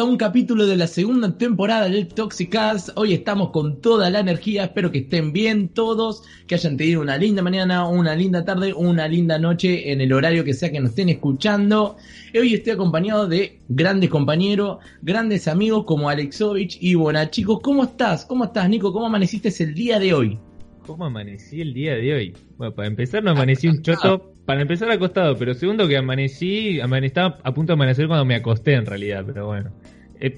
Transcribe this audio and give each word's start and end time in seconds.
a 0.00 0.04
un 0.04 0.16
capítulo 0.16 0.66
de 0.66 0.76
la 0.76 0.86
segunda 0.86 1.36
temporada 1.36 1.86
del 1.86 2.08
Toxicast. 2.08 2.88
Hoy 2.96 3.12
estamos 3.12 3.50
con 3.50 3.82
toda 3.82 4.08
la 4.08 4.20
energía, 4.20 4.64
espero 4.64 4.90
que 4.90 5.00
estén 5.00 5.30
bien 5.30 5.68
todos, 5.68 6.22
que 6.46 6.54
hayan 6.54 6.78
tenido 6.78 7.02
una 7.02 7.18
linda 7.18 7.42
mañana, 7.42 7.86
una 7.86 8.14
linda 8.14 8.42
tarde, 8.42 8.72
una 8.72 9.06
linda 9.06 9.38
noche 9.38 9.92
en 9.92 10.00
el 10.00 10.14
horario 10.14 10.42
que 10.42 10.54
sea 10.54 10.72
que 10.72 10.80
nos 10.80 10.90
estén 10.90 11.10
escuchando. 11.10 11.98
Hoy 12.34 12.54
estoy 12.54 12.72
acompañado 12.72 13.28
de 13.28 13.60
grandes 13.68 14.08
compañeros, 14.08 14.78
grandes 15.02 15.46
amigos 15.48 15.84
como 15.84 16.08
Alexovich 16.08 16.78
y 16.80 16.94
Bona. 16.94 17.28
Chicos, 17.28 17.60
¿cómo 17.62 17.84
estás? 17.84 18.24
¿Cómo 18.24 18.44
estás, 18.44 18.70
Nico? 18.70 18.94
¿Cómo 18.94 19.04
amaneciste 19.04 19.52
el 19.62 19.74
día 19.74 19.98
de 19.98 20.14
hoy? 20.14 20.38
¿Cómo 20.86 21.04
amanecí 21.04 21.60
el 21.60 21.74
día 21.74 21.94
de 21.94 22.14
hoy? 22.14 22.34
Bueno, 22.56 22.74
para 22.74 22.88
empezar 22.88 23.22
no 23.22 23.32
amanecí 23.32 23.68
un 23.68 23.82
choto, 23.82 24.29
para 24.44 24.62
empezar 24.62 24.90
acostado, 24.90 25.36
pero 25.36 25.54
segundo 25.54 25.86
que 25.86 25.96
amanecí, 25.96 26.80
estaba 27.02 27.38
a 27.42 27.54
punto 27.54 27.72
de 27.72 27.74
amanecer 27.74 28.06
cuando 28.06 28.24
me 28.24 28.34
acosté 28.34 28.74
en 28.74 28.86
realidad, 28.86 29.24
pero 29.26 29.46
bueno, 29.46 29.70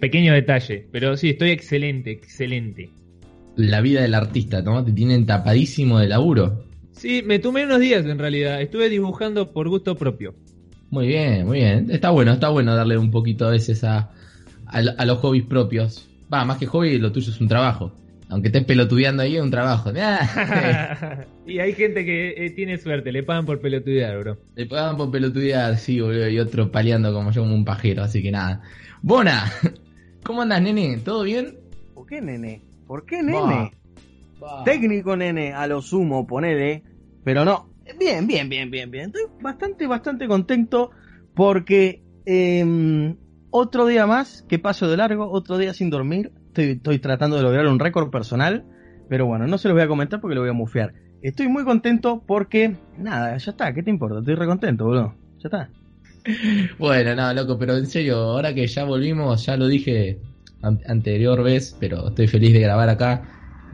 pequeño 0.00 0.34
detalle, 0.34 0.86
pero 0.92 1.16
sí, 1.16 1.30
estoy 1.30 1.50
excelente, 1.50 2.10
excelente. 2.10 2.90
La 3.56 3.80
vida 3.80 4.02
del 4.02 4.14
artista, 4.14 4.62
¿no? 4.62 4.84
Te 4.84 4.92
tienen 4.92 5.26
tapadísimo 5.26 5.98
de 5.98 6.08
laburo. 6.08 6.64
Sí, 6.92 7.22
me 7.24 7.38
tomé 7.38 7.64
unos 7.64 7.80
días 7.80 8.04
en 8.06 8.18
realidad, 8.18 8.60
estuve 8.60 8.88
dibujando 8.88 9.52
por 9.52 9.68
gusto 9.68 9.96
propio. 9.96 10.34
Muy 10.90 11.06
bien, 11.06 11.46
muy 11.46 11.58
bien, 11.58 11.90
está 11.90 12.10
bueno, 12.10 12.32
está 12.32 12.50
bueno 12.50 12.74
darle 12.74 12.98
un 12.98 13.10
poquito 13.10 13.46
a 13.46 13.50
veces 13.50 13.82
a, 13.82 14.10
a 14.66 15.04
los 15.04 15.18
hobbies 15.18 15.44
propios. 15.44 16.08
Va, 16.32 16.44
más 16.44 16.58
que 16.58 16.66
hobby, 16.66 16.98
lo 16.98 17.12
tuyo 17.12 17.30
es 17.30 17.40
un 17.40 17.48
trabajo. 17.48 17.92
Aunque 18.32 18.48
estés 18.48 18.64
pelotudeando 18.64 19.22
ahí, 19.22 19.36
es 19.36 19.42
un 19.42 19.50
trabajo. 19.50 19.92
y 21.46 21.58
hay 21.58 21.74
gente 21.74 22.02
que 22.06 22.46
eh, 22.46 22.50
tiene 22.50 22.78
suerte, 22.78 23.12
le 23.12 23.22
pagan 23.22 23.44
por 23.44 23.60
pelotudear, 23.60 24.18
bro. 24.20 24.38
Le 24.54 24.64
pagan 24.64 24.96
por 24.96 25.10
pelotudear, 25.10 25.76
sí, 25.76 26.00
boludo, 26.00 26.30
y 26.30 26.38
otro 26.38 26.72
paleando 26.72 27.12
como 27.12 27.30
yo, 27.30 27.42
como 27.42 27.54
un 27.54 27.66
pajero, 27.66 28.02
así 28.02 28.22
que 28.22 28.30
nada. 28.30 28.62
Bona, 29.02 29.52
¿cómo 30.24 30.40
andas, 30.40 30.62
nene? 30.62 30.96
¿Todo 31.04 31.24
bien? 31.24 31.58
¿Por 31.92 32.06
qué, 32.06 32.22
nene? 32.22 32.62
¿Por 32.86 33.04
qué, 33.04 33.22
nene? 33.22 33.72
Técnico, 34.64 35.14
nene, 35.14 35.52
a 35.52 35.66
lo 35.66 35.82
sumo, 35.82 36.26
ponele. 36.26 36.84
Pero 37.24 37.44
no, 37.44 37.68
bien, 38.00 38.26
bien, 38.26 38.48
bien, 38.48 38.70
bien, 38.70 38.90
bien. 38.90 39.06
Estoy 39.08 39.24
bastante, 39.42 39.86
bastante 39.86 40.26
contento 40.26 40.90
porque 41.34 42.02
eh, 42.24 43.14
otro 43.50 43.84
día 43.84 44.06
más 44.06 44.42
que 44.48 44.58
paso 44.58 44.88
de 44.88 44.96
largo, 44.96 45.30
otro 45.30 45.58
día 45.58 45.74
sin 45.74 45.90
dormir 45.90 46.32
Estoy, 46.54 46.98
tratando 46.98 47.36
de 47.36 47.42
lograr 47.42 47.66
un 47.66 47.78
récord 47.78 48.10
personal, 48.10 48.64
pero 49.08 49.24
bueno, 49.26 49.46
no 49.46 49.56
se 49.56 49.68
lo 49.68 49.74
voy 49.74 49.82
a 49.82 49.88
comentar 49.88 50.20
porque 50.20 50.34
lo 50.34 50.42
voy 50.42 50.50
a 50.50 50.54
mufear. 50.54 50.92
Estoy 51.22 51.48
muy 51.48 51.64
contento 51.64 52.22
porque, 52.26 52.76
nada, 52.98 53.36
ya 53.38 53.50
está, 53.52 53.72
¿qué 53.72 53.82
te 53.82 53.90
importa? 53.90 54.18
Estoy 54.18 54.34
recontento, 54.34 54.84
boludo. 54.84 55.14
Ya 55.38 55.48
está. 55.48 55.70
Bueno, 56.78 57.16
no, 57.16 57.34
loco, 57.34 57.58
pero 57.58 57.76
en 57.76 57.86
serio, 57.86 58.16
ahora 58.16 58.54
que 58.54 58.66
ya 58.66 58.84
volvimos, 58.84 59.44
ya 59.44 59.56
lo 59.56 59.66
dije 59.66 60.20
anterior 60.62 61.42
vez, 61.42 61.76
pero 61.80 62.08
estoy 62.08 62.28
feliz 62.28 62.52
de 62.52 62.60
grabar 62.60 62.88
acá, 62.88 63.22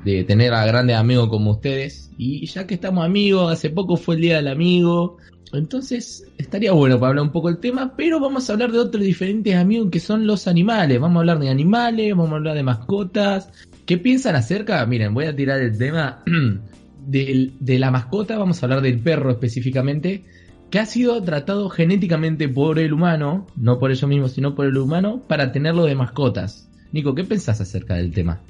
de 0.04 0.24
tener 0.24 0.54
a 0.54 0.64
grandes 0.66 0.96
amigos 0.96 1.28
como 1.28 1.52
ustedes. 1.52 2.10
Y 2.18 2.46
ya 2.46 2.66
que 2.66 2.74
estamos 2.74 3.04
amigos, 3.04 3.52
hace 3.52 3.70
poco 3.70 3.96
fue 3.96 4.16
el 4.16 4.22
Día 4.22 4.36
del 4.36 4.48
Amigo, 4.48 5.18
entonces, 5.52 6.26
estaría 6.36 6.72
bueno 6.72 6.98
para 6.98 7.10
hablar 7.10 7.24
un 7.24 7.32
poco 7.32 7.48
del 7.48 7.58
tema, 7.58 7.94
pero 7.96 8.20
vamos 8.20 8.48
a 8.48 8.52
hablar 8.52 8.70
de 8.70 8.78
otros 8.78 9.02
diferentes 9.02 9.54
amigos 9.54 9.88
que 9.90 10.00
son 10.00 10.26
los 10.26 10.46
animales. 10.46 11.00
Vamos 11.00 11.16
a 11.16 11.20
hablar 11.20 11.38
de 11.38 11.48
animales, 11.48 12.10
vamos 12.10 12.32
a 12.32 12.36
hablar 12.36 12.54
de 12.54 12.62
mascotas. 12.62 13.50
¿Qué 13.86 13.96
piensan 13.96 14.36
acerca? 14.36 14.84
Miren, 14.84 15.14
voy 15.14 15.24
a 15.24 15.34
tirar 15.34 15.60
el 15.60 15.78
tema 15.78 16.22
de, 17.06 17.52
de 17.58 17.78
la 17.78 17.90
mascota, 17.90 18.36
vamos 18.36 18.62
a 18.62 18.66
hablar 18.66 18.82
del 18.82 18.98
perro 18.98 19.30
específicamente, 19.30 20.24
que 20.70 20.78
ha 20.78 20.86
sido 20.86 21.22
tratado 21.22 21.70
genéticamente 21.70 22.48
por 22.48 22.78
el 22.78 22.92
humano, 22.92 23.46
no 23.56 23.78
por 23.78 23.90
ellos 23.90 24.08
mismos, 24.08 24.32
sino 24.32 24.54
por 24.54 24.66
el 24.66 24.76
humano, 24.76 25.22
para 25.26 25.50
tenerlo 25.52 25.84
de 25.84 25.94
mascotas. 25.94 26.68
Nico, 26.92 27.14
¿qué 27.14 27.24
pensás 27.24 27.60
acerca 27.60 27.94
del 27.94 28.12
tema? 28.12 28.40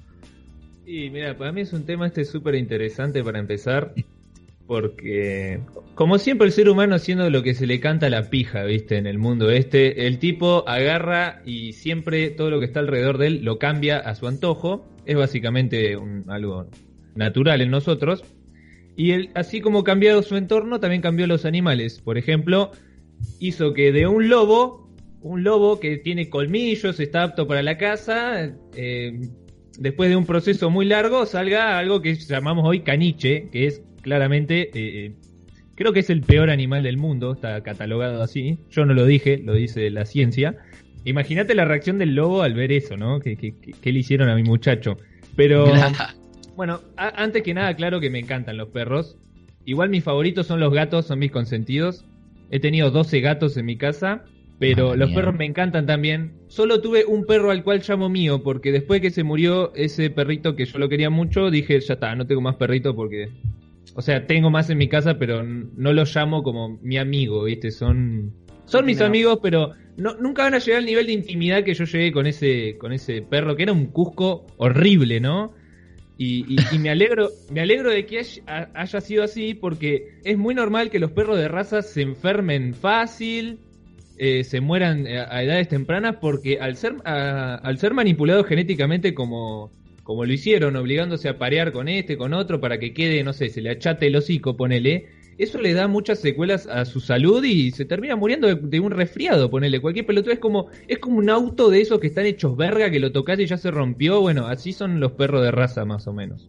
Y 0.91 1.10
mira, 1.10 1.37
para 1.37 1.53
mí 1.53 1.60
es 1.60 1.75
un 1.75 1.84
tema 1.84 2.06
este 2.06 2.25
súper 2.25 2.54
interesante 2.54 3.22
para 3.22 3.38
empezar 3.38 3.93
porque 4.66 5.60
como 5.94 6.16
siempre 6.16 6.47
el 6.47 6.53
ser 6.53 6.71
humano 6.71 6.94
haciendo 6.94 7.28
lo 7.28 7.43
que 7.43 7.53
se 7.53 7.66
le 7.66 7.78
canta 7.78 8.09
la 8.09 8.31
pija, 8.31 8.65
¿viste? 8.65 8.97
En 8.97 9.06
el 9.06 9.19
mundo 9.19 9.50
este, 9.50 10.06
el 10.06 10.19
tipo 10.19 10.66
agarra 10.66 11.43
y 11.44 11.75
siempre 11.75 12.31
todo 12.31 12.49
lo 12.49 12.59
que 12.59 12.65
está 12.65 12.81
alrededor 12.81 13.19
de 13.19 13.26
él 13.26 13.44
lo 13.44 13.59
cambia 13.59 13.99
a 13.99 14.15
su 14.15 14.28
antojo, 14.28 14.87
es 15.04 15.15
básicamente 15.15 15.99
algo 16.26 16.71
natural 17.15 17.60
en 17.60 17.70
nosotros. 17.70 18.25
Y 18.97 19.10
él, 19.10 19.28
así 19.34 19.60
como 19.60 19.84
cambiado 19.84 20.22
su 20.22 20.37
entorno, 20.37 20.81
también 20.81 21.03
cambió 21.03 21.26
los 21.26 21.44
animales. 21.44 22.00
Por 22.00 22.16
ejemplo, 22.16 22.72
hizo 23.41 23.75
que 23.75 23.93
de 23.93 24.06
un 24.06 24.31
lobo, 24.31 24.91
un 25.20 25.44
lobo 25.44 25.81
que 25.81 25.99
tiene 25.99 26.31
colmillos, 26.31 26.99
está 26.99 27.25
apto 27.25 27.47
para 27.47 27.62
la 27.62 27.76
caza, 27.76 28.55
eh, 28.75 29.20
después 29.78 30.11
de 30.11 30.16
un 30.16 30.27
proceso 30.27 30.71
muy 30.71 30.84
largo, 30.84 31.25
salga 31.25 31.78
algo 31.78 32.03
que 32.03 32.15
llamamos 32.16 32.66
hoy 32.66 32.81
caniche, 32.81 33.49
que 33.50 33.66
es 33.66 33.83
claramente, 34.03 34.71
eh, 34.75 35.06
eh, 35.06 35.12
creo 35.75 35.93
que 35.93 36.00
es 36.00 36.11
el 36.11 36.22
peor 36.22 36.50
animal 36.50 36.83
del 36.83 36.97
mundo, 36.97 37.33
está 37.33 37.62
catalogado 37.62 38.22
así. 38.22 38.59
Yo 38.71 38.84
no 38.84 38.93
lo 38.93 39.06
dije, 39.06 39.38
lo 39.38 39.55
dice 39.55 39.88
la 39.91 40.05
ciencia. 40.05 40.56
Imagínate 41.05 41.55
la 41.55 41.65
reacción 41.65 41.99
del 41.99 42.15
lobo 42.15 42.43
al 42.43 42.55
ver 42.55 42.72
eso, 42.72 42.97
¿no? 42.97 43.21
¿Qué, 43.21 43.55
le 43.83 43.99
hicieron 43.99 44.28
a 44.28 44.34
mi 44.34 44.43
muchacho? 44.43 44.99
Pero, 45.37 45.72
bueno, 46.56 46.81
antes 46.97 47.43
que 47.43 47.55
nada, 47.55 47.75
claro 47.77 48.00
que 48.00 48.11
me 48.11 48.19
encantan 48.19 48.56
los 48.56 48.69
perros. 48.69 49.17
Igual 49.65 49.91
mis 49.91 50.03
favoritos 50.03 50.47
son 50.47 50.61
los 50.61 50.72
gatos, 50.72 51.06
son 51.06 51.21
mis 51.21 51.31
consentidos. 51.31 52.05
He 52.50 52.59
tenido 52.59 52.91
12 52.91 53.21
gatos 53.21 53.56
en 53.56 53.67
mi 53.67 53.77
casa, 53.77 54.25
pero 54.58 54.96
los 54.96 55.10
perros 55.12 55.34
me 55.36 55.44
encantan 55.44 55.86
también. 55.86 56.32
Solo 56.48 56.80
tuve 56.80 57.04
un 57.04 57.24
perro 57.24 57.50
al 57.50 57.62
cual 57.62 57.82
llamo 57.86 58.08
mío, 58.08 58.42
porque 58.42 58.72
después 58.72 59.00
que 59.00 59.10
se 59.10 59.22
murió 59.22 59.72
ese 59.74 60.10
perrito 60.10 60.56
que 60.56 60.64
yo 60.64 60.78
lo 60.78 60.88
quería 60.88 61.10
mucho, 61.10 61.50
dije, 61.50 61.78
ya 61.80 61.94
está, 61.94 62.14
no 62.14 62.26
tengo 62.26 62.41
más 62.41 62.56
perrito 62.56 62.94
porque 62.96 63.28
o 63.94 64.02
sea, 64.02 64.26
tengo 64.26 64.48
más 64.48 64.70
en 64.70 64.78
mi 64.78 64.88
casa, 64.88 65.19
pero 65.19 65.42
no 65.42 65.92
los 65.92 66.14
llamo 66.14 66.42
como 66.42 66.78
mi 66.82 66.98
amigo, 66.98 67.44
¿viste? 67.44 67.72
Son, 67.72 68.32
son 68.64 68.86
mis 68.86 69.00
amigos, 69.00 69.41
pero 69.42 69.72
no, 69.96 70.14
nunca 70.14 70.44
van 70.44 70.54
a 70.54 70.58
llegar 70.58 70.78
al 70.78 70.86
nivel 70.86 71.06
de 71.06 71.12
intimidad 71.14 71.64
que 71.64 71.75
yo 71.75 71.84
llegué 71.84 72.12
con 72.12 72.26
ese, 72.26 72.76
con 72.78 72.92
ese 72.92 73.22
perro, 73.22 73.56
que 73.56 73.64
era 73.64 73.72
un 73.72 73.86
Cusco 73.86 74.46
horrible, 74.56 75.19
¿no? 75.19 75.52
Y, 76.16 76.44
me 76.80 76.90
alegro, 76.90 77.28
me 77.52 77.60
alegro 77.60 77.90
de 77.90 78.06
que 78.06 78.25
haya, 78.46 79.00
sido 79.00 79.22
así, 79.25 79.54
porque 79.54 80.19
es 80.25 80.38
muy 80.38 80.54
normal 80.54 80.90
que 80.90 80.98
los 80.98 81.12
perros 81.12 81.38
de 81.38 81.48
raza 81.48 81.82
se 81.82 82.02
enfermen 82.02 82.75
fácil, 82.75 83.58
eh, 84.19 84.44
se 84.44 84.61
mueran 84.61 85.06
a, 85.06 85.43
edades 85.43 85.69
tempranas, 85.69 86.17
porque 86.20 86.59
al 86.61 86.76
ser, 86.76 86.97
al 87.05 87.79
ser 87.79 87.94
manipulados 87.94 88.47
genéticamente 88.47 89.15
como, 89.15 89.70
como 90.03 90.25
lo 90.25 90.32
hicieron, 90.32 90.76
obligándose 90.76 91.29
a 91.29 91.38
parear 91.38 91.73
con 91.73 91.88
este, 91.88 92.17
con 92.17 92.35
otro, 92.35 92.61
para 92.61 92.79
que 92.79 92.93
quede, 92.93 93.23
no 93.25 93.32
sé, 93.32 93.49
se 93.49 93.61
le 93.61 93.70
achate 93.70 94.06
el 94.06 94.17
hocico, 94.17 94.56
ponele, 94.56 95.06
eso 95.38 95.61
le 95.61 95.73
da 95.73 95.87
muchas 95.87 96.19
secuelas 96.19 96.67
a 96.67 96.85
su 96.85 96.99
salud 96.99 97.44
y 97.44 97.70
se 97.70 97.85
termina 97.85 98.17
muriendo 98.17 98.53
de, 98.53 98.81
un 98.81 98.91
resfriado, 98.91 99.49
ponele. 99.49 99.81
Cualquier 99.81 100.05
pelotudo 100.05 100.32
es 100.32 100.41
como, 100.41 100.67
es 100.88 100.99
como 100.99 101.19
un 101.19 101.31
auto 101.31 101.71
de 101.71 101.81
esos 101.81 102.00
que 102.00 102.09
están 102.09 102.26
hechos 102.26 102.56
verga, 102.56 102.91
que 102.91 102.99
lo 102.99 103.12
tocas 103.12 103.38
y 103.38 103.47
ya 103.47 103.56
se 103.56 103.71
rompió. 103.71 104.21
Bueno, 104.21 104.49
así 104.49 104.73
son 104.73 104.99
los 104.99 105.12
perros 105.12 105.44
de 105.44 105.53
raza, 105.53 105.85
más 105.85 106.09
o 106.09 106.12
menos. 106.12 106.49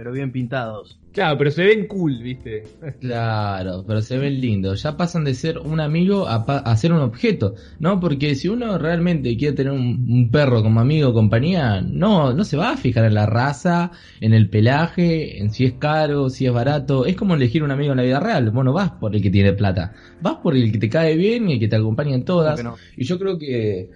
Pero 0.00 0.12
bien 0.12 0.32
pintados. 0.32 0.98
Claro, 1.12 1.36
pero 1.36 1.50
se 1.50 1.62
ven 1.62 1.86
cool, 1.86 2.22
¿viste? 2.22 2.64
Claro, 3.00 3.84
pero 3.86 4.00
se 4.00 4.16
ven 4.16 4.40
lindos. 4.40 4.82
Ya 4.82 4.96
pasan 4.96 5.24
de 5.24 5.34
ser 5.34 5.58
un 5.58 5.78
amigo 5.78 6.26
a, 6.26 6.74
ser 6.76 6.94
un 6.94 7.00
objeto, 7.00 7.54
¿no? 7.80 8.00
Porque 8.00 8.34
si 8.34 8.48
uno 8.48 8.78
realmente 8.78 9.36
quiere 9.36 9.54
tener 9.54 9.74
un, 9.74 10.30
perro 10.32 10.62
como 10.62 10.80
amigo 10.80 11.10
o 11.10 11.12
compañía, 11.12 11.82
no, 11.82 12.32
no 12.32 12.44
se 12.44 12.56
va 12.56 12.70
a 12.70 12.76
fijar 12.78 13.04
en 13.04 13.12
la 13.12 13.26
raza, 13.26 13.90
en 14.22 14.32
el 14.32 14.48
pelaje, 14.48 15.38
en 15.38 15.50
si 15.50 15.66
es 15.66 15.74
caro, 15.74 16.30
si 16.30 16.46
es 16.46 16.52
barato. 16.54 17.04
Es 17.04 17.14
como 17.14 17.34
elegir 17.34 17.62
un 17.62 17.72
amigo 17.72 17.92
en 17.92 17.98
la 17.98 18.04
vida 18.04 18.20
real. 18.20 18.50
Vos 18.52 18.64
no 18.64 18.72
vas 18.72 18.92
por 18.92 19.14
el 19.14 19.20
que 19.20 19.28
tiene 19.28 19.52
plata. 19.52 19.92
Vas 20.22 20.36
por 20.36 20.56
el 20.56 20.72
que 20.72 20.78
te 20.78 20.88
cae 20.88 21.14
bien 21.14 21.50
y 21.50 21.54
el 21.54 21.60
que 21.60 21.68
te 21.68 21.76
acompaña 21.76 22.14
en 22.14 22.24
todas. 22.24 22.64
Y 22.96 23.04
yo 23.04 23.18
creo 23.18 23.36
que 23.36 23.90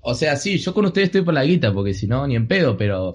o 0.00 0.14
sea, 0.14 0.36
sí, 0.36 0.58
yo 0.58 0.72
con 0.74 0.86
ustedes 0.86 1.08
estoy 1.08 1.22
por 1.22 1.34
la 1.34 1.44
guita, 1.44 1.72
porque 1.72 1.94
si 1.94 2.06
no, 2.06 2.26
ni 2.26 2.36
en 2.36 2.46
pedo, 2.46 2.76
pero 2.76 3.14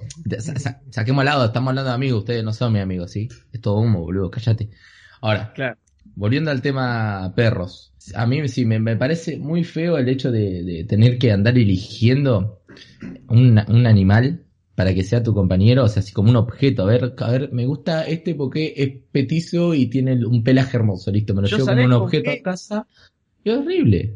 saquemos 0.89 1.21
al 1.21 1.25
lado, 1.25 1.45
estamos 1.45 1.69
hablando 1.69 1.89
de 1.89 1.95
amigos, 1.95 2.19
ustedes 2.19 2.43
no 2.43 2.53
son 2.53 2.73
mis 2.73 2.81
amigos, 2.81 3.11
¿sí? 3.11 3.29
Es 3.51 3.61
todo 3.61 3.79
humo, 3.79 4.01
boludo, 4.01 4.29
cállate. 4.29 4.69
Ahora, 5.21 5.53
volviendo 6.15 6.51
al 6.51 6.61
tema 6.61 7.33
perros, 7.35 7.93
a 8.13 8.25
mí 8.25 8.47
sí 8.49 8.65
me, 8.65 8.95
parece 8.97 9.37
muy 9.37 9.63
feo 9.63 9.97
el 9.97 10.09
hecho 10.09 10.31
de, 10.31 10.85
tener 10.87 11.17
que 11.17 11.31
andar 11.31 11.57
eligiendo 11.57 12.61
un, 13.29 13.57
animal 13.57 14.43
para 14.75 14.93
que 14.93 15.03
sea 15.03 15.23
tu 15.23 15.33
compañero, 15.33 15.85
o 15.85 15.87
sea, 15.87 16.01
así 16.01 16.11
como 16.11 16.29
un 16.29 16.35
objeto. 16.35 16.83
A 16.83 16.87
ver, 16.87 17.13
a 17.17 17.31
ver, 17.31 17.53
me 17.53 17.65
gusta 17.65 18.03
este 18.03 18.35
porque 18.35 18.73
es 18.75 18.91
petizo 19.11 19.73
y 19.73 19.85
tiene 19.85 20.25
un 20.25 20.43
pelaje 20.43 20.77
hermoso, 20.77 21.11
listo, 21.11 21.33
me 21.33 21.43
lo 21.43 21.47
llevo 21.47 21.65
como 21.65 21.83
un 21.83 21.93
objeto 21.93 22.31
a 22.31 22.43
casa. 22.43 22.87
Es 23.43 23.55
horrible. 23.55 24.15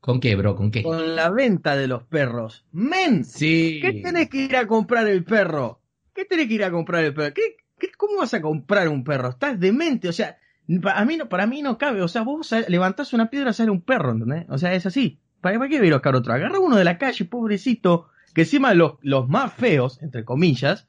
¿Con 0.00 0.18
qué, 0.18 0.34
bro? 0.34 0.56
¿Con 0.56 0.70
qué? 0.70 0.82
Con 0.82 1.14
la 1.14 1.28
venta 1.28 1.76
de 1.76 1.86
los 1.86 2.02
perros. 2.04 2.64
¡Men! 2.72 3.24
Sí. 3.24 3.80
¿Qué 3.82 4.00
tenés 4.02 4.30
que 4.30 4.38
ir 4.38 4.56
a 4.56 4.66
comprar 4.66 5.06
el 5.06 5.24
perro? 5.24 5.80
¿Qué 6.14 6.24
tenés 6.24 6.48
que 6.48 6.54
ir 6.54 6.64
a 6.64 6.70
comprar 6.70 7.04
el 7.04 7.12
perro? 7.12 7.34
¿Qué, 7.34 7.88
cómo 7.96 8.18
vas 8.18 8.32
a 8.32 8.40
comprar 8.40 8.88
un 8.88 9.04
perro? 9.04 9.28
Estás 9.28 9.60
demente, 9.60 10.08
o 10.08 10.12
sea, 10.12 10.38
para 10.82 11.04
mí 11.04 11.18
no, 11.18 11.28
para 11.28 11.46
mí 11.46 11.60
no 11.60 11.76
cabe. 11.76 12.00
O 12.00 12.08
sea, 12.08 12.22
vos 12.22 12.50
levantás 12.68 13.12
una 13.12 13.28
piedra, 13.28 13.52
sale 13.52 13.70
un 13.70 13.82
perro, 13.82 14.12
¿entendés? 14.12 14.46
O 14.48 14.56
sea, 14.56 14.72
es 14.72 14.86
así. 14.86 15.20
¿Para, 15.42 15.58
qué 15.68 15.78
voy 15.78 15.90
a 15.90 15.94
buscar 15.94 16.16
otro? 16.16 16.32
Agarra 16.32 16.58
uno 16.58 16.76
de 16.76 16.84
la 16.84 16.96
calle, 16.96 17.26
pobrecito, 17.26 18.08
que 18.34 18.42
encima 18.42 18.72
los, 18.72 18.94
los 19.02 19.28
más 19.28 19.52
feos, 19.52 20.00
entre 20.02 20.24
comillas, 20.24 20.86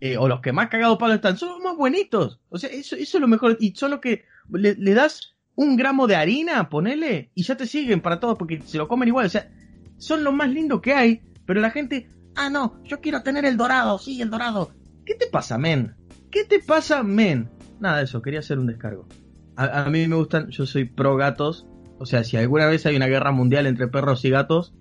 eh, 0.00 0.16
o 0.16 0.26
los 0.26 0.40
que 0.40 0.52
más 0.52 0.68
cagados 0.68 0.98
palos 0.98 1.16
están, 1.16 1.36
son 1.36 1.50
los 1.50 1.60
más 1.60 1.76
buenitos. 1.76 2.40
O 2.48 2.56
sea, 2.56 2.70
eso, 2.70 2.96
eso 2.96 3.18
es 3.18 3.20
lo 3.20 3.28
mejor. 3.28 3.58
Y 3.60 3.74
son 3.74 3.90
los 3.90 4.00
que 4.00 4.24
le, 4.50 4.74
le 4.74 4.94
das 4.94 5.34
un 5.58 5.76
gramo 5.76 6.06
de 6.06 6.14
harina, 6.14 6.68
ponele, 6.68 7.32
y 7.34 7.42
ya 7.42 7.56
te 7.56 7.66
siguen 7.66 8.00
para 8.00 8.20
todos 8.20 8.38
porque 8.38 8.62
se 8.62 8.78
lo 8.78 8.86
comen 8.86 9.08
igual. 9.08 9.26
O 9.26 9.28
sea, 9.28 9.50
son 9.96 10.22
los 10.22 10.32
más 10.32 10.50
lindos 10.50 10.80
que 10.80 10.94
hay, 10.94 11.20
pero 11.46 11.60
la 11.60 11.72
gente, 11.72 12.08
ah, 12.36 12.48
no, 12.48 12.80
yo 12.84 13.00
quiero 13.00 13.24
tener 13.24 13.44
el 13.44 13.56
dorado, 13.56 13.98
sí, 13.98 14.22
el 14.22 14.30
dorado. 14.30 14.70
¿Qué 15.04 15.16
te 15.16 15.26
pasa, 15.26 15.58
men? 15.58 15.96
¿Qué 16.30 16.44
te 16.44 16.60
pasa, 16.60 17.02
men? 17.02 17.50
Nada 17.80 17.98
de 17.98 18.04
eso, 18.04 18.22
quería 18.22 18.38
hacer 18.38 18.60
un 18.60 18.68
descargo. 18.68 19.08
A, 19.56 19.82
a 19.82 19.90
mí 19.90 20.06
me 20.06 20.14
gustan, 20.14 20.48
yo 20.50 20.64
soy 20.64 20.84
pro 20.84 21.16
gatos. 21.16 21.66
O 21.98 22.06
sea, 22.06 22.22
si 22.22 22.36
alguna 22.36 22.66
vez 22.66 22.86
hay 22.86 22.94
una 22.94 23.08
guerra 23.08 23.32
mundial 23.32 23.66
entre 23.66 23.88
perros 23.88 24.24
y 24.24 24.30
gatos, 24.30 24.76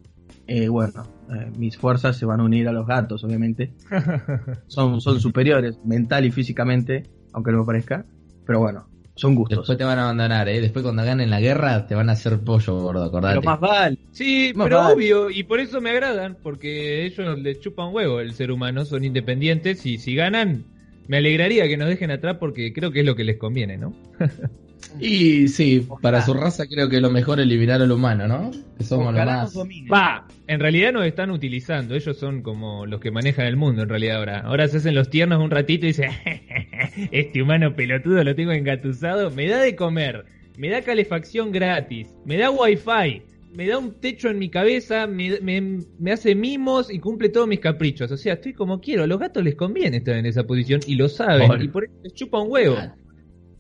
eh, 0.46 0.68
bueno, 0.68 1.08
eh, 1.34 1.52
mis 1.58 1.76
fuerzas 1.76 2.18
se 2.18 2.28
van 2.28 2.40
a 2.40 2.44
unir 2.44 2.68
a 2.68 2.72
los 2.72 2.86
gatos, 2.86 3.24
obviamente. 3.24 3.74
son, 4.68 5.02
son 5.02 5.20
superiores, 5.20 5.80
mental 5.84 6.26
y 6.26 6.32
físicamente, 6.32 7.10
aunque 7.34 7.52
no 7.52 7.62
me 7.62 7.66
parezca. 7.66 8.06
Pero 8.46 8.60
bueno, 8.60 8.88
son 9.18 9.36
gustos. 9.36 9.60
Después 9.60 9.78
te 9.78 9.84
van 9.84 10.00
a 10.00 10.04
abandonar, 10.04 10.48
¿eh? 10.48 10.62
Después 10.62 10.84
cuando 10.84 11.04
ganen 11.04 11.30
la 11.30 11.40
guerra 11.40 11.86
te 11.88 11.96
van 11.96 12.10
a 12.10 12.14
hacer 12.14 12.40
pollo, 12.40 12.80
gordo, 12.80 13.04
acordate. 13.04 13.40
Pero 13.40 13.42
más 13.42 13.60
vale. 13.60 13.98
Sí, 14.12 14.52
Más 14.56 14.66
pero 14.66 14.78
vale. 14.78 14.94
obvio, 14.94 15.30
y 15.30 15.44
por 15.44 15.60
eso 15.60 15.82
me 15.82 15.90
agradan, 15.90 16.38
porque 16.42 17.06
ellos 17.06 17.38
les 17.40 17.60
chupan 17.60 17.94
huevo 17.94 18.20
el 18.20 18.34
ser 18.34 18.52
humano, 18.52 18.86
son 18.86 19.04
independientes 19.04 19.86
y 19.86 19.98
si 19.98 20.16
ganan, 20.16 20.66
me 21.08 21.18
alegraría 21.18 21.68
que 21.68 21.78
nos 21.78 21.90
dejen 21.90 22.12
atrás 22.12 22.38
porque 22.40 22.74
creo 22.74 22.92
que 22.92 23.00
es 23.02 23.06
lo 23.06 23.16
que 23.16 23.24
les 23.24 23.38
conviene, 23.38 23.78
¿no? 23.78 23.94
Y 25.00 25.48
sí, 25.50 25.88
para 26.02 26.22
su 26.24 26.34
raza 26.34 26.66
creo 26.68 26.90
que 26.90 27.02
lo 27.02 27.10
mejor 27.10 27.40
es 27.40 27.46
eliminar 27.46 27.82
al 27.82 27.92
humano, 27.92 28.28
¿no? 28.28 28.52
Que 28.78 28.84
somos 28.84 29.06
lo 29.06 29.12
Ojalá 29.12 29.44
más... 29.44 29.56
Va, 29.92 30.28
en 30.48 30.60
realidad 30.60 30.94
nos 30.94 31.06
están 31.06 31.30
utilizando, 31.32 31.96
ellos 31.96 32.18
son 32.18 32.42
como 32.42 32.86
los 32.86 33.00
que 33.00 33.12
manejan 33.12 33.48
el 33.48 33.58
mundo 33.58 33.84
en 33.84 33.90
realidad 33.90 34.18
ahora. 34.18 34.40
Ahora 34.40 34.68
se 34.68 34.78
hacen 34.78 34.96
los 34.96 35.10
tiernos 35.10 35.42
un 35.44 35.52
ratito 35.52 35.86
y 35.86 35.90
dicen, 35.90 36.12
este 37.12 37.42
humano 37.42 37.76
pelotudo 37.76 38.24
lo 38.24 38.36
tengo 38.36 38.52
engatusado, 38.52 39.32
me 39.32 39.48
da 39.48 39.60
de 39.62 39.76
comer, 39.76 40.26
me 40.58 40.70
da 40.70 40.82
calefacción 40.82 41.52
gratis, 41.52 42.08
me 42.26 42.38
da 42.38 42.50
wifi, 42.50 43.22
me 43.54 43.68
da 43.68 43.78
un 43.78 44.00
techo 44.00 44.30
en 44.30 44.40
mi 44.40 44.50
cabeza, 44.50 45.08
me, 45.08 45.40
me- 45.42 45.80
me 46.00 46.12
hace 46.12 46.36
mimos 46.36 46.92
y 46.94 47.00
cumple 47.00 47.30
todos 47.30 47.48
mis 47.48 47.60
caprichos. 47.60 48.12
O 48.12 48.18
sea, 48.18 48.34
estoy 48.34 48.54
como 48.54 48.80
quiero, 48.80 49.04
a 49.04 49.08
los 49.08 49.20
gatos 49.20 49.44
les 49.44 49.56
conviene 49.56 49.98
estar 49.98 50.16
en 50.16 50.26
esa 50.26 50.44
posición 50.46 50.82
y 50.88 50.96
lo 50.96 51.10
saben, 51.10 51.48
y 51.62 51.68
por 51.68 51.84
eso 51.86 51.94
les 52.04 52.14
chupa 52.14 52.40
un 52.42 52.52
huevo. 52.52 52.76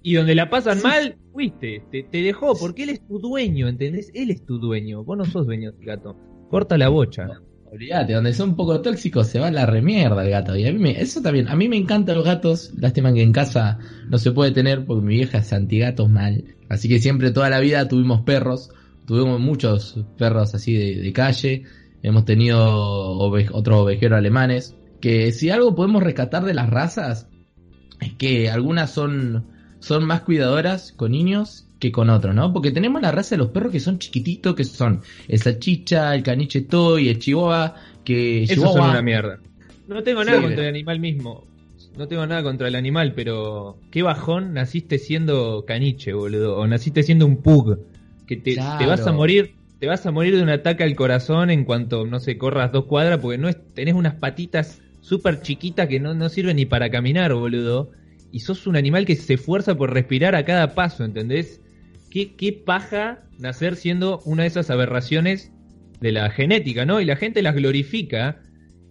Y 0.03 0.13
donde 0.13 0.35
la 0.35 0.49
pasan 0.49 0.81
mal, 0.81 1.17
fuiste, 1.33 1.83
te, 1.91 2.03
te 2.03 2.21
dejó, 2.21 2.55
porque 2.57 2.83
él 2.83 2.89
es 2.89 3.05
tu 3.05 3.19
dueño, 3.19 3.67
¿entendés? 3.67 4.11
Él 4.13 4.31
es 4.31 4.45
tu 4.45 4.57
dueño, 4.59 5.03
vos 5.03 5.17
no 5.17 5.25
sos 5.25 5.45
dueño 5.45 5.71
del 5.73 5.85
gato. 5.85 6.15
Corta 6.49 6.77
la 6.77 6.87
bocha. 6.89 7.27
Olvídate, 7.69 8.13
donde 8.13 8.33
son 8.33 8.51
un 8.51 8.55
poco 8.55 8.81
tóxicos 8.81 9.27
se 9.27 9.39
va 9.39 9.51
la 9.51 9.65
remierda 9.65 10.23
el 10.23 10.29
gato. 10.29 10.55
Y 10.55 10.65
a 10.65 10.71
mí 10.71 10.79
me, 10.79 11.01
eso 11.01 11.21
también, 11.21 11.49
a 11.49 11.55
mí 11.57 11.67
me 11.67 11.75
encantan 11.75 12.15
los 12.15 12.23
gatos. 12.23 12.71
Lástima 12.77 13.13
que 13.13 13.21
en 13.21 13.33
casa 13.33 13.79
no 14.07 14.17
se 14.17 14.31
puede 14.31 14.51
tener 14.51 14.85
porque 14.85 15.05
mi 15.05 15.15
vieja 15.15 15.39
es 15.39 15.51
antigatos 15.51 16.09
mal. 16.09 16.45
Así 16.69 16.87
que 16.87 16.99
siempre, 16.99 17.31
toda 17.31 17.49
la 17.49 17.59
vida 17.59 17.85
tuvimos 17.89 18.21
perros. 18.21 18.69
Tuvimos 19.05 19.41
muchos 19.41 19.99
perros 20.17 20.55
así 20.55 20.73
de, 20.73 21.01
de 21.01 21.11
calle. 21.13 21.63
Hemos 22.03 22.23
tenido 22.23 22.57
ove- 23.19 23.49
otros 23.51 23.79
ovejeros 23.81 24.17
alemanes. 24.17 24.77
Que 25.01 25.33
si 25.33 25.49
algo 25.49 25.75
podemos 25.75 26.01
rescatar 26.01 26.45
de 26.45 26.53
las 26.53 26.69
razas, 26.69 27.27
es 27.99 28.13
que 28.13 28.49
algunas 28.49 28.91
son, 28.91 29.45
son 29.79 30.05
más 30.05 30.21
cuidadoras 30.21 30.91
con 30.91 31.11
niños 31.11 31.65
que 31.79 31.91
con 31.91 32.09
otros, 32.09 32.33
¿no? 32.33 32.51
Porque 32.53 32.71
tenemos 32.71 33.01
la 33.01 33.11
raza 33.11 33.35
de 33.35 33.39
los 33.39 33.49
perros 33.49 33.71
que 33.71 33.79
son 33.79 33.99
chiquititos, 33.99 34.55
que 34.55 34.63
son 34.63 35.01
el 35.27 35.39
salchicha, 35.39 36.15
el 36.15 36.23
caniche 36.23 36.61
toy, 36.61 37.09
el 37.09 37.19
chihuahua, 37.19 37.75
que 38.03 38.43
Eso 38.43 38.55
chihuahua- 38.55 38.73
son 38.81 38.89
una 38.89 39.01
mierda. 39.01 39.39
No 39.87 40.01
tengo 40.03 40.23
nada 40.23 40.37
Sí. 40.39 40.43
contra 40.43 40.63
el 40.63 40.69
animal 40.69 40.99
mismo. 40.99 41.43
No 41.97 42.07
tengo 42.07 42.25
nada 42.27 42.43
contra 42.43 42.67
el 42.67 42.75
animal, 42.75 43.13
pero 43.15 43.77
qué 43.91 44.03
bajón 44.03 44.53
naciste 44.53 44.97
siendo 44.99 45.65
caniche, 45.67 46.13
boludo. 46.13 46.57
O 46.57 46.67
naciste 46.67 47.03
siendo 47.03 47.25
un 47.25 47.37
pug. 47.37 47.77
Que 48.27 48.35
te, 48.37 48.55
Claro. 48.55 48.77
te 48.79 48.85
vas 48.85 49.05
a 49.07 49.11
morir. 49.13 49.53
Te 49.79 49.85
vas 49.87 50.05
a 50.07 50.11
morir 50.11 50.35
de 50.35 50.41
un 50.43 50.49
ataque 50.49 50.83
al 50.83 50.95
corazón 50.95 51.49
en 51.51 51.63
cuanto, 51.63 52.05
no 52.05 52.19
sé, 52.19 52.37
corras 52.37 52.71
dos 52.71 52.85
cuadras, 52.85 53.19
porque 53.19 53.37
no 53.37 53.47
es, 53.47 53.57
tenés 53.75 53.93
unas 53.93 54.15
patitas 54.15 54.81
súper 55.01 55.41
chiquitas 55.41 55.87
que 55.87 55.99
no, 55.99 56.13
no 56.15 56.27
sirven 56.29 56.55
ni 56.57 56.65
para 56.65 56.89
caminar, 56.89 57.33
boludo. 57.35 57.91
Y 58.37 58.39
sos 58.39 58.67
un 58.67 58.75
animal 58.75 59.07
que 59.07 59.15
se 59.15 59.33
esfuerza 59.33 59.75
por 59.75 59.91
respirar 59.91 60.35
a 60.35 60.45
cada 60.45 60.75
paso, 60.75 61.03
¿entendés? 61.03 61.59
Qué, 62.11 62.35
qué 62.35 62.53
paja 62.53 63.23
nacer 63.39 63.75
siendo 63.75 64.19
una 64.25 64.43
de 64.43 64.49
esas 64.49 64.69
aberraciones 64.69 65.51
de 66.01 66.11
la 66.11 66.29
genética, 66.29 66.85
¿no? 66.85 67.01
Y 67.01 67.05
la 67.05 67.15
gente 67.15 67.41
las 67.41 67.55
glorifica. 67.55 68.39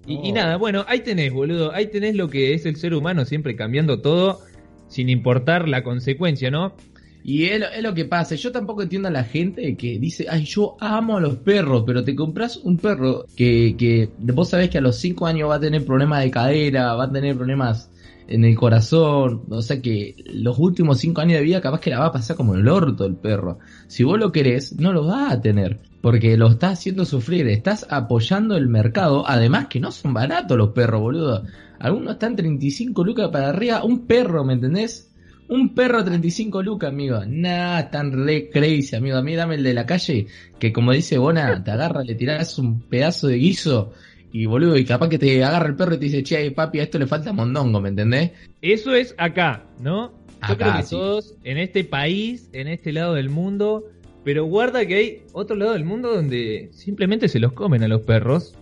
Y, 0.05 0.15
y 0.29 0.33
Oh. 0.33 0.35
nada, 0.35 0.57
bueno, 0.57 0.85
ahí 0.89 0.99
tenés, 0.99 1.33
boludo. 1.33 1.73
Ahí 1.73 1.87
tenés 1.87 2.17
lo 2.17 2.29
que 2.29 2.55
es 2.55 2.67
el 2.67 2.75
ser 2.75 2.93
humano, 2.93 3.25
siempre 3.25 3.55
cambiando 3.55 4.01
todo 4.01 4.41
sin 4.89 5.09
importar 5.11 5.69
la 5.69 5.85
consecuencia, 5.85 6.51
¿no? 6.51 6.75
Y 7.23 7.45
es 7.45 7.61
lo, 7.61 7.69
es 7.69 7.83
lo 7.85 7.95
que 7.95 8.05
pasa. 8.05 8.35
Yo 8.35 8.51
tampoco 8.51 8.83
entiendo 8.83 9.07
a 9.07 9.13
la 9.13 9.23
gente 9.23 9.77
que 9.77 10.01
dice, 10.01 10.27
ay, 10.29 10.43
yo 10.45 10.77
amo 10.81 11.19
a 11.19 11.21
los 11.21 11.37
perros, 11.37 11.85
pero 11.87 12.03
te 12.03 12.17
compras 12.17 12.57
un 12.57 12.79
perro 12.79 13.27
que, 13.37 13.77
que 13.79 14.11
vos 14.19 14.49
sabés 14.51 14.71
que 14.71 14.79
a 14.79 14.81
los 14.81 14.97
5 14.97 15.25
años 15.25 15.49
va 15.51 15.55
a 15.57 15.61
tener 15.61 15.85
problemas 15.85 16.25
de 16.25 16.33
cadera, 16.33 16.95
va 16.95 17.05
a 17.05 17.13
tener 17.13 17.37
problemas 17.37 17.93
en 18.29 18.45
el 18.45 18.57
corazón. 18.57 19.45
O 19.49 19.63
sea 19.63 19.81
que 19.81 20.17
los 20.27 20.59
últimos 20.59 20.99
5 20.99 21.21
años 21.21 21.39
de 21.39 21.45
vida 21.45 21.61
capaz 21.61 21.81
que 21.81 21.91
la 21.91 22.01
va 22.01 22.07
a 22.07 22.13
pasar 22.13 22.37
como 22.37 22.55
el 22.55 22.69
orto 22.69 23.05
el 23.05 23.17
perro. 23.17 23.59
Si 23.87 24.05
vos 24.05 24.19
lo 24.19 24.33
querés, 24.33 24.79
no 24.79 24.93
lo 24.93 25.07
vas 25.07 25.33
a 25.33 25.41
tener. 25.41 25.81
Porque 26.01 26.37
lo 26.37 26.49
estás 26.49 26.75
haciendo 26.75 27.05
sufrir, 27.05 27.49
estás 27.49 27.87
apoyando 27.91 28.57
el 28.57 28.69
mercado. 28.69 29.25
Además 29.27 29.67
que 29.69 29.81
no 29.81 29.91
son 29.91 30.15
baratos 30.15 30.57
los 30.57 30.71
perros, 30.71 31.01
boludo. 31.01 31.45
Algunos 31.79 32.15
están 32.15 32.37
35 32.37 33.05
lucas 33.05 33.29
para 33.31 33.49
arriba. 33.49 33.85
Un 33.85 34.07
perro, 34.07 34.45
¿me 34.45 34.55
entendés? 34.55 35.11
Un 35.49 35.75
perro 35.75 36.05
35 36.05 36.63
lucas, 36.63 36.91
amigo. 36.91 37.21
Nah, 37.25 37.83
tan 37.91 38.27
re 38.27 38.51
crazy, 38.51 38.97
amigo. 38.97 39.17
A 39.17 39.23
mí 39.23 39.35
dame 39.35 39.55
el 39.55 39.63
de 39.63 39.75
la 39.75 39.87
calle, 39.87 40.27
que 40.59 40.73
como 40.73 40.93
dice 40.93 41.19
Bona, 41.19 41.63
te 41.63 41.71
agarra, 41.71 42.03
le 42.03 42.17
tirás 42.17 42.59
un 42.59 42.81
pedazo 42.81 43.29
de 43.29 43.37
guiso 43.37 43.93
y 44.39 44.45
boludo, 44.45 44.77
y 44.77 44.85
capaz 44.85 45.09
que 45.09 45.19
te 45.19 45.43
agarra 45.43 45.69
el 45.69 45.77
perro 45.77 45.95
y 45.95 45.99
te 45.99 46.05
dice, 46.05 46.23
che, 46.23 46.51
papi, 46.51 46.81
a 46.81 46.83
esto 46.83 46.99
le 46.99 47.07
falta 47.07 47.33
mondongo, 47.33 47.81
¿me 47.81 47.89
entendés? 47.89 48.33
Eso 48.61 48.95
es 48.95 49.15
acá, 49.17 49.65
¿no? 49.81 50.13
Yo 50.47 50.53
Acá, 50.53 50.57
creo 50.57 50.77
que 50.77 50.83
sí. 50.83 50.91
todos 50.91 51.35
en 51.43 51.57
este 51.57 51.85
país, 51.85 52.51
en 52.53 52.69
este 52.69 52.93
lado 52.93 53.15
del 53.15 53.31
mundo, 53.31 53.85
pero 54.25 54.45
guarda 54.45 54.85
que 54.87 54.95
hay 54.95 55.23
otro 55.33 55.57
lado 55.57 55.73
del 55.73 55.87
mundo 55.87 56.15
donde 56.15 56.69
simplemente 56.75 57.29
se 57.29 57.41
los 57.41 57.55
comen 57.55 57.83
a 57.83 57.89
los 57.89 58.03
perros. 58.03 58.55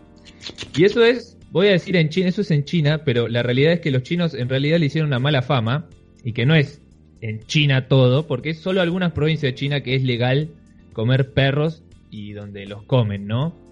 Y 0.77 0.85
eso 0.85 1.03
es, 1.05 1.37
voy 1.51 1.67
a 1.67 1.73
decir 1.73 1.97
en 1.97 2.09
China, 2.09 2.29
eso 2.29 2.43
es 2.43 2.53
en 2.53 2.65
China, 2.65 3.03
pero 3.05 3.27
la 3.27 3.43
realidad 3.43 3.73
es 3.73 3.81
que 3.81 3.91
los 3.91 4.05
chinos 4.05 4.35
en 4.35 4.49
realidad 4.49 4.79
le 4.79 4.87
hicieron 4.87 5.09
una 5.09 5.19
mala 5.19 5.43
fama 5.43 5.89
y 6.23 6.35
que 6.35 6.47
no 6.47 6.55
es 6.55 6.81
en 7.21 7.45
China 7.47 7.89
todo, 7.89 8.29
porque 8.29 8.51
es 8.51 8.61
solo 8.61 8.81
algunas 8.81 9.11
provincias 9.11 9.51
de 9.51 9.57
China 9.57 9.81
que 9.81 9.97
es 9.97 10.05
legal 10.05 10.51
comer 10.93 11.33
perros 11.33 11.83
y 12.13 12.33
donde 12.33 12.65
los 12.67 12.85
comen, 12.85 13.27
¿no? 13.27 13.64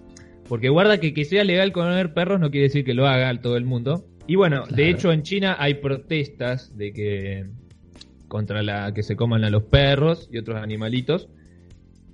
Porque 0.47 0.69
guarda 0.69 0.99
que 0.99 1.13
que 1.13 1.25
sea 1.25 1.43
legal 1.43 1.71
comer 1.71 2.13
perros 2.13 2.39
no 2.39 2.51
quiere 2.51 2.67
decir 2.67 2.85
que 2.85 2.93
lo 2.93 3.07
haga 3.07 3.41
todo 3.41 3.57
el 3.57 3.65
mundo. 3.65 4.05
Y 4.27 4.35
bueno, 4.35 4.65
de 4.67 4.89
hecho 4.89 5.11
en 5.11 5.23
China 5.23 5.55
hay 5.59 5.75
protestas 5.75 6.77
de 6.77 6.93
que 6.93 7.45
contra 8.27 8.63
la 8.63 8.93
que 8.93 9.03
se 9.03 9.15
coman 9.15 9.43
a 9.43 9.49
los 9.49 9.63
perros 9.63 10.29
y 10.31 10.37
otros 10.37 10.57
animalitos. 10.57 11.29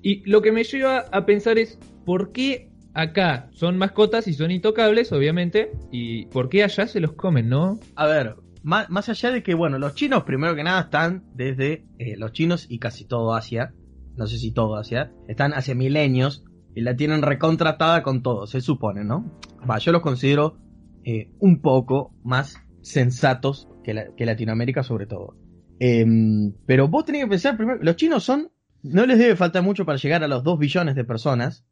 Y 0.02 0.30
lo 0.30 0.42
que 0.42 0.52
me 0.52 0.64
lleva 0.64 1.06
a 1.12 1.26
pensar 1.26 1.58
es 1.58 1.78
por 2.06 2.32
qué 2.32 2.70
acá 2.94 3.50
son 3.54 3.78
mascotas 3.78 4.28
y 4.28 4.34
son 4.34 4.52
intocables, 4.52 5.12
obviamente, 5.12 5.72
y 5.92 6.26
por 6.28 6.50
qué 6.50 6.64
allá 6.64 6.88
se 6.88 7.00
los 7.00 7.14
comen, 7.14 7.50
¿no? 7.50 7.80
A 7.96 8.08
ver, 8.08 8.36
más, 8.64 8.90
más 8.90 9.10
allá 9.10 9.32
de 9.32 9.44
que, 9.44 9.54
bueno, 9.54 9.78
los 9.78 9.96
chinos 9.96 10.24
primero 10.24 10.56
que 10.56 10.64
nada 10.64 10.82
están 10.82 11.24
desde 11.36 11.86
eh, 11.98 12.16
los 12.18 12.32
chinos 12.32 12.66
y 12.70 12.80
casi 12.80 13.06
todo 13.06 13.34
Asia, 13.34 13.74
no 14.16 14.28
sé 14.28 14.38
si 14.38 14.52
todo 14.52 14.76
Asia, 14.76 15.12
están 15.28 15.54
hace 15.54 15.76
milenios 15.76 16.44
y 16.80 16.82
la 16.82 16.96
tienen 16.96 17.22
recontratada 17.22 18.02
con 18.04 18.22
todo, 18.24 18.48
se 18.48 18.62
supone, 18.62 19.04
¿no? 19.04 19.30
Va, 19.70 19.78
yo 19.80 19.92
los 19.92 20.02
considero 20.02 20.58
eh, 21.04 21.32
un 21.40 21.62
poco 21.62 22.14
más 22.24 22.58
sensatos 22.82 23.68
que, 23.84 23.94
la- 23.94 24.14
que 24.16 24.26
Latinoamérica 24.26 24.84
sobre 24.84 25.06
todo. 25.06 25.36
Em, 25.80 26.54
pero 26.66 26.88
vos 26.88 27.06
tenés 27.06 27.24
que 27.24 27.30
pensar 27.30 27.56
primero, 27.58 27.80
los 27.82 27.96
chinos 27.96 28.24
son, 28.24 28.52
no 28.84 29.06
les 29.06 29.18
debe 29.18 29.36
faltar 29.36 29.64
mucho 29.64 29.86
para 29.86 29.98
llegar 29.98 30.24
a 30.24 30.28
los 30.28 30.44
2 30.44 30.60
billones 30.60 30.96
de 30.96 31.04
personas, 31.06 31.66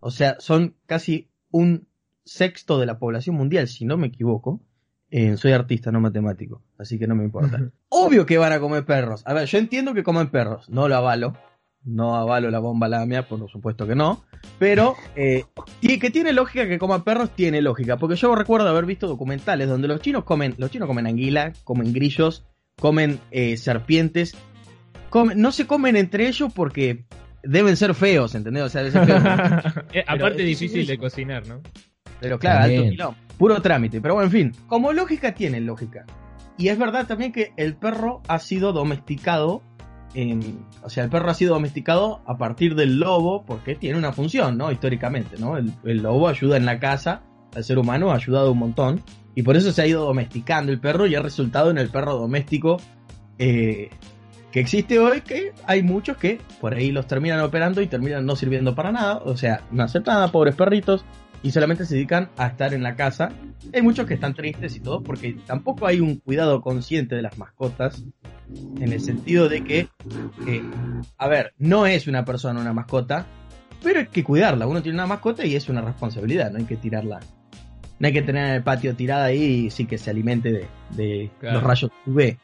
o 0.00 0.10
sea, 0.10 0.36
son 0.40 0.76
casi 0.86 1.30
un 1.50 1.86
sexto 2.24 2.78
de 2.78 2.86
la 2.86 2.98
población 2.98 3.36
mundial, 3.36 3.68
si 3.68 3.84
no 3.84 3.96
me 3.96 4.06
equivoco. 4.08 4.60
Eh, 5.10 5.36
soy 5.36 5.52
artista, 5.52 5.92
no 5.92 6.00
matemático, 6.00 6.62
así 6.78 6.98
que 6.98 7.06
no 7.06 7.14
me 7.14 7.22
importa. 7.24 7.58
Obvio 7.88 8.26
que 8.26 8.38
van 8.38 8.52
a 8.52 8.58
comer 8.58 8.84
perros. 8.84 9.22
A 9.26 9.32
ver, 9.34 9.46
yo 9.46 9.58
entiendo 9.58 9.94
que 9.94 10.02
comen 10.02 10.28
perros, 10.30 10.68
no 10.68 10.88
lo 10.88 10.96
avalo. 10.96 11.34
No 11.84 12.16
avalo 12.16 12.50
la 12.50 12.58
bomba 12.58 12.88
lamia, 12.88 13.28
por 13.28 13.50
supuesto 13.50 13.86
que 13.86 13.94
no. 13.94 14.24
Pero 14.58 14.96
eh, 15.16 15.44
que 15.80 16.10
tiene 16.10 16.32
lógica 16.32 16.66
que 16.66 16.78
coman 16.78 17.04
perros, 17.04 17.30
tiene 17.34 17.60
lógica. 17.60 17.98
Porque 17.98 18.16
yo 18.16 18.34
recuerdo 18.34 18.68
haber 18.68 18.86
visto 18.86 19.06
documentales 19.06 19.68
donde 19.68 19.88
los 19.88 20.00
chinos 20.00 20.24
comen, 20.24 20.54
los 20.56 20.70
chinos 20.70 20.88
comen 20.88 21.06
anguila, 21.06 21.52
comen 21.64 21.92
grillos, 21.92 22.44
comen 22.80 23.20
eh, 23.30 23.56
serpientes. 23.56 24.34
Comen, 25.10 25.40
no 25.40 25.52
se 25.52 25.66
comen 25.66 25.96
entre 25.96 26.26
ellos 26.26 26.52
porque 26.54 27.04
deben 27.42 27.76
ser 27.76 27.94
feos, 27.94 28.34
¿entendés? 28.34 28.64
O 28.64 28.68
sea, 28.68 28.82
deben 28.82 29.06
ser 29.06 29.20
feos. 29.20 29.74
Eh, 29.92 30.04
Aparte 30.06 30.42
difícil 30.42 30.86
de 30.86 30.98
cocinar, 30.98 31.46
¿no? 31.46 31.60
Pero 32.20 32.38
claro, 32.38 32.60
También. 32.60 32.80
alto 32.80 32.90
quilombo. 32.90 33.16
Puro 33.38 33.60
trámite. 33.60 34.00
Pero 34.00 34.14
bueno, 34.14 34.26
en 34.26 34.32
fin. 34.32 34.52
Como 34.66 34.92
lógica 34.92 35.34
tiene 35.34 35.60
lógica. 35.60 36.06
Y 36.56 36.68
es 36.68 36.78
verdad 36.78 37.06
también 37.06 37.32
que 37.32 37.52
el 37.56 37.74
perro 37.76 38.22
ha 38.28 38.38
sido 38.38 38.72
domesticado. 38.72 39.62
En- 40.14 40.64
o 40.82 40.90
sea, 40.90 41.04
el 41.04 41.10
perro 41.10 41.30
ha 41.30 41.34
sido 41.34 41.54
domesticado 41.54 42.22
a 42.26 42.36
partir 42.38 42.74
del 42.74 42.98
lobo 42.98 43.44
porque 43.44 43.74
tiene 43.74 43.98
una 43.98 44.12
función, 44.12 44.56
¿no? 44.56 44.70
Históricamente, 44.70 45.36
¿no? 45.38 45.56
El, 45.56 45.72
lobo 45.84 46.28
ayuda 46.28 46.56
en 46.56 46.64
la 46.64 46.78
casa 46.78 47.22
al 47.54 47.64
ser 47.64 47.78
humano, 47.78 48.10
ha 48.10 48.16
ayudado 48.16 48.52
un 48.52 48.58
montón. 48.58 49.02
Y 49.34 49.42
por 49.42 49.56
eso 49.56 49.72
se 49.72 49.82
ha 49.82 49.86
ido 49.86 50.04
domesticando 50.04 50.70
el 50.70 50.80
perro 50.80 51.06
y 51.06 51.14
ha 51.14 51.20
resultado 51.20 51.70
en 51.70 51.78
el 51.78 51.88
perro 51.88 52.16
doméstico 52.16 52.80
eh, 53.38 53.90
que 54.52 54.60
existe 54.60 55.00
hoy, 55.00 55.22
que 55.22 55.52
hay 55.66 55.82
muchos 55.82 56.16
que 56.16 56.38
por 56.60 56.74
ahí 56.74 56.92
los 56.92 57.08
terminan 57.08 57.40
operando 57.40 57.82
y 57.82 57.88
terminan 57.88 58.24
no 58.24 58.36
sirviendo 58.36 58.76
para 58.76 58.92
nada. 58.92 59.20
O 59.24 59.36
sea, 59.36 59.62
no 59.72 59.82
hacen 59.82 60.04
nada, 60.06 60.30
pobres 60.30 60.54
perritos 60.54 61.04
y 61.44 61.50
solamente 61.52 61.84
se 61.84 61.94
dedican 61.94 62.30
a 62.38 62.46
estar 62.48 62.72
en 62.74 62.82
la 62.82 62.96
casa. 62.96 63.28
Hay 63.72 63.82
muchos 63.82 64.06
que 64.06 64.14
están 64.14 64.34
tristes 64.34 64.74
y 64.76 64.80
todo 64.80 65.02
porque 65.02 65.36
tampoco 65.46 65.86
hay 65.86 66.00
un 66.00 66.16
cuidado 66.16 66.60
consciente 66.62 67.14
de 67.14 67.22
las 67.22 67.36
mascotas 67.38 68.02
en 68.80 68.92
el 68.92 69.00
sentido 69.00 69.48
de 69.48 69.62
que, 69.62 69.78
eh, 70.48 70.62
a 71.18 71.28
ver, 71.28 71.52
no 71.58 71.86
es 71.86 72.06
una 72.08 72.24
persona 72.24 72.60
una 72.60 72.72
mascota, 72.72 73.26
pero 73.82 74.00
hay 74.00 74.06
que 74.06 74.24
cuidarla. 74.24 74.66
Uno 74.66 74.82
tiene 74.82 74.96
una 74.96 75.06
mascota 75.06 75.44
y 75.44 75.54
es 75.54 75.68
una 75.68 75.82
responsabilidad, 75.82 76.50
no 76.50 76.58
hay 76.58 76.64
que 76.64 76.76
tirarla. 76.76 77.20
No 77.98 78.06
hay 78.06 78.12
que 78.14 78.22
tener 78.22 78.48
en 78.48 78.54
el 78.56 78.62
patio 78.62 78.96
tirada 78.96 79.26
ahí 79.26 79.66
y 79.66 79.70
sí 79.70 79.84
que 79.84 79.98
se 79.98 80.10
alimente 80.10 80.50
de, 80.50 80.66
de 80.96 81.30
Claro. 81.40 81.56
los 81.56 81.62
rayos 81.62 81.90
UV. 82.06 82.38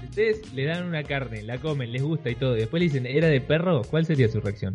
Si 0.00 0.06
ustedes 0.06 0.54
le 0.54 0.64
dan 0.64 0.86
una 0.86 1.02
carne, 1.02 1.42
la 1.42 1.58
comen, 1.58 1.92
les 1.92 2.02
gusta 2.02 2.30
y 2.30 2.34
todo, 2.34 2.56
y 2.56 2.60
después 2.60 2.80
le 2.80 2.84
dicen, 2.86 3.04
¿era 3.06 3.28
de 3.28 3.40
perro? 3.42 3.82
¿Cuál 3.82 4.06
sería 4.06 4.28
su 4.28 4.40
reacción? 4.40 4.74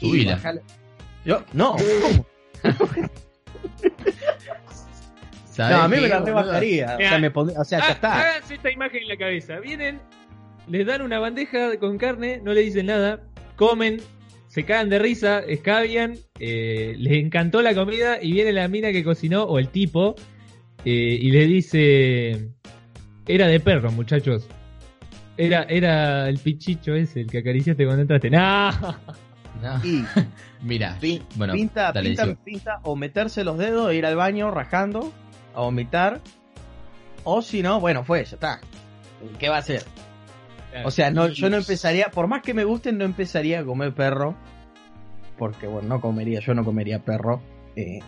Y 0.00 0.08
Subila. 0.08 0.40
Yo, 1.24 1.44
no, 1.52 1.76
¿cómo? 2.02 2.26
¿Sabés 5.50 5.76
No, 5.76 5.82
a 5.82 5.88
mí 5.88 5.96
qué, 5.96 6.02
me 6.02 6.08
la 6.08 6.20
rebajaría. 6.20 6.94
O 6.94 6.98
sea, 6.98 7.18
me 7.18 7.30
pondría- 7.30 7.60
o 7.60 7.64
sea, 7.64 7.78
ya 7.80 7.84
Ah, 7.88 7.92
está. 7.92 8.20
Háganse 8.20 8.54
esta 8.54 8.70
imagen 8.70 9.02
en 9.02 9.08
la 9.08 9.16
cabeza. 9.16 9.60
Vienen, 9.60 10.00
les 10.68 10.86
dan 10.86 11.02
una 11.02 11.18
bandeja 11.18 11.76
con 11.78 11.98
carne, 11.98 12.40
no 12.42 12.52
le 12.54 12.62
dicen 12.62 12.86
nada, 12.86 13.20
comen, 13.56 14.00
se 14.48 14.64
cagan 14.64 14.88
de 14.88 14.98
risa, 14.98 15.40
escabian, 15.40 16.14
eh, 16.38 16.94
les 16.98 17.12
encantó 17.24 17.60
la 17.62 17.74
comida 17.74 18.18
y 18.22 18.32
viene 18.32 18.52
la 18.52 18.66
mina 18.68 18.92
que 18.92 19.04
cocinó 19.04 19.44
o 19.44 19.58
el 19.58 19.68
tipo 19.68 20.14
eh, 20.84 21.18
y 21.20 21.30
les 21.30 21.48
dice, 21.48 22.48
era 23.26 23.46
de 23.46 23.60
perro, 23.60 23.90
muchachos. 23.92 24.48
Era, 25.36 25.62
era 25.64 26.28
el 26.28 26.38
pichicho 26.38 26.94
ese, 26.94 27.20
el 27.22 27.26
que 27.30 27.38
acariciaste 27.38 27.84
cuando 27.84 28.02
entraste. 28.02 28.30
¡No! 28.30 28.70
No. 29.60 29.84
Y 29.84 30.04
Mira, 30.62 30.96
pin- 31.00 31.22
bueno, 31.36 31.52
pinta, 31.52 31.92
dale, 31.92 32.10
pinta, 32.10 32.34
pinta 32.44 32.80
o 32.84 32.96
meterse 32.96 33.44
los 33.44 33.58
dedos 33.58 33.90
e 33.90 33.96
ir 33.96 34.06
al 34.06 34.16
baño 34.16 34.50
rajando, 34.50 35.12
a 35.54 35.60
vomitar. 35.60 36.20
O 37.24 37.42
si 37.42 37.62
no, 37.62 37.78
bueno, 37.80 38.02
fue, 38.04 38.24
ya 38.24 38.34
está. 38.36 38.60
¿Qué 39.38 39.48
va 39.48 39.56
a 39.56 39.60
hacer? 39.60 39.84
O 40.84 40.90
sea, 40.90 41.10
no, 41.10 41.28
yo 41.28 41.50
no 41.50 41.58
empezaría, 41.58 42.06
por 42.10 42.26
más 42.28 42.42
que 42.42 42.54
me 42.54 42.64
gusten, 42.64 42.96
no 42.98 43.04
empezaría 43.04 43.60
a 43.60 43.64
comer 43.64 43.92
perro. 43.94 44.34
Porque, 45.38 45.66
bueno, 45.66 45.88
no 45.88 46.00
comería, 46.00 46.40
yo 46.40 46.54
no 46.54 46.64
comería 46.64 47.00
perro 47.04 47.42
eh, 47.76 48.00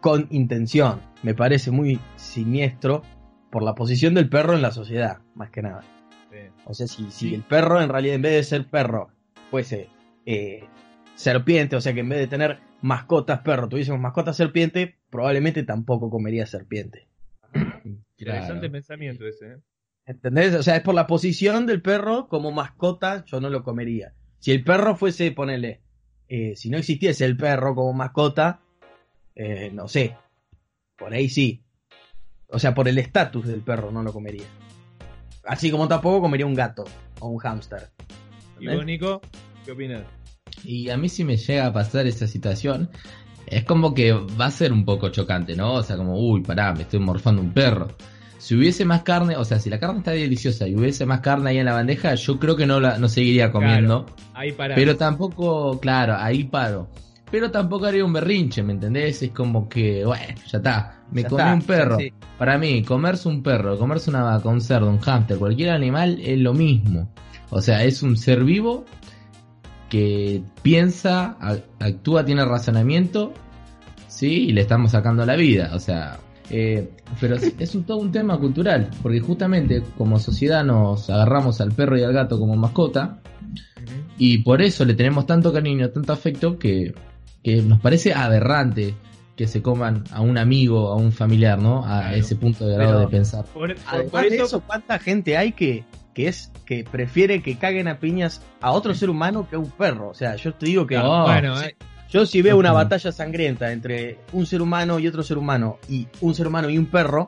con 0.00 0.26
intención. 0.30 1.00
Me 1.22 1.34
parece 1.34 1.70
muy 1.70 2.00
siniestro 2.16 3.02
por 3.50 3.62
la 3.62 3.74
posición 3.74 4.14
del 4.14 4.28
perro 4.28 4.54
en 4.54 4.62
la 4.62 4.70
sociedad, 4.72 5.18
más 5.34 5.50
que 5.50 5.62
nada. 5.62 5.80
O 6.66 6.74
sea, 6.74 6.86
si, 6.86 7.10
si 7.10 7.28
Sí. 7.30 7.34
el 7.34 7.42
perro 7.42 7.80
en 7.80 7.88
realidad 7.88 8.16
en 8.16 8.22
vez 8.22 8.32
de 8.32 8.42
ser 8.42 8.66
perro 8.66 9.08
fuese 9.50 9.88
eh, 10.26 10.64
serpiente, 11.18 11.74
o 11.74 11.80
sea 11.80 11.92
que 11.92 12.00
en 12.00 12.08
vez 12.08 12.20
de 12.20 12.28
tener 12.28 12.60
mascotas 12.80 13.40
perro 13.40 13.68
tuviésemos 13.68 14.00
mascotas 14.00 14.36
serpiente, 14.36 14.98
probablemente 15.10 15.64
tampoco 15.64 16.10
comería 16.10 16.46
serpiente. 16.46 17.08
Interesante 18.16 18.60
Claro. 18.60 18.72
pensamiento 18.72 19.26
ese, 19.26 19.46
¿eh? 19.46 19.56
¿Entendés? 20.06 20.54
O 20.54 20.62
sea, 20.62 20.76
es 20.76 20.82
por 20.82 20.94
la 20.94 21.08
posición 21.08 21.66
del 21.66 21.82
perro 21.82 22.28
como 22.28 22.52
mascota, 22.52 23.24
yo 23.26 23.40
no 23.40 23.50
lo 23.50 23.64
comería. 23.64 24.14
Si 24.38 24.52
el 24.52 24.62
perro 24.62 24.94
fuese, 24.94 25.32
ponele, 25.32 25.80
eh, 26.28 26.54
si 26.54 26.70
no 26.70 26.78
existiese 26.78 27.24
el 27.24 27.36
perro 27.36 27.74
como 27.74 27.92
mascota, 27.92 28.60
eh, 29.34 29.70
no 29.74 29.88
sé, 29.88 30.16
por 30.96 31.12
ahí 31.12 31.28
sí. 31.28 31.62
O 32.46 32.60
sea, 32.60 32.74
por 32.74 32.88
el 32.88 32.96
estatus 32.96 33.46
del 33.46 33.60
perro 33.60 33.90
no 33.90 34.02
lo 34.04 34.12
comería. 34.12 34.46
Así 35.44 35.70
como 35.70 35.88
tampoco 35.88 36.20
comería 36.20 36.46
un 36.46 36.54
gato 36.54 36.84
o 37.18 37.28
un 37.28 37.38
hámster. 37.38 37.88
¿Y 38.60 38.68
vos, 38.68 38.86
Nico? 38.86 39.20
¿Qué 39.64 39.72
opinas? 39.72 40.04
Y 40.64 40.90
a 40.90 40.96
mí 40.96 41.08
si 41.08 41.24
me 41.24 41.36
llega 41.36 41.66
a 41.66 41.72
pasar 41.72 42.06
esa 42.06 42.26
situación, 42.26 42.90
es 43.46 43.64
como 43.64 43.94
que 43.94 44.12
va 44.12 44.46
a 44.46 44.50
ser 44.50 44.72
un 44.72 44.84
poco 44.84 45.08
chocante, 45.10 45.56
¿no? 45.56 45.74
O 45.74 45.82
sea, 45.82 45.96
como, 45.96 46.18
uy, 46.18 46.42
pará, 46.42 46.72
me 46.74 46.82
estoy 46.82 47.00
morfando 47.00 47.40
un 47.42 47.52
perro. 47.52 47.88
Si 48.38 48.54
hubiese 48.54 48.84
más 48.84 49.02
carne, 49.02 49.36
o 49.36 49.44
sea, 49.44 49.58
si 49.58 49.68
la 49.68 49.80
carne 49.80 49.98
está 49.98 50.12
deliciosa 50.12 50.68
y 50.68 50.76
hubiese 50.76 51.04
más 51.06 51.20
carne 51.20 51.50
ahí 51.50 51.58
en 51.58 51.64
la 51.64 51.72
bandeja, 51.72 52.14
yo 52.14 52.38
creo 52.38 52.56
que 52.56 52.66
no 52.66 52.78
la 52.78 52.98
no 52.98 53.08
seguiría 53.08 53.50
comiendo. 53.50 54.06
Ahí 54.32 54.52
para. 54.52 54.74
Pero 54.76 54.96
tampoco, 54.96 55.80
claro, 55.80 56.14
ahí 56.16 56.44
paro. 56.44 56.88
Pero 57.30 57.50
tampoco 57.50 57.86
haría 57.86 58.04
un 58.04 58.12
berrinche, 58.12 58.62
¿me 58.62 58.72
entendés? 58.72 59.22
Es 59.22 59.30
como 59.32 59.68
que, 59.68 60.04
bueno, 60.04 60.34
ya 60.50 60.58
está. 60.58 61.02
Me 61.10 61.22
Ya 61.22 61.28
comí 61.28 61.42
está, 61.42 61.54
un 61.54 61.62
perro. 61.62 61.98
sí. 61.98 62.12
Para 62.38 62.56
mí, 62.58 62.82
comerse 62.84 63.28
un 63.28 63.42
perro, 63.42 63.76
comerse 63.76 64.08
una 64.10 64.22
vaca, 64.22 64.48
un 64.48 64.60
cerdo, 64.60 64.88
un 64.88 64.98
hámster, 65.00 65.36
cualquier 65.38 65.70
animal 65.70 66.18
es 66.22 66.38
lo 66.38 66.54
mismo. 66.54 67.12
O 67.50 67.60
sea, 67.60 67.82
es 67.84 68.02
un 68.02 68.16
ser 68.16 68.44
vivo 68.44 68.84
que 69.88 70.42
piensa, 70.62 71.36
actúa, 71.80 72.24
tiene 72.24 72.44
razonamiento, 72.44 73.32
sí, 74.06 74.48
y 74.48 74.52
le 74.52 74.60
estamos 74.62 74.90
sacando 74.92 75.24
la 75.24 75.36
vida. 75.36 75.70
O 75.74 75.78
sea, 75.78 76.18
eh, 76.50 76.90
pero 77.20 77.36
es, 77.36 77.74
un, 77.74 77.84
todo 77.84 77.98
un 77.98 78.12
tema 78.12 78.38
cultural, 78.38 78.90
porque 79.02 79.20
justamente 79.20 79.82
como 79.96 80.18
sociedad 80.18 80.64
nos 80.64 81.08
agarramos 81.10 81.60
al 81.60 81.72
perro 81.72 81.96
y 81.98 82.02
al 82.02 82.12
gato 82.12 82.38
como 82.38 82.56
mascota, 82.56 83.20
y 84.18 84.38
por 84.38 84.60
eso 84.62 84.84
le 84.84 84.94
tenemos 84.94 85.26
tanto 85.26 85.52
cariño, 85.52 85.90
tanto 85.90 86.12
afecto, 86.12 86.58
que, 86.58 86.92
que 87.42 87.62
nos 87.62 87.80
parece 87.80 88.12
aberrante 88.12 88.94
que 89.36 89.46
se 89.46 89.62
coman 89.62 90.02
a 90.10 90.20
un 90.20 90.36
amigo, 90.36 90.88
a 90.88 90.96
un 90.96 91.12
familiar, 91.12 91.60
¿no? 91.62 91.84
A 91.86 92.00
Claro. 92.00 92.16
ese 92.16 92.34
punto 92.34 92.66
de 92.66 92.74
grado 92.74 92.90
Pero- 92.94 93.00
de 93.02 93.06
pensar. 93.06 93.44
Por, 93.44 93.68
por- 93.74 93.76
Además 93.86 94.10
por 94.10 94.24
eso, 94.26 94.60
¿cuánta 94.66 94.98
gente 94.98 95.36
hay 95.36 95.52
que, 95.52 95.84
que 96.18 96.26
es 96.26 96.50
que 96.66 96.82
prefiere 96.82 97.42
que 97.44 97.56
caguen 97.56 97.86
a 97.86 98.00
piñas 98.00 98.42
a 98.60 98.72
otro 98.72 98.92
ser 98.92 99.08
humano 99.08 99.46
que 99.48 99.54
a 99.54 99.60
un 99.60 99.70
perro? 99.70 100.08
O 100.08 100.14
sea, 100.14 100.34
yo 100.34 100.52
te 100.52 100.66
digo 100.66 100.84
que 100.84 100.96
No. 100.96 101.22
bueno, 101.22 101.62
eh, 101.62 101.76
yo 102.10 102.26
si 102.26 102.42
veo 102.42 102.56
una 102.56 102.72
batalla 102.72 103.12
sangrienta 103.12 103.70
entre 103.70 104.18
un 104.32 104.44
ser 104.44 104.60
humano 104.60 104.98
y 104.98 105.06
otro 105.06 105.22
ser 105.22 105.38
humano 105.38 105.78
y 105.88 106.08
un 106.20 106.34
ser 106.34 106.48
humano 106.48 106.68
y 106.70 106.76
un 106.76 106.86
perro, 106.86 107.26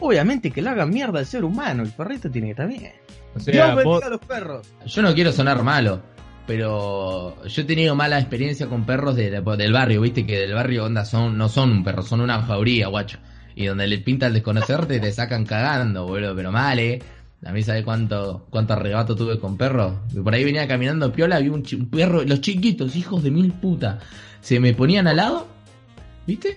obviamente 0.00 0.50
que 0.50 0.62
le 0.62 0.70
hagan 0.70 0.90
mierda 0.90 1.20
al 1.20 1.26
ser 1.26 1.44
humano, 1.44 1.84
el 1.84 1.90
perrito 1.90 2.28
tiene 2.28 2.48
que 2.48 2.50
estar 2.52 2.66
bien. 2.68 2.92
o 3.36 3.38
Dios 3.38 3.44
sea, 3.44 3.66
bendiga 3.66 3.84
vos- 3.84 4.02
a 4.02 4.08
los 4.08 4.20
perros. 4.20 4.68
Yo 4.86 5.02
no 5.02 5.14
quiero 5.14 5.30
sonar 5.30 5.62
malo, 5.62 6.02
pero 6.46 7.40
yo 7.46 7.62
he 7.62 7.64
tenido 7.64 7.94
mala 7.94 8.18
experiencia 8.18 8.66
con 8.66 8.84
perros 8.84 9.14
de- 9.14 9.30
del 9.30 9.72
barrio, 9.72 10.00
viste 10.00 10.26
que 10.26 10.38
del 10.40 10.54
barrio 10.54 10.86
onda 10.86 11.04
son 11.04 11.38
no 11.38 11.48
son 11.48 11.70
un 11.70 11.84
perro, 11.84 12.02
son 12.02 12.20
una 12.20 12.42
jauría, 12.42 12.88
guacho. 12.88 13.18
Y 13.54 13.66
donde 13.66 13.86
le 13.88 13.98
pinta 13.98 14.28
el 14.28 14.34
desconocerte 14.34 15.00
te 15.00 15.12
sacan 15.12 15.44
cagando, 15.44 16.06
boludo, 16.06 16.34
pero 16.34 16.50
mal, 16.52 16.78
eh. 16.78 17.00
A 17.44 17.52
mí 17.52 17.62
sabe 17.62 17.84
cuánto 17.84 18.46
cuánto 18.50 18.72
arrebato 18.72 19.14
tuve 19.14 19.38
con 19.38 19.56
perros. 19.56 19.94
Por 20.22 20.34
ahí 20.34 20.44
venía 20.44 20.66
caminando 20.66 21.12
piola, 21.12 21.38
vi 21.38 21.48
un, 21.48 21.62
perro, 21.90 22.22
los 22.24 22.40
chiquitos, 22.40 22.96
hijos 22.96 23.22
de 23.22 23.30
mil 23.30 23.52
puta, 23.52 24.00
se 24.40 24.58
me 24.58 24.74
ponían 24.74 25.06
al 25.06 25.16
lado, 25.16 25.46
¿viste? 26.26 26.56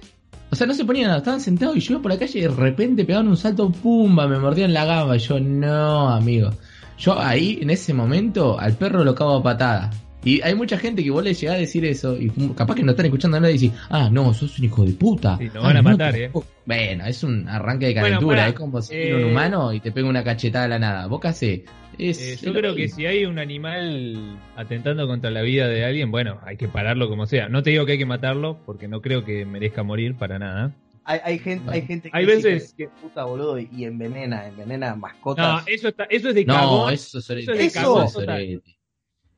O 0.50 0.56
sea, 0.56 0.68
no 0.68 0.74
se 0.74 0.84
ponían, 0.84 1.06
al 1.06 1.12
lado, 1.12 1.20
estaban 1.20 1.42
sentados 1.42 1.78
y 1.78 1.80
yo 1.80 2.02
por 2.02 2.12
la 2.12 2.20
calle 2.20 2.40
y 2.40 2.42
de 2.42 2.50
repente 2.50 3.06
pegaban 3.06 3.28
un 3.28 3.38
salto, 3.38 3.72
pumba, 3.72 4.28
me 4.28 4.38
mordían 4.38 4.74
la 4.74 4.86
gamba. 4.86 5.16
Yo, 5.18 5.40
no, 5.40 6.10
amigo. 6.10 6.50
Yo 6.98 7.18
ahí, 7.18 7.60
en 7.62 7.70
ese 7.70 7.94
momento, 7.94 8.60
al 8.60 8.74
perro 8.74 9.04
lo 9.04 9.16
cago 9.16 9.38
a 9.38 9.44
patada. 9.44 9.90
Y 10.24 10.40
hay 10.42 10.54
mucha 10.54 10.78
gente 10.78 11.04
que 11.04 11.10
vos 11.10 11.24
le 11.24 11.34
llegás 11.34 11.56
a 11.56 11.60
decir 11.60 11.84
eso 11.84 12.16
y 12.16 12.30
capaz 12.56 12.75
que 12.75 12.84
no 12.84 12.92
están 12.92 13.08
escuchando 13.08 13.40
nada 13.40 13.50
y 13.50 13.58
dicen, 13.58 13.74
ah, 13.90 14.08
no, 14.12 14.34
sos 14.36 14.60
un 14.60 14.66
hijo 14.66 14.86
de 14.86 14.94
puta. 14.94 15.36
Sí, 15.40 15.46
nos 15.46 15.56
Ah, 15.56 15.60
van 15.68 15.78
a 15.78 15.82
no, 15.82 15.90
matar, 15.90 16.16
eh. 16.16 16.32
Bueno, 16.66 17.06
es 17.08 17.24
un 17.24 17.50
arranque 17.50 17.88
de 17.88 17.94
Bueno, 17.94 18.06
calentura, 18.08 18.36
pará, 18.38 18.48
es 18.50 18.54
como 18.54 18.82
si 18.84 18.94
eh, 18.96 19.16
un 19.16 19.24
humano 19.32 19.74
y 19.74 19.80
te 19.80 19.92
pega 19.92 20.08
una 20.08 20.24
cachetada 20.24 20.66
de 20.66 20.70
la 20.70 20.80
nada. 20.80 21.08
¿Vos 21.08 21.20
qué 21.22 21.28
hacés? 21.30 21.62
Eh, 21.98 22.38
yo 22.42 22.54
lo 22.54 22.60
creo 22.60 22.75
que 22.75 22.88
si 22.88 23.06
hay 23.08 23.25
un 23.25 23.40
animal 23.40 24.40
atentando 24.56 25.08
contra 25.08 25.32
la 25.32 25.42
vida 25.42 25.68
de 25.68 25.86
alguien, 25.86 26.12
bueno, 26.12 26.40
hay 26.46 26.56
que 26.56 26.68
pararlo 26.68 27.10
como 27.10 27.25
sea. 27.25 27.50
No 27.50 27.63
te 27.63 27.72
digo 27.72 27.86
que 27.88 27.94
hay 27.94 27.98
que 27.98 28.06
matarlo, 28.06 28.60
porque 28.66 28.88
no 28.88 29.01
creo 29.01 29.25
que 29.25 29.46
merezca 29.46 29.82
morir 29.84 30.16
para 30.16 30.38
nada. 30.38 30.72
Hay, 31.04 31.20
hay 31.24 31.40
gente, 31.40 31.70
hay 31.72 31.82
gente 31.82 32.12
que 32.12 32.18
Hay 32.18 32.25
veces- 32.28 32.74
que 32.78 32.84
es 32.84 32.90
puta 33.01 33.24
boludo 33.25 33.58
y, 33.60 33.68
y 33.75 33.86
envenena, 33.86 34.48
envenena 34.48 34.92
No, 34.92 34.98
mascotas. 34.98 35.63
eso 35.68 35.88
está, 35.88 36.04
eso 36.06 36.30
es 36.30 36.36
de 36.36 36.46
No, 36.46 36.54
cagón. 36.54 36.94
eso 36.94 37.18
es 37.18 37.25
sorete. 37.25 37.44
Eso 37.44 37.51
es 37.54 37.58
de 37.58 37.66
Eso- 37.66 37.80
cagón 37.82 38.06
es 38.06 38.13
total. 38.13 38.36
sorete. 38.40 38.78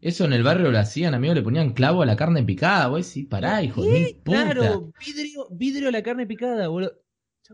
Eso 0.03 0.25
en 0.25 0.33
el 0.33 0.43
barrio 0.43 0.69
lo 0.69 0.77
hacían, 0.77 1.13
amigo, 1.13 1.33
le 1.33 1.41
ponían 1.41 1.71
clavo 1.71 2.01
a 2.01 2.05
la 2.05 2.17
carne 2.17 2.43
picada, 2.43 2.87
vos 2.87 3.05
sí, 3.05 3.23
pará, 3.23 3.63
hijo 3.63 3.81
de 3.83 4.19
puta. 4.21 4.51
Claro, 4.51 4.91
vidrio, 4.99 5.47
vidrio 5.49 5.87
a 5.87 5.91
la 5.93 6.03
carne 6.03 6.27
picada, 6.27 6.67
boludo. 6.67 6.91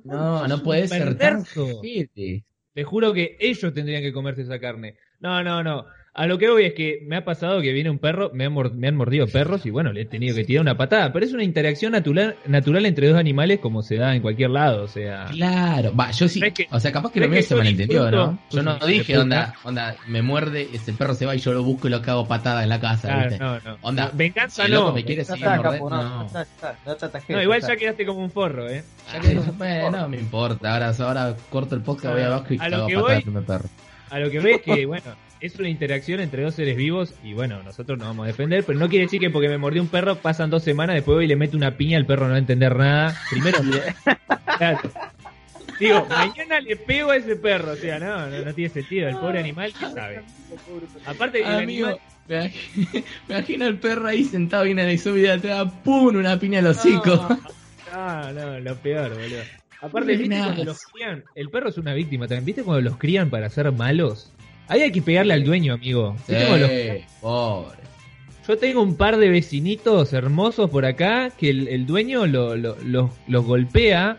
No, 0.03 0.47
no 0.47 0.63
puede 0.63 0.87
ser 0.87 1.15
tan. 1.15 1.43
Te 1.45 2.83
juro 2.83 3.13
que 3.13 3.37
ellos 3.39 3.71
tendrían 3.71 4.01
que 4.01 4.11
comerse 4.11 4.41
esa 4.41 4.59
carne. 4.59 4.97
No, 5.19 5.43
no, 5.43 5.63
no. 5.63 5.85
A 6.13 6.25
lo 6.25 6.37
que 6.37 6.49
voy 6.49 6.65
es 6.65 6.73
que 6.73 6.99
me 7.05 7.17
ha 7.17 7.23
pasado 7.23 7.61
que 7.61 7.71
viene 7.71 7.89
un 7.89 7.99
perro, 7.99 8.31
me, 8.33 8.49
me 8.49 8.87
han 8.87 8.95
mordido 8.95 9.27
perros 9.27 9.65
y 9.65 9.69
bueno, 9.69 9.93
le 9.93 10.01
he 10.01 10.05
tenido 10.05 10.35
que 10.35 10.43
tirar 10.43 10.61
una 10.61 10.75
patada. 10.75 11.13
Pero 11.13 11.25
es 11.25 11.33
una 11.33 11.43
interacción 11.43 11.91
natural, 11.91 12.35
natural 12.47 12.85
entre 12.87 13.07
dos 13.07 13.17
animales 13.17 13.59
como 13.59 13.83
se 13.83 13.97
da 13.97 14.15
en 14.15 14.21
cualquier 14.21 14.49
lado, 14.49 14.83
o 14.83 14.87
sea. 14.87 15.25
Claro, 15.25 15.95
va, 15.95 16.09
yo 16.11 16.27
sí. 16.27 16.41
o 16.71 16.79
sea, 16.79 16.91
capaz 16.91 17.11
que 17.11 17.19
lo 17.19 17.29
mío 17.29 17.43
se 17.43 17.55
malentendió, 17.55 18.09
¿no? 18.09 18.39
Yo 18.49 18.63
no 18.63 18.79
dije, 18.79 19.17
onda, 19.17 19.53
onda, 19.63 19.95
me 20.07 20.21
muerde, 20.21 20.69
ese 20.73 20.93
perro 20.93 21.13
se 21.13 21.25
va 21.25 21.35
y 21.35 21.39
yo 21.39 21.53
lo 21.53 21.63
busco 21.63 21.87
y 21.87 21.91
lo 21.91 22.01
cago 22.01 22.27
patada 22.27 22.63
en 22.63 22.69
la 22.69 22.79
casa, 22.79 23.15
¿viste? 23.15 23.37
No, 23.37 23.59
no. 23.59 23.77
Onda, 23.81 24.11
venganza 24.13 24.67
no. 24.67 24.91
me 24.91 25.03
quiere 25.05 25.23
seguir 25.23 25.45
No, 25.45 26.27
no, 27.29 27.41
igual 27.41 27.61
ya 27.61 27.75
quedaste 27.75 28.05
como 28.05 28.19
un 28.19 28.31
forro, 28.31 28.67
¿eh? 28.67 28.83
bueno, 29.57 29.91
no 29.91 30.09
me 30.09 30.17
importa. 30.17 30.73
Ahora, 30.73 30.93
ahora 30.99 31.35
corto 31.49 31.75
el 31.75 31.81
podcast, 31.81 32.15
voy 32.15 32.23
abajo 32.23 32.53
y 32.53 32.57
cago 32.57 32.87
patada 32.87 33.39
a 33.39 33.41
perro. 33.41 33.69
A 34.09 34.19
lo 34.19 34.31
que 34.31 34.39
voy 34.39 34.51
es 34.53 34.61
que, 34.61 34.85
bueno 34.87 35.28
es 35.41 35.57
una 35.57 35.69
interacción 35.69 36.19
entre 36.19 36.43
dos 36.43 36.55
seres 36.55 36.75
vivos 36.75 37.13
y 37.23 37.33
bueno, 37.33 37.63
nosotros 37.63 37.97
nos 37.97 38.07
vamos 38.07 38.25
a 38.25 38.27
defender, 38.27 38.63
pero 38.65 38.77
no 38.77 38.89
quiere 38.89 39.05
decir 39.05 39.19
que 39.19 39.29
porque 39.29 39.49
me 39.49 39.57
mordió 39.57 39.81
un 39.81 39.87
perro 39.87 40.15
pasan 40.15 40.49
dos 40.49 40.63
semanas, 40.63 40.95
después 40.95 41.15
voy 41.15 41.25
y 41.25 41.27
le 41.27 41.35
meto 41.35 41.55
una 41.55 41.77
piña, 41.77 41.97
el 41.97 42.05
perro 42.05 42.25
no 42.25 42.31
va 42.31 42.35
a 42.35 42.39
entender 42.39 42.75
nada. 42.75 43.15
Primero, 43.29 43.59
digo, 45.79 46.05
mañana 46.09 46.59
le 46.59 46.75
pego 46.75 47.11
a 47.11 47.15
ese 47.15 47.35
perro, 47.35 47.71
o 47.71 47.75
sea, 47.75 47.99
no, 47.99 48.27
no, 48.27 48.53
tiene 48.53 48.69
sentido, 48.69 49.07
el 49.07 49.15
pobre 49.17 49.39
animal, 49.39 49.73
¿qué 49.79 49.85
sabe? 49.91 50.21
Aparte, 51.05 51.39
el 51.39 51.45
animal... 51.45 51.99
Me 52.29 52.53
imagino 53.27 53.65
el 53.65 53.79
perro 53.79 54.07
ahí 54.07 54.23
sentado 54.23 54.63
viene 54.65 54.85
de 54.85 54.99
su 54.99 55.13
vida, 55.13 55.39
te 55.39 55.47
da 55.47 55.67
¡pum! 55.67 56.15
una 56.15 56.39
piña 56.39 56.59
al 56.59 56.67
hocico. 56.67 57.27
No, 57.91 58.31
no, 58.33 58.59
lo 58.59 58.75
peor, 58.75 59.09
boludo. 59.15 59.41
Aparte, 59.81 60.15
¿viste 60.15 60.37
cuando 60.37 60.63
los 60.63 60.83
crían? 60.83 61.23
El 61.33 61.49
perro 61.49 61.69
es 61.69 61.77
una 61.79 61.95
víctima 61.95 62.27
también. 62.27 62.45
¿Viste 62.45 62.63
cuando 62.63 62.81
los 62.81 62.97
crían 62.97 63.31
para 63.31 63.49
ser 63.49 63.71
malos? 63.71 64.31
Ahí 64.69 64.83
hay 64.83 64.91
que 64.91 65.01
pegarle 65.01 65.33
al 65.33 65.43
dueño, 65.43 65.73
amigo. 65.73 66.15
pobre. 67.21 67.79
Yo 68.47 68.57
tengo 68.57 68.81
un 68.81 68.95
par 68.95 69.17
de 69.17 69.29
vecinitos 69.29 70.13
hermosos 70.13 70.69
por 70.69 70.85
acá 70.85 71.31
que 71.37 71.49
el, 71.49 71.85
dueño 71.85 72.25
los 72.25 73.45
golpea 73.45 74.17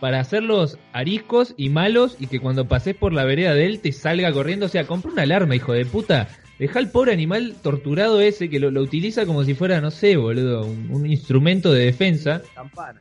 para 0.00 0.20
hacerlos 0.20 0.78
ariscos 0.92 1.54
y 1.56 1.70
malos 1.70 2.16
y 2.20 2.26
que 2.26 2.38
cuando 2.38 2.68
pases 2.68 2.94
por 2.94 3.12
la 3.12 3.24
vereda 3.24 3.54
de 3.54 3.66
él 3.66 3.80
te 3.80 3.90
salga 3.92 4.32
corriendo. 4.32 4.66
O 4.66 4.68
sea, 4.68 4.86
compra 4.86 5.12
una 5.12 5.22
alarma, 5.22 5.56
hijo 5.56 5.72
de 5.72 5.86
puta. 5.86 6.28
Deja 6.58 6.78
al 6.78 6.90
pobre 6.90 7.12
animal 7.12 7.54
torturado 7.62 8.20
ese 8.20 8.48
que 8.48 8.60
lo, 8.60 8.68
utiliza 8.80 9.26
como 9.26 9.42
si 9.42 9.54
fuera, 9.54 9.80
no 9.80 9.90
sé, 9.90 10.16
boludo, 10.16 10.66
un, 10.66 11.06
instrumento 11.06 11.72
de 11.72 11.86
defensa. 11.86 12.42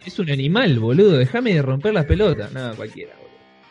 Es 0.06 0.18
un 0.18 0.32
animal, 0.32 0.80
boludo. 0.80 1.18
Déjame 1.18 1.54
de 1.54 1.62
romper 1.62 1.94
las 1.94 2.06
pelotas. 2.06 2.52
Nada, 2.52 2.74
cualquiera. 2.76 3.14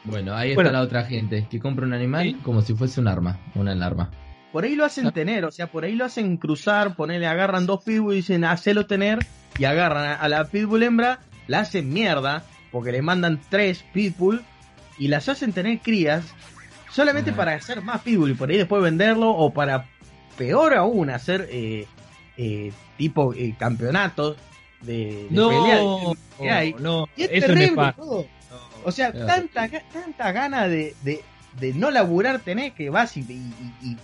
Bueno, 0.05 0.35
ahí 0.35 0.51
está 0.51 0.73
la 0.73 0.81
otra 0.81 1.05
gente 1.05 1.47
que 1.51 1.61
compra 1.61 1.87
un 1.87 1.93
animal 1.93 2.37
como 2.43 2.63
si 2.63 2.75
fuese 2.75 3.01
un 3.01 3.09
arma, 3.09 3.39
una 3.55 3.73
alarma. 3.73 4.11
Por 4.53 4.65
ahí 4.65 4.75
lo 4.75 4.85
hacen 4.85 5.07
ah. 5.07 5.13
tener, 5.13 5.45
o 5.45 5.51
sea, 5.51 5.69
por 5.69 5.85
ahí 5.85 5.95
lo 5.95 6.05
hacen 6.05 6.37
cruzar, 6.37 6.95
ponerle, 6.95 7.27
agarran 7.27 7.67
dos 7.67 7.83
pitbull 7.85 8.13
y 8.13 8.17
dicen, 8.17 8.45
hacelo 8.45 8.87
tener, 8.87 9.21
y 9.59 9.65
agarran 9.65 10.19
a 10.21 10.29
la 10.29 10.45
pitbull 10.45 10.83
hembra, 10.83 11.21
la 11.47 11.61
hacen 11.61 11.91
mierda, 11.91 12.45
porque 12.71 12.93
le 12.93 13.01
mandan 13.01 13.41
tres 13.49 13.85
pitbull, 13.95 14.43
y 14.99 15.09
las 15.09 15.29
hacen 15.29 15.53
tener 15.53 15.79
crías, 15.79 16.25
solamente 16.91 17.31
ah. 17.31 17.37
para 17.37 17.55
hacer 17.55 17.81
más 17.81 18.03
pitbull, 18.03 18.33
y 18.33 18.35
por 18.35 18.51
ahí 18.51 18.59
después 18.59 18.83
venderlo, 18.83 19.31
o 19.31 19.55
para, 19.55 19.87
peor 20.37 20.75
aún, 20.75 21.09
hacer 21.09 21.49
eh, 21.51 21.87
eh, 22.37 22.73
tipo 22.99 23.33
eh, 23.33 23.55
campeonatos 23.59 24.37
de, 24.83 25.29
no, 25.31 26.15
No, 26.79 27.09
y 27.17 27.23
es 27.23 27.31
eso 27.31 27.47
terrible, 27.47 27.95
o 28.85 28.93
sea, 28.93 29.13
tanta, 29.13 29.69
tanta 29.93 30.33
gana 30.33 30.69
de, 30.69 30.95
de, 31.03 31.75
no 31.75 31.91
laburar 31.91 32.41
tenés 32.41 32.73
que 32.73 32.91
vas 32.91 33.17
y, 33.17 33.21
y, 33.21 33.97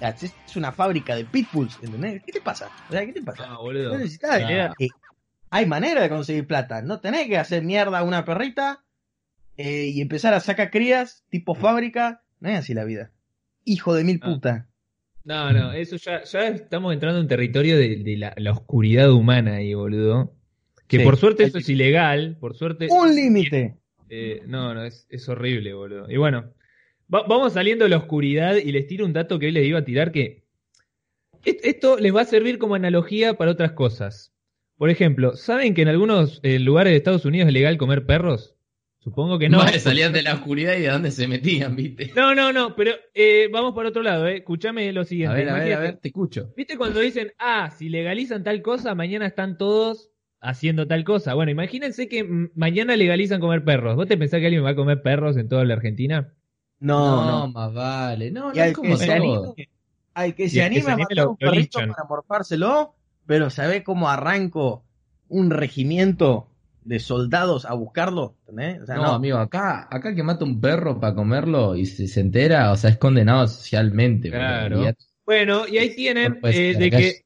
es 0.00 0.56
una 0.56 0.72
fábrica 0.72 1.16
de 1.16 1.24
pitbulls, 1.24 1.78
¿entendés? 1.82 2.22
¿Qué 2.24 2.32
te 2.32 2.40
pasa? 2.40 2.70
O 2.88 2.92
sea, 2.92 3.04
¿qué 3.06 3.12
te 3.12 3.22
pasa? 3.22 3.56
boludo. 3.56 3.96
hay 5.50 5.66
manera 5.66 6.02
de 6.02 6.08
conseguir 6.08 6.46
plata, 6.46 6.82
no 6.82 7.00
tenés 7.00 7.26
que 7.26 7.38
hacer 7.38 7.62
mierda 7.62 7.98
a 7.98 8.02
una 8.02 8.24
perrita 8.24 8.84
eh, 9.56 9.86
y 9.86 10.00
empezar 10.00 10.34
a 10.34 10.40
sacar 10.40 10.70
crías 10.70 11.24
tipo 11.28 11.54
fábrica, 11.54 12.22
no 12.40 12.48
es 12.48 12.58
así 12.58 12.74
la 12.74 12.84
vida. 12.84 13.10
Hijo 13.64 13.94
de 13.94 14.04
mil 14.04 14.18
puta. 14.18 14.68
No, 15.24 15.52
no, 15.52 15.72
eso 15.72 15.96
ya, 15.96 16.24
ya 16.24 16.48
estamos 16.48 16.92
entrando 16.92 17.20
en 17.20 17.28
territorio 17.28 17.76
de, 17.76 18.16
la, 18.16 18.52
oscuridad 18.52 19.12
humana 19.12 19.56
ahí, 19.56 19.72
boludo. 19.74 20.34
Que 20.88 21.00
por 21.00 21.16
suerte 21.16 21.44
eso 21.44 21.58
es 21.58 21.68
ilegal, 21.68 22.36
por 22.40 22.54
suerte. 22.54 22.88
Un 22.90 23.14
límite. 23.14 23.78
Eh, 24.14 24.42
no, 24.46 24.74
no, 24.74 24.84
es, 24.84 25.28
horrible, 25.30 25.72
boludo. 25.72 26.04
Y 26.10 26.18
bueno, 26.18 26.52
vamos 27.08 27.54
saliendo 27.54 27.84
de 27.84 27.88
la 27.88 27.96
oscuridad 27.96 28.56
y 28.56 28.70
les 28.70 28.86
tiro 28.86 29.06
un 29.06 29.14
dato 29.14 29.38
que 29.38 29.46
hoy 29.46 29.52
les 29.52 29.66
iba 29.66 29.78
a 29.78 29.86
tirar 29.86 30.12
que 30.12 30.44
esto 31.44 31.96
les 31.96 32.14
va 32.14 32.20
a 32.20 32.26
servir 32.26 32.58
como 32.58 32.74
analogía 32.74 33.38
para 33.38 33.52
otras 33.52 33.72
cosas. 33.72 34.34
Por 34.76 34.90
ejemplo, 34.90 35.34
¿saben 35.34 35.72
que 35.72 35.80
en 35.80 35.88
algunos 35.88 36.40
eh, 36.42 36.58
lugares 36.58 36.90
de 36.90 36.98
Estados 36.98 37.24
Unidos 37.24 37.48
es 37.48 37.54
legal 37.54 37.78
comer 37.78 38.04
perros? 38.04 38.54
Supongo 38.98 39.38
que 39.38 39.48
no. 39.48 39.56
Vale, 39.56 39.78
salían 39.78 40.12
de 40.12 40.22
la 40.22 40.34
oscuridad 40.34 40.76
y 40.76 40.82
de 40.82 40.88
dónde 40.88 41.10
se 41.10 41.26
metían, 41.26 41.74
¿viste? 41.74 42.12
No, 42.14 42.34
no, 42.34 42.52
no, 42.52 42.76
pero 42.76 42.92
eh, 43.14 43.48
vamos 43.50 43.72
por 43.72 43.86
otro 43.86 44.02
lado, 44.02 44.28
¿eh? 44.28 44.36
Escuchame 44.36 44.92
lo 44.92 45.04
siguiente. 45.04 45.36
A 45.36 45.38
ver, 45.38 45.48
a 45.48 45.54
ver, 45.54 45.72
a 45.72 45.80
ver, 45.80 45.96
te 45.96 46.08
escucho. 46.08 46.52
¿Viste 46.54 46.76
cuando 46.76 47.00
dicen, 47.00 47.32
ah, 47.38 47.70
si 47.70 47.88
legalizan 47.88 48.44
tal 48.44 48.60
cosa, 48.60 48.94
mañana 48.94 49.24
están 49.24 49.56
todos 49.56 50.11
haciendo 50.42 50.86
tal 50.86 51.04
cosa. 51.04 51.34
Bueno, 51.34 51.52
imagínense 51.52 52.08
que 52.08 52.24
mañana 52.54 52.96
legalizan 52.96 53.40
comer 53.40 53.64
perros. 53.64 53.96
¿Vos 53.96 54.08
te 54.08 54.18
pensás 54.18 54.40
que 54.40 54.46
alguien 54.46 54.64
va 54.64 54.70
a 54.70 54.76
comer 54.76 55.00
perros 55.00 55.36
en 55.36 55.48
toda 55.48 55.64
la 55.64 55.74
Argentina? 55.74 56.34
No, 56.80 57.24
no, 57.24 57.48
más 57.48 57.72
vale. 57.72 58.30
No, 58.30 58.52
no 58.52 58.62
es 58.62 58.74
como 58.74 58.96
se 58.96 59.12
anime, 59.12 59.68
Hay 60.14 60.32
que 60.32 60.48
se 60.48 60.62
anime 60.62 60.90
a 60.90 60.96
matar 60.96 61.28
un 61.28 61.36
perrito 61.36 61.78
para 61.78 62.04
morfárselo, 62.08 62.94
pero 63.24 63.48
¿sabe 63.50 63.84
cómo 63.84 64.10
arranco 64.10 64.84
un 65.28 65.50
regimiento 65.50 66.48
de 66.84 66.98
soldados 66.98 67.64
a 67.64 67.74
buscarlo? 67.74 68.34
no, 68.48 69.12
amigo, 69.12 69.38
acá, 69.38 69.86
acá 69.88 70.12
que 70.12 70.24
mata 70.24 70.44
un 70.44 70.60
perro 70.60 70.98
para 70.98 71.14
comerlo 71.14 71.76
y 71.76 71.86
se, 71.86 72.08
se 72.08 72.20
entera, 72.20 72.72
o 72.72 72.76
sea, 72.76 72.90
es 72.90 72.98
condenado 72.98 73.46
socialmente. 73.46 74.28
Claro. 74.28 74.82
Bueno, 75.24 75.68
y 75.68 75.78
ahí 75.78 75.94
tienen 75.94 76.40
eh, 76.42 76.74
de 76.76 76.90
que 76.90 77.24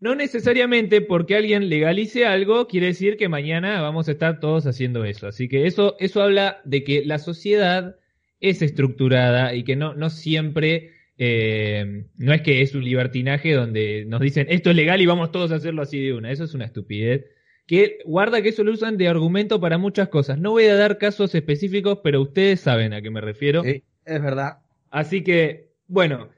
no 0.00 0.14
necesariamente 0.14 1.02
porque 1.02 1.36
alguien 1.36 1.68
legalice 1.68 2.26
algo 2.26 2.66
quiere 2.66 2.86
decir 2.86 3.16
que 3.18 3.28
mañana 3.28 3.82
vamos 3.82 4.08
a 4.08 4.12
estar 4.12 4.40
todos 4.40 4.66
haciendo 4.66 5.04
eso. 5.04 5.28
Así 5.28 5.48
que 5.48 5.66
eso, 5.66 5.96
eso 6.00 6.22
habla 6.22 6.60
de 6.64 6.82
que 6.84 7.04
la 7.04 7.18
sociedad 7.18 7.96
es 8.40 8.62
estructurada 8.62 9.54
y 9.54 9.62
que 9.62 9.76
no, 9.76 9.94
no 9.94 10.08
siempre, 10.08 10.92
eh, 11.18 12.06
no 12.16 12.32
es 12.32 12.40
que 12.40 12.62
es 12.62 12.74
un 12.74 12.82
libertinaje 12.82 13.52
donde 13.52 14.06
nos 14.06 14.22
dicen 14.22 14.46
esto 14.48 14.70
es 14.70 14.76
legal 14.76 15.02
y 15.02 15.06
vamos 15.06 15.30
todos 15.30 15.52
a 15.52 15.56
hacerlo 15.56 15.82
así 15.82 16.02
de 16.02 16.14
una. 16.14 16.32
Eso 16.32 16.44
es 16.44 16.54
una 16.54 16.64
estupidez. 16.64 17.26
Que 17.66 17.98
guarda 18.04 18.42
que 18.42 18.48
eso 18.48 18.64
lo 18.64 18.72
usan 18.72 18.96
de 18.96 19.06
argumento 19.06 19.60
para 19.60 19.78
muchas 19.78 20.08
cosas. 20.08 20.38
No 20.38 20.52
voy 20.52 20.64
a 20.64 20.74
dar 20.74 20.98
casos 20.98 21.34
específicos, 21.34 22.00
pero 22.02 22.22
ustedes 22.22 22.60
saben 22.60 22.94
a 22.94 23.02
qué 23.02 23.10
me 23.10 23.20
refiero. 23.20 23.62
Sí, 23.62 23.84
es 24.06 24.22
verdad. 24.22 24.58
Así 24.90 25.22
que, 25.22 25.68
bueno, 25.86 26.30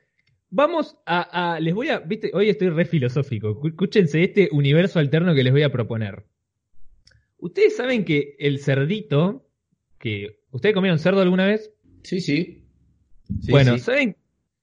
Vamos 0.55 0.99
a, 1.07 1.59
Les 1.63 1.75
voy 1.75 1.89
a. 1.89 2.01
Viste, 2.01 2.31
hoy 2.35 2.51
estoy 2.51 2.69
re 2.69 2.85
filosófico. 2.85 3.59
Escúchense 3.65 4.23
este 4.23 4.51
universo 4.53 4.99
alterno 4.99 5.35
que 5.35 5.43
les 5.43 5.51
voy 5.51 5.63
a 5.63 5.73
proponer. 5.73 6.27
Ustedes 7.39 7.75
saben 7.75 8.05
que 8.05 8.37
el 8.39 8.59
cerdito. 8.59 9.49
que 9.99 10.41
¿Ustedes 10.51 10.75
comieron 10.75 10.99
cerdo 10.99 11.23
alguna 11.23 11.47
vez? 11.47 11.73
Sí, 12.03 12.21
sí. 12.21 12.67
bueno, 13.49 13.79
¿saben, 13.79 14.19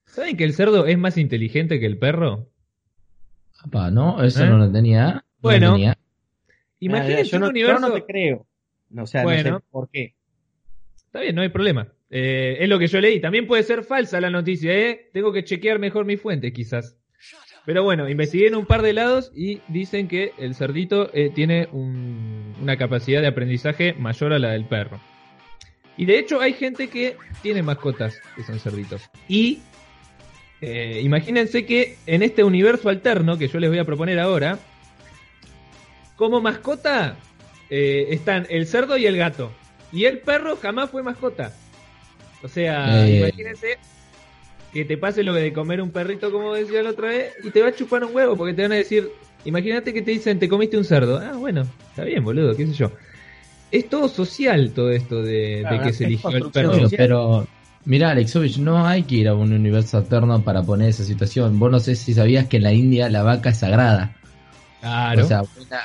¿saben 0.06 0.38
que 0.38 0.44
el 0.44 0.54
cerdo 0.54 0.86
es 0.86 0.98
más 1.00 1.18
inteligente 1.18 1.80
que 1.80 1.88
el 1.88 1.98
perro? 1.98 2.52
Papá, 3.64 3.90
no, 3.90 4.24
eso 4.24 4.44
¿Eh? 4.44 4.48
no 4.48 4.60
lo 4.60 4.72
tenía. 4.72 5.26
bueno, 5.42 5.76
imagínense 6.80 7.36
un 7.36 7.46
universo. 7.46 7.82
Yo 7.82 7.88
no 7.88 7.94
te 7.96 8.06
creo. 8.06 8.46
O 8.96 9.08
sea, 9.08 9.24
bueno, 9.24 9.54
no 9.54 9.60
sé 9.60 9.66
por 9.72 9.90
qué. 9.90 10.14
Está 10.98 11.22
bien, 11.22 11.34
no 11.34 11.42
hay 11.42 11.50
problema. 11.50 11.92
Eh, 12.10 12.58
es 12.60 12.70
lo 12.70 12.80
que 12.80 12.88
yo 12.88 13.00
leí. 13.00 13.20
También 13.20 13.48
puede 13.48 13.64
ser 13.64 13.84
falsa 13.84 14.20
la 14.20 14.30
noticia, 14.30 14.74
¿eh? 14.74 15.10
Tengo 15.14 15.32
que 15.32 15.44
chequear 15.44 15.80
mejor 15.80 16.06
mi 16.06 16.18
fuente, 16.18 16.52
quizás. 16.52 16.98
Pero 17.66 17.84
bueno, 17.84 18.10
investigué 18.10 18.48
en 18.48 18.56
un 18.56 18.66
par 18.66 18.82
de 18.82 18.94
lados 18.94 19.32
y 19.36 19.62
dicen 19.68 20.08
que 20.08 20.34
el 20.40 20.56
cerdito 20.56 21.12
eh, 21.14 21.30
tiene 21.30 21.68
una 21.72 22.78
capacidad 22.78 23.22
de 23.22 23.28
aprendizaje 23.28 23.94
mayor 23.94 24.34
a 24.34 24.40
la 24.40 24.52
del 24.52 24.66
perro. 24.66 25.00
Y 25.96 26.06
de 26.06 26.18
hecho 26.18 26.40
hay 26.40 26.54
gente 26.54 26.88
que 26.88 27.18
tiene 27.44 27.62
mascotas 27.62 28.20
que 28.36 28.44
son 28.44 28.60
cerditos. 28.60 29.04
Y 29.28 29.60
eh, 30.62 31.02
imagínense 31.04 31.66
que 31.66 31.98
en 32.08 32.24
este 32.24 32.44
universo 32.44 32.90
alterno 32.90 33.38
que 33.38 33.50
yo 33.50 33.60
les 33.60 33.70
voy 33.70 33.80
a 33.80 33.86
proponer 33.86 34.18
ahora, 34.20 34.58
como 36.16 36.42
mascota 36.42 37.18
están 37.70 38.48
el 38.50 38.66
cerdo 38.66 38.98
y 38.98 39.06
el 39.06 39.16
gato. 39.16 39.52
Y 39.92 40.06
el 40.06 40.20
perro 40.20 40.56
jamás 40.56 40.90
fue 40.90 41.04
mascota. 41.04 41.54
O 42.44 42.48
sea, 42.48 43.08
eh. 43.08 43.20
imagínense 43.20 43.78
que 44.74 44.86
te 44.86 44.98
pase 44.98 45.24
lo 45.24 45.34
de 45.34 45.52
comer 45.52 45.82
un 45.82 45.92
perrito, 45.92 46.32
como 46.32 46.54
decía 46.54 46.84
la 46.84 46.92
otra 46.92 47.10
vez, 47.10 47.34
y 47.44 47.50
te 47.50 47.62
va 47.62 47.70
a 47.70 47.76
chupar 47.76 48.04
un 48.04 48.16
huevo, 48.16 48.38
porque 48.38 48.54
te 48.54 48.62
van 48.62 48.72
a 48.72 48.76
decir, 48.76 49.10
imagínate 49.46 49.94
que 49.94 50.02
te 50.02 50.12
dicen, 50.12 50.40
te 50.40 50.48
comiste 50.48 50.78
un 50.78 50.86
cerdo. 50.86 51.18
Ah, 51.18 51.34
bueno, 51.38 51.66
está 51.90 52.04
bien, 52.04 52.24
boludo, 52.24 52.56
qué 52.56 52.68
sé 52.68 52.74
yo. 52.74 52.92
Es 53.72 53.88
todo 53.90 54.08
social 54.08 54.72
todo 54.74 54.92
esto 54.92 55.22
de, 55.22 55.66
que 55.84 55.94
se 55.94 56.06
eligió 56.06 56.30
el 56.32 56.50
perro. 56.52 56.88
Pero 56.90 57.48
Mira, 57.86 58.12
Alexovich, 58.12 58.58
no 58.58 58.86
hay 58.86 59.04
que 59.04 59.16
ir 59.16 59.28
a 59.28 59.36
un 59.36 59.54
universo 59.54 59.98
alterno 59.98 60.44
para 60.44 60.64
poner 60.64 60.90
esa 60.90 61.04
situación. 61.04 61.58
Vos 61.60 61.72
no 61.72 61.80
sé 61.80 61.96
si 61.96 62.14
sabías 62.14 62.48
que 62.48 62.58
en 62.58 62.64
la 62.64 62.74
India 62.74 63.10
la 63.10 63.24
vaca 63.24 63.50
es 63.50 63.58
sagrada. 63.58 64.16
Claro. 64.80 65.24
O 65.24 65.28
sea, 65.28 65.42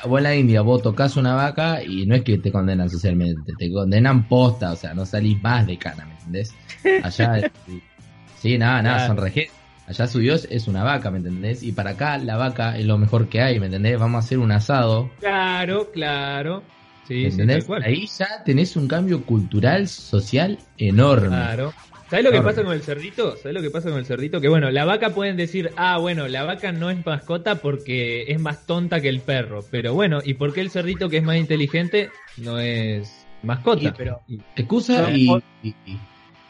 vos 0.07 0.19
en 0.19 0.23
la 0.23 0.37
India 0.37 0.61
vos 0.61 0.83
tocas 0.83 1.17
una 1.17 1.35
vaca 1.35 1.83
y 1.83 2.07
no 2.07 2.15
es 2.15 2.23
que 2.23 2.39
te 2.39 2.53
condenan 2.53 2.89
socialmente, 2.89 3.53
te 3.59 3.73
condenan 3.73 4.29
posta, 4.29 4.73
o 4.73 4.77
sea, 4.77 4.95
no 4.95 5.05
salís 5.05 5.43
más 5.43 5.67
de 5.67 5.77
cana, 5.77 6.07
¿me 6.07 6.15
entendés? 6.15 6.55
Allá, 7.03 7.51
sí, 8.41 8.57
nada, 8.57 8.83
nada, 8.83 9.07
son 9.09 9.17
rege 9.17 9.51
Allá 9.87 10.07
su 10.07 10.19
dios 10.19 10.49
es 10.51 10.67
una 10.67 10.83
vaca, 10.83 11.11
¿me 11.11 11.19
entendés? 11.19 11.63
Y 11.63 11.73
para 11.73 11.91
acá 11.91 12.17
la 12.17 12.37
vaca 12.37 12.79
es 12.79 12.87
lo 12.87 12.97
mejor 12.97 13.29
que 13.29 13.43
hay, 13.43 13.61
¿me 13.61 13.67
entendés? 13.67 13.99
Vamos 13.99 14.23
a 14.23 14.27
hacer 14.27 14.39
un 14.39 14.51
asado. 14.51 15.11
Claro, 15.21 15.91
claro. 15.93 16.63
Sí, 17.07 17.27
¿entendés? 17.27 17.67
Ahí 17.85 18.07
ya 18.07 18.43
tenés 18.45 18.77
un 18.77 18.89
cambio 18.89 19.25
cultural, 19.25 19.89
social 19.89 20.59
enorme. 20.79 21.29
Claro. 21.29 21.75
¿Sabes 22.15 22.27
lo 22.27 22.31
que 22.31 22.43
pasa 22.43 22.63
con 22.63 22.73
el 22.73 22.83
cerdito? 22.83 23.37
¿Sabes 23.39 23.55
lo 23.55 23.61
que 23.61 23.71
pasa 23.71 23.91
con 23.91 23.99
el 23.99 24.07
cerdito? 24.07 24.41
Que 24.41 24.49
bueno, 24.49 24.71
la 24.71 24.85
vaca 24.85 25.11
pueden 25.11 25.37
decir, 25.37 25.73
ah, 25.77 25.99
bueno, 25.99 26.29
la 26.29 26.45
vaca 26.45 26.71
no 26.71 26.89
es 26.89 27.05
mascota 27.05 27.57
porque 27.57 28.27
es 28.29 28.41
más 28.41 28.67
tonta 28.67 29.01
que 29.01 29.09
el 29.09 29.19
perro. 29.19 29.65
Pero 29.69 29.95
bueno, 29.95 30.21
¿y 30.25 30.35
por 30.35 30.53
qué 30.53 30.61
el 30.61 30.71
cerdito 30.71 31.09
que 31.09 31.17
es 31.17 31.25
más 31.25 31.39
inteligente 31.39 32.11
no 32.37 32.61
es 32.61 33.27
mascota? 33.43 33.93
pero, 33.99 34.21
excusa 34.55 35.11
y, 35.11 35.29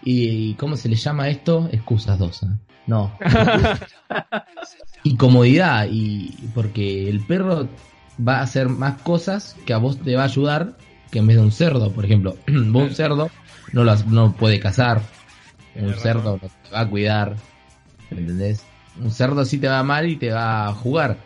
y, 0.03 0.53
¿cómo 0.57 0.77
se 0.77 0.91
le 0.91 0.97
llama 0.97 1.31
esto? 1.31 1.67
Excusas 1.73 2.19
dos. 2.19 2.43
¿eh? 2.43 2.49
No. 2.87 3.17
y 5.03 5.17
comodidad, 5.17 5.89
y 5.91 6.29
porque 6.55 7.09
el 7.09 7.21
perro 7.25 7.69
va 8.21 8.41
a 8.41 8.43
hacer 8.43 8.69
más 8.69 9.01
cosas 9.01 9.57
que 9.65 9.73
a 9.73 9.79
vos 9.79 9.99
te 9.99 10.15
va 10.15 10.25
a 10.25 10.27
ayudar 10.27 10.77
que 11.11 11.21
en 11.21 11.27
vez 11.27 11.39
de 11.39 11.43
un 11.43 11.53
cerdo, 11.53 11.91
por 11.91 12.05
ejemplo. 12.05 12.37
vos 12.47 12.83
un 12.83 12.95
cerdo 12.95 13.31
no, 13.73 13.83
lo, 13.83 13.97
no 14.05 14.33
puede 14.35 14.61
cazar, 14.61 15.01
un 15.77 15.95
cerdo 15.95 16.39
no 16.43 16.49
te 16.49 16.71
va 16.73 16.81
a 16.81 16.89
cuidar, 16.89 17.37
¿me 18.11 18.21
entendés? 18.21 18.65
Un 19.01 19.11
cerdo 19.11 19.45
sí 19.45 19.59
te 19.59 19.69
va 19.69 19.83
mal 19.83 20.09
y 20.09 20.17
te 20.17 20.31
va 20.31 20.69
a 20.69 20.73
jugar. 20.73 21.17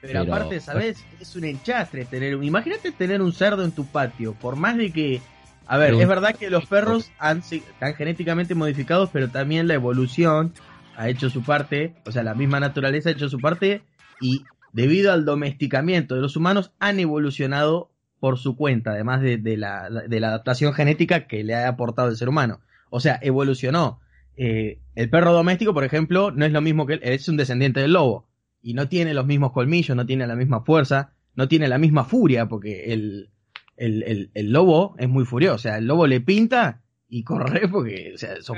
Pero, 0.00 0.22
aparte, 0.22 0.60
¿sabes? 0.60 1.04
Es 1.20 1.36
un 1.36 1.44
enchastre 1.44 2.04
tener... 2.04 2.42
Imagínate 2.42 2.92
tener 2.92 3.20
un 3.20 3.32
cerdo 3.32 3.64
en 3.64 3.72
tu 3.72 3.84
patio, 3.86 4.34
por 4.34 4.56
más 4.56 4.76
de 4.76 4.92
que... 4.92 5.20
A 5.66 5.76
ver, 5.76 5.94
es 5.94 6.08
verdad 6.08 6.34
que 6.34 6.50
los 6.50 6.66
perros 6.66 7.10
han, 7.18 7.38
están 7.38 7.94
genéticamente 7.94 8.54
modificados, 8.54 9.10
pero 9.12 9.28
también 9.28 9.68
la 9.68 9.74
evolución 9.74 10.52
ha 10.96 11.08
hecho 11.08 11.30
su 11.30 11.42
parte, 11.42 11.94
o 12.06 12.12
sea, 12.12 12.22
la 12.22 12.34
misma 12.34 12.60
naturaleza 12.60 13.08
ha 13.08 13.12
hecho 13.12 13.28
su 13.28 13.38
parte 13.38 13.82
y 14.20 14.44
debido 14.72 15.12
al 15.12 15.24
domesticamiento 15.24 16.14
de 16.14 16.20
los 16.20 16.36
humanos 16.36 16.72
han 16.78 16.98
evolucionado 16.98 17.90
por 18.20 18.38
su 18.38 18.56
cuenta, 18.56 18.92
además 18.92 19.22
de, 19.22 19.56
la, 19.56 19.86
adaptación 19.86 20.74
genética 20.74 21.26
que 21.26 21.42
le 21.42 21.54
ha 21.54 21.68
aportado 21.68 22.10
el 22.10 22.16
ser 22.16 22.28
humano. 22.28 22.60
O 22.90 23.00
sea, 23.00 23.18
evolucionó. 23.22 24.00
Eh, 24.36 24.80
el 24.94 25.10
perro 25.10 25.32
doméstico, 25.32 25.74
por 25.74 25.84
ejemplo, 25.84 26.30
no 26.30 26.44
es 26.44 26.52
lo 26.52 26.60
mismo 26.60 26.86
que 26.86 26.94
él, 26.94 27.00
es 27.02 27.28
un 27.28 27.36
descendiente 27.36 27.80
del 27.80 27.92
lobo 27.92 28.28
y 28.62 28.74
no 28.74 28.88
tiene 28.88 29.14
los 29.14 29.26
mismos 29.26 29.52
colmillos, 29.52 29.96
no 29.96 30.06
tiene 30.06 30.26
la 30.26 30.36
misma 30.36 30.62
fuerza, 30.62 31.14
no 31.34 31.48
tiene 31.48 31.68
la 31.68 31.78
misma 31.78 32.04
furia, 32.04 32.48
porque 32.48 32.92
el, 32.92 33.30
el, 33.76 34.52
lobo 34.52 34.94
es 34.98 35.08
muy 35.08 35.24
furioso, 35.24 35.54
o 35.54 35.58
sea, 35.58 35.78
el 35.78 35.86
lobo 35.86 36.06
le 36.06 36.20
pinta 36.20 36.82
y 37.08 37.24
corre 37.24 37.68
porque, 37.72 38.12
o 38.14 38.18
sea, 38.18 38.34
es 38.34 38.50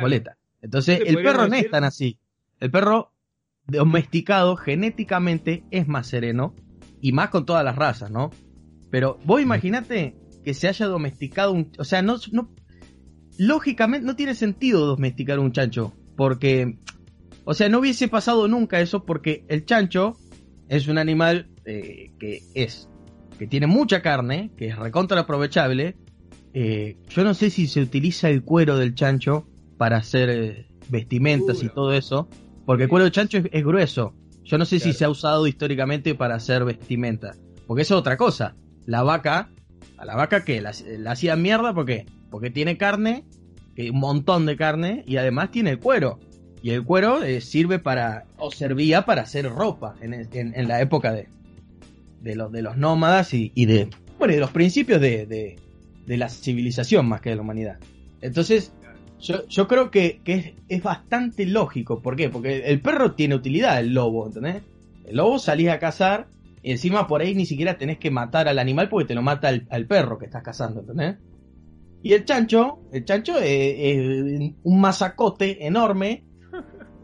Entonces, 0.60 1.00
el 1.06 1.16
perro 1.16 1.48
no 1.48 1.54
es 1.54 1.70
tan 1.70 1.84
así. 1.84 2.18
El 2.60 2.70
perro 2.70 3.12
domesticado 3.66 4.56
genéticamente 4.56 5.64
es 5.70 5.86
más 5.86 6.08
sereno 6.08 6.54
y 7.00 7.12
más 7.12 7.30
con 7.30 7.46
todas 7.46 7.64
las 7.64 7.76
razas, 7.76 8.10
¿no? 8.10 8.30
Pero 8.90 9.18
vos 9.24 9.40
imaginate 9.40 10.16
que 10.44 10.54
se 10.54 10.68
haya 10.68 10.86
domesticado 10.86 11.52
un... 11.52 11.72
O 11.78 11.84
sea, 11.84 12.02
no, 12.02 12.16
no... 12.32 12.50
Lógicamente 13.38 14.06
no 14.06 14.16
tiene 14.16 14.34
sentido 14.34 14.86
domesticar 14.86 15.38
un 15.38 15.52
chancho 15.52 15.92
porque... 16.16 16.76
O 17.44 17.54
sea, 17.54 17.68
no 17.68 17.80
hubiese 17.80 18.06
pasado 18.06 18.46
nunca 18.46 18.80
eso 18.80 19.04
porque 19.04 19.44
el 19.48 19.64
chancho 19.64 20.16
es 20.68 20.86
un 20.86 20.98
animal 20.98 21.48
eh, 21.64 22.10
que 22.18 22.42
es... 22.54 22.88
que 23.38 23.46
tiene 23.46 23.66
mucha 23.66 24.00
carne, 24.00 24.52
que 24.56 24.68
es 24.68 24.78
recontra 24.78 25.20
aprovechable. 25.20 25.96
Eh, 26.54 26.96
yo 27.08 27.24
no 27.24 27.34
sé 27.34 27.50
si 27.50 27.66
se 27.66 27.80
utiliza 27.80 28.28
el 28.28 28.44
cuero 28.44 28.76
del 28.76 28.94
chancho 28.94 29.48
para 29.76 29.96
hacer 29.96 30.30
eh, 30.30 30.66
vestimentas 30.88 31.62
y 31.62 31.68
todo 31.68 31.92
eso. 31.92 32.28
Porque 32.64 32.84
el 32.84 32.88
cuero 32.88 33.04
de 33.04 33.10
chancho 33.10 33.38
es, 33.50 33.64
grueso. 33.64 34.14
Yo 34.44 34.58
no 34.58 34.64
sé 34.64 34.78
si 34.78 34.92
se 34.92 35.04
ha 35.04 35.10
usado 35.10 35.46
históricamente 35.46 36.14
para 36.14 36.36
hacer 36.36 36.64
vestimenta. 36.64 37.34
Porque 37.66 37.82
eso 37.82 37.94
es 37.94 38.00
otra 38.00 38.16
cosa. 38.16 38.54
La 38.86 39.02
vaca, 39.02 39.50
a 39.96 40.04
la 40.04 40.14
vaca 40.14 40.44
que 40.44 40.60
la, 40.60 40.72
hacía 41.06 41.36
mierda, 41.36 41.74
¿por 41.74 41.86
qué? 41.86 42.06
Porque 42.32 42.50
tiene 42.50 42.76
carne, 42.76 43.24
un 43.78 44.00
montón 44.00 44.46
de 44.46 44.56
carne, 44.56 45.04
y 45.06 45.18
además 45.18 45.52
tiene 45.52 45.70
el 45.70 45.78
cuero. 45.78 46.18
Y 46.62 46.70
el 46.70 46.82
cuero 46.82 47.22
eh, 47.22 47.40
sirve 47.40 47.78
para, 47.78 48.24
o 48.38 48.50
servía 48.50 49.04
para 49.04 49.22
hacer 49.22 49.48
ropa 49.48 49.94
en, 50.00 50.68
la 50.68 50.80
época 50.80 51.12
de, 51.12 51.28
de, 52.20 52.34
los, 52.34 52.50
de 52.50 52.62
los 52.62 52.76
nómadas 52.76 53.34
y, 53.34 53.50
de, 53.66 53.88
bueno, 54.18 54.34
de 54.34 54.40
los 54.40 54.50
principios 54.50 55.00
de, 55.00 55.56
de 56.06 56.16
la 56.16 56.28
civilización 56.28 57.06
más 57.06 57.20
que 57.20 57.30
de 57.30 57.36
la 57.36 57.42
humanidad. 57.42 57.78
Entonces, 58.20 58.72
yo, 59.22 59.46
yo 59.48 59.68
creo 59.68 59.90
que, 59.90 60.20
es, 60.68 60.82
bastante 60.82 61.46
lógico. 61.46 62.02
¿Por 62.02 62.16
qué? 62.16 62.28
Porque 62.28 62.64
el 62.66 62.80
perro 62.80 63.12
tiene 63.12 63.34
utilidad, 63.34 63.78
el 63.78 63.94
lobo, 63.94 64.26
¿entendés? 64.26 64.62
El 65.06 65.16
lobo 65.16 65.38
salís 65.38 65.68
a 65.68 65.78
cazar 65.78 66.26
y 66.62 66.72
encima 66.72 67.06
por 67.06 67.20
ahí 67.20 67.34
ni 67.34 67.46
siquiera 67.46 67.78
tenés 67.78 67.98
que 67.98 68.10
matar 68.10 68.48
al 68.48 68.58
animal 68.58 68.88
porque 68.88 69.08
te 69.08 69.14
lo 69.14 69.22
mata 69.22 69.48
al, 69.48 69.86
perro 69.86 70.18
que 70.18 70.26
estás 70.26 70.42
cazando, 70.42 70.80
¿entendés? 70.80 71.16
Y 72.02 72.12
el 72.14 72.24
chancho, 72.24 72.80
el 72.92 73.04
chancho 73.04 73.38
es, 73.38 74.52
un 74.62 74.80
masacote 74.80 75.66
enorme 75.66 76.24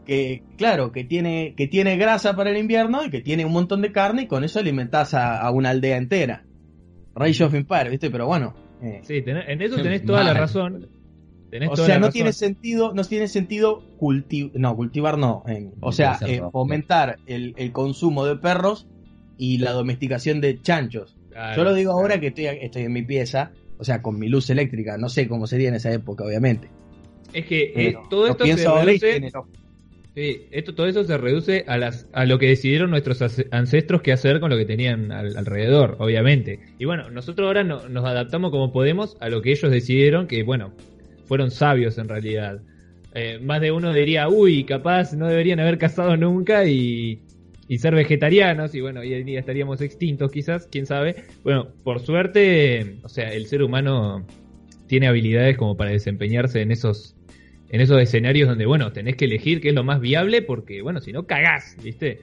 que, 0.05 0.43
claro, 0.57 0.91
que 0.91 1.03
tiene, 1.03 1.53
que 1.55 1.67
tiene 1.67 1.97
grasa 1.97 2.35
para 2.35 2.49
el 2.49 2.57
invierno 2.57 3.05
y 3.05 3.09
que 3.09 3.21
tiene 3.21 3.45
un 3.45 3.53
montón 3.53 3.81
de 3.81 3.91
carne 3.91 4.23
y 4.23 4.27
con 4.27 4.43
eso 4.43 4.59
alimentás 4.59 5.13
a, 5.13 5.49
una 5.51 5.69
aldea 5.69 5.97
entera. 5.97 6.45
Rage 7.15 7.43
of 7.43 7.53
Empire, 7.53 7.89
¿viste? 7.89 8.09
Pero 8.09 8.27
bueno. 8.27 8.55
Eh. 8.81 9.01
Sí, 9.03 9.23
en 9.25 9.61
eso 9.61 9.75
tenés 9.77 10.05
toda 10.05 10.23
la 10.23 10.33
razón 10.33 10.87
o 11.69 11.75
sea, 11.75 11.99
no 11.99 12.09
tiene 12.09 12.33
sentido, 12.33 12.93
no 12.93 13.03
tiene 13.03 13.27
sentido 13.27 13.81
cultivar, 13.97 14.51
no, 14.59 14.75
cultivar 14.75 15.17
no, 15.17 15.43
o 15.79 15.91
sea, 15.91 16.19
eh, 16.25 16.41
fomentar 16.51 17.17
el, 17.25 17.71
consumo 17.71 18.25
de 18.25 18.35
perros 18.35 18.87
y 19.37 19.57
la 19.57 19.71
domesticación 19.71 20.41
de 20.41 20.61
chanchos. 20.61 21.15
Yo 21.55 21.63
lo 21.63 21.73
digo 21.73 21.91
ahora 21.91 22.19
que 22.19 22.27
estoy, 22.27 22.45
estoy 22.45 22.83
en 22.83 22.93
mi 22.93 23.03
pieza, 23.03 23.51
o 23.79 23.83
sea, 23.83 24.01
con 24.01 24.19
mi 24.19 24.27
luz 24.27 24.49
eléctrica, 24.49 24.97
no 24.97 25.09
sé 25.09 25.27
cómo 25.27 25.47
sería 25.47 25.69
en 25.69 25.75
esa 25.75 25.91
época, 25.91 26.25
obviamente. 26.25 26.67
Es 27.33 27.45
que 27.45 27.71
eh, 27.75 27.95
todo 28.09 28.27
esto 28.27 28.45
se 28.45 28.55
reduce, 28.55 29.31
sí, 30.15 30.41
esto, 30.51 30.75
todo 30.75 30.87
eso 30.87 31.03
se 31.05 31.17
reduce 31.17 31.63
a, 31.67 31.77
las, 31.77 32.07
a 32.11 32.25
lo 32.25 32.39
que 32.39 32.47
decidieron 32.47 32.89
nuestros 32.89 33.23
ancestros 33.51 34.01
que 34.01 34.11
hacer 34.11 34.39
con 34.39 34.49
lo 34.49 34.57
que 34.57 34.65
tenían 34.65 35.11
alrededor, 35.11 35.95
obviamente. 35.99 36.59
Y 36.77 36.85
bueno, 36.85 37.09
nosotros 37.09 37.47
ahora 37.47 37.63
nos 37.63 38.05
adaptamos 38.05 38.51
como 38.51 38.73
podemos 38.73 39.15
a 39.21 39.29
lo 39.29 39.41
que 39.41 39.51
ellos 39.51 39.71
decidieron, 39.71 40.27
que 40.27 40.43
bueno, 40.43 40.73
fueron 41.25 41.49
sabios 41.49 41.97
en 41.97 42.09
realidad. 42.09 42.61
Eh, 43.15 43.39
más 43.41 43.61
de 43.61 43.71
uno 43.71 43.93
diría, 43.93 44.27
uy, 44.27 44.65
capaz 44.65 45.13
no 45.13 45.27
deberían 45.27 45.59
haber 45.59 45.77
casado 45.77 46.17
nunca 46.17 46.65
y, 46.65 47.21
ser 47.77 47.93
vegetarianos, 47.93 48.73
y 48.73 48.81
bueno, 48.81 49.01
hoy 49.01 49.13
en 49.13 49.25
día 49.25 49.39
estaríamos 49.39 49.81
extintos 49.81 50.31
quizás, 50.31 50.67
quién 50.71 50.85
sabe. 50.85 51.23
Bueno, 51.43 51.67
por 51.83 51.99
suerte, 51.99 52.97
o 53.03 53.09
sea, 53.09 53.31
el 53.31 53.45
ser 53.45 53.61
humano 53.61 54.25
tiene 54.87 55.07
habilidades 55.07 55.55
como 55.55 55.77
para 55.77 55.91
desempeñarse 55.91 56.61
en 56.61 56.71
esos 56.71 57.15
en 57.69 57.81
esos 57.81 58.01
escenarios 58.01 58.49
donde, 58.49 58.65
bueno, 58.65 58.91
tenés 58.91 59.15
que 59.15 59.25
elegir 59.25 59.61
qué 59.61 59.69
es 59.69 59.75
lo 59.75 59.83
más 59.83 60.01
viable 60.01 60.41
porque, 60.41 60.81
bueno, 60.81 61.01
si 61.01 61.11
no, 61.11 61.27
cagás, 61.27 61.77
¿viste? 61.83 62.21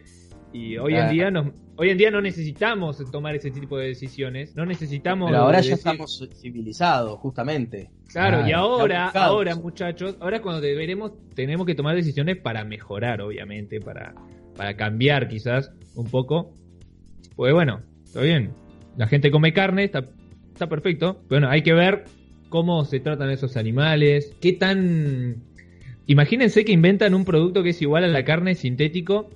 Y 0.52 0.76
hoy 0.78 0.94
en 0.94 1.08
día 1.10 1.30
nos, 1.30 1.48
hoy 1.76 1.90
en 1.90 1.98
día 1.98 2.10
no 2.10 2.20
necesitamos 2.20 2.98
tomar 3.10 3.36
ese 3.36 3.50
tipo 3.50 3.78
de 3.78 3.88
decisiones, 3.88 4.56
no 4.56 4.64
necesitamos. 4.64 5.30
Pero 5.30 5.42
ahora 5.42 5.60
ya 5.60 5.74
estamos 5.74 6.28
civilizados, 6.34 7.18
justamente. 7.20 7.90
Claro, 8.08 8.46
y 8.48 8.52
ahora, 8.52 9.08
ahora 9.10 9.54
muchachos, 9.54 10.16
ahora 10.20 10.40
cuando 10.40 10.60
deberemos, 10.60 11.12
tenemos 11.34 11.66
que 11.66 11.74
tomar 11.74 11.94
decisiones 11.94 12.38
para 12.38 12.64
mejorar, 12.64 13.20
obviamente, 13.20 13.80
para, 13.80 14.14
para 14.56 14.76
cambiar 14.76 15.28
quizás 15.28 15.70
un 15.94 16.08
poco. 16.10 16.54
Pues 17.36 17.52
bueno, 17.52 17.82
está 18.04 18.20
bien. 18.22 18.50
La 18.96 19.06
gente 19.06 19.30
come 19.30 19.52
carne, 19.52 19.84
está, 19.84 20.02
perfecto. 20.68 21.22
bueno, 21.28 21.48
hay 21.50 21.62
que 21.62 21.74
ver 21.74 22.04
cómo 22.48 22.84
se 22.84 23.00
tratan 23.00 23.30
esos 23.30 23.56
animales, 23.56 24.34
qué 24.40 24.52
tan... 24.52 25.36
Imagínense 26.06 26.64
que 26.64 26.72
inventan 26.72 27.14
un 27.14 27.24
producto 27.24 27.62
que 27.62 27.70
es 27.70 27.82
igual 27.82 28.04
a 28.04 28.08
la 28.08 28.24
carne 28.24 28.54
sintético 28.54 29.28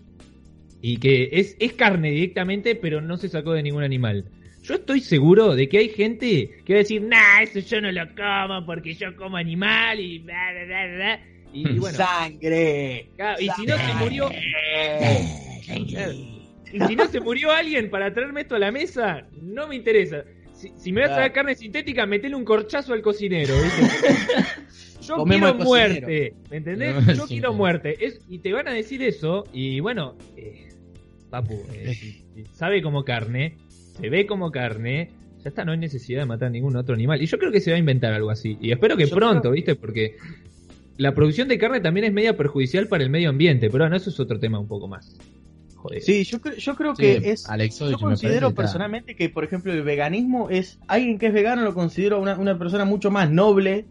y 0.81 0.99
que 0.99 1.29
es, 1.33 1.57
es 1.59 1.73
carne 1.75 2.13
directamente, 2.13 2.75
pero 2.77 3.01
no 3.01 3.17
se 3.17 3.29
sacó 3.29 3.53
de 3.53 3.63
ningún 3.63 3.83
animal. 3.83 4.25
Yo 4.63 4.75
estoy 4.75 5.01
seguro 5.01 5.57
de 5.57 5.69
que 5.69 5.79
hay 5.79 5.89
gente 5.89 6.51
que 6.65 6.75
va 6.75 6.79
a 6.79 6.83
decir, 6.83 7.03
nah, 7.03 7.43
eso 7.43 7.59
yo 7.61 7.81
no 7.81 7.91
lo 7.91 8.03
como 8.15 8.65
porque 8.67 8.95
yo 8.95 9.17
como 9.17 9.37
animal 9.37 9.99
y 9.99 10.19
bla, 10.21 10.53
bla, 10.53 10.65
bla, 10.65 10.95
bla. 10.95 11.21
Y, 11.53 11.79
bueno. 11.79 11.97
¡Sangre! 11.97 13.11
y 13.39 13.49
si 13.51 13.67
no 13.67 13.77
se 13.77 13.95
murió. 13.95 14.31
Y 16.73 16.81
si 16.87 16.97
no 16.97 17.09
se 17.09 17.21
murió 17.21 17.51
alguien 17.51 17.91
para 17.91 18.13
traerme 18.13 18.43
esto 18.43 18.55
a 18.55 18.59
la 18.59 18.71
mesa, 18.71 19.27
no 19.43 19.67
me 19.67 19.77
interesa. 19.77 20.25
si, 20.53 20.93
me 20.93 21.03
vas 21.03 21.11
a 21.11 21.15
traer 21.15 21.33
carne 21.33 21.55
sintética, 21.55 22.07
metele 22.07 22.37
un 22.37 22.45
corchazo 22.45 22.93
al 22.93 23.03
cocinero, 23.03 23.55
Yo 25.03 25.25
quiero 25.25 25.55
muerte, 25.55 26.35
¿me 26.51 26.59
entendés? 26.59 27.17
Yo 27.17 27.27
quiero 27.27 27.53
muerte. 27.55 27.97
y 28.29 28.39
te 28.39 28.53
van 28.53 28.69
a 28.69 28.73
decir 28.73 29.03
eso, 29.03 29.45
y 29.53 29.81
bueno, 29.81 30.15
eh, 30.37 30.69
papu, 31.31 31.65
eh, 31.73 32.45
sabe 32.53 32.83
como 32.83 33.05
carne, 33.05 33.57
se 33.69 34.09
ve 34.11 34.27
como 34.27 34.53
carne, 34.53 35.11
ya 35.43 35.49
está, 35.49 35.65
no 35.65 35.73
hay 35.73 35.79
necesidad 35.79 36.21
de 36.21 36.27
matar 36.27 36.51
ningún 36.51 36.77
otro 36.77 36.95
animal. 36.95 37.23
Y 37.23 37.27
yo 37.27 37.39
creo 37.39 37.51
que 37.51 37.61
se 37.61 37.71
va 37.71 37.77
a 37.77 37.81
inventar 37.81 38.13
algo 38.13 38.31
así. 38.31 38.59
Y 38.61 38.73
espero 38.73 38.97
que 38.97 39.07
pronto, 39.07 39.51
¿viste? 39.53 39.75
Porque 39.75 40.17
la 40.97 41.15
producción 41.15 41.49
de 41.49 41.59
carne 41.59 41.81
también 41.81 42.07
es 42.07 42.13
media 42.13 42.37
perjudicial 42.37 42.87
para 42.87 43.03
el 43.03 43.11
medio 43.11 43.31
ambiente, 43.31 43.71
pero 43.71 43.85
bueno, 43.85 43.97
eso 43.97 44.11
es 44.11 44.21
otro 44.21 44.39
tema 44.39 44.59
un 44.59 44.69
poco 44.69 44.89
más. 44.89 45.17
Joder. 45.77 46.03
Sí, 46.03 46.25
yo, 46.25 46.39
yo 46.59 46.77
creo 46.77 46.95
que 46.95 47.31
es. 47.31 47.47
yo 47.79 47.99
considero 47.99 48.55
personalmente 48.55 49.17
que, 49.17 49.31
por 49.31 49.45
ejemplo, 49.45 49.73
el 49.73 49.83
veganismo 49.83 50.51
es. 50.51 50.79
Alguien 50.89 51.19
que 51.19 51.29
es 51.29 51.33
vegano 51.33 51.63
lo 51.63 51.73
considero 51.73 52.21
una, 52.21 52.39
una 52.39 52.59
persona 52.59 52.85
mucho 52.85 53.11
más 53.11 53.31
noble 53.31 53.87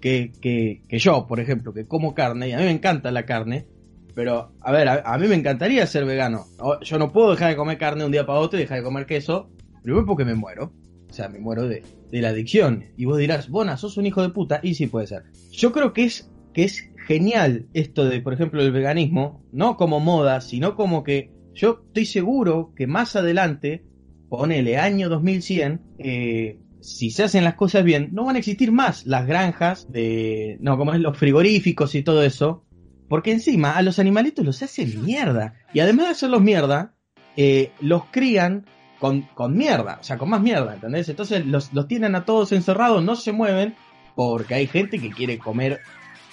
que, 0.00 0.32
que, 0.40 0.80
que, 0.88 0.98
yo, 0.98 1.26
por 1.26 1.40
ejemplo, 1.40 1.74
que 1.74 1.86
como 1.86 2.14
carne. 2.14 2.48
Y 2.48 2.52
a 2.52 2.58
mí 2.58 2.64
me 2.64 2.70
encanta 2.70 3.10
la 3.10 3.26
carne. 3.26 3.66
Pero, 4.14 4.52
a 4.60 4.72
ver, 4.72 4.88
a, 4.88 5.18
mí 5.18 5.26
me 5.26 5.34
encantaría 5.34 5.86
ser 5.86 6.04
vegano. 6.04 6.46
Yo 6.82 6.98
no 6.98 7.12
puedo 7.12 7.32
dejar 7.32 7.50
de 7.50 7.56
comer 7.56 7.78
carne 7.78 8.04
un 8.04 8.12
día 8.12 8.24
para 8.24 8.38
otro 8.38 8.58
y 8.58 8.62
dejar 8.62 8.78
de 8.78 8.84
comer 8.84 9.06
queso. 9.06 9.50
Primero 9.82 10.06
porque 10.06 10.24
me 10.24 10.34
muero. 10.34 10.72
O 11.10 11.12
sea, 11.12 11.28
me 11.28 11.40
muero 11.40 11.68
de, 11.68 11.82
de 12.10 12.22
la 12.22 12.28
adicción. 12.28 12.84
Y 12.96 13.04
vos 13.04 13.18
dirás, 13.18 13.50
Bona, 13.50 13.76
sos 13.76 13.96
un 13.96 14.06
hijo 14.06 14.22
de 14.22 14.30
puta. 14.30 14.60
Y 14.62 14.74
sí 14.74 14.86
puede 14.86 15.08
ser. 15.08 15.24
Yo 15.50 15.72
creo 15.72 15.92
que 15.92 16.04
es, 16.04 16.30
que 16.54 16.64
es 16.64 16.90
genial 17.06 17.66
esto 17.74 18.06
de, 18.06 18.20
por 18.20 18.32
ejemplo, 18.32 18.62
el 18.62 18.72
veganismo. 18.72 19.44
No 19.52 19.76
como 19.76 20.00
moda, 20.00 20.40
sino 20.40 20.74
como 20.76 21.04
que 21.04 21.32
yo 21.52 21.82
estoy 21.86 22.06
seguro 22.06 22.72
que 22.76 22.86
más 22.86 23.16
adelante, 23.16 23.84
ponele 24.28 24.78
año 24.78 25.08
2100, 25.08 25.82
eh, 25.98 26.60
si 26.80 27.10
se 27.10 27.24
hacen 27.24 27.44
las 27.44 27.54
cosas 27.54 27.84
bien, 27.84 28.10
no 28.12 28.24
van 28.24 28.36
a 28.36 28.38
existir 28.38 28.72
más 28.72 29.06
las 29.06 29.26
granjas 29.26 29.90
de, 29.90 30.58
no, 30.60 30.76
como 30.76 30.92
es 30.92 31.00
los 31.00 31.16
frigoríficos 31.16 31.94
y 31.94 32.02
todo 32.02 32.22
eso, 32.22 32.64
porque 33.08 33.32
encima 33.32 33.76
a 33.76 33.82
los 33.82 33.98
animalitos 33.98 34.44
los 34.44 34.62
hacen 34.62 35.04
mierda. 35.04 35.54
Y 35.72 35.80
además 35.80 36.06
de 36.06 36.12
hacerlos 36.12 36.42
mierda, 36.42 36.94
eh, 37.36 37.70
los 37.80 38.04
crían 38.06 38.66
con, 38.98 39.22
con, 39.34 39.56
mierda, 39.56 39.98
o 40.00 40.04
sea, 40.04 40.18
con 40.18 40.28
más 40.28 40.42
mierda, 40.42 40.74
¿entendés? 40.74 41.08
Entonces 41.08 41.46
los, 41.46 41.72
los 41.72 41.88
tienen 41.88 42.14
a 42.14 42.24
todos 42.24 42.52
encerrados, 42.52 43.02
no 43.02 43.16
se 43.16 43.32
mueven, 43.32 43.74
porque 44.14 44.54
hay 44.54 44.66
gente 44.66 44.98
que 44.98 45.10
quiere 45.10 45.38
comer 45.38 45.80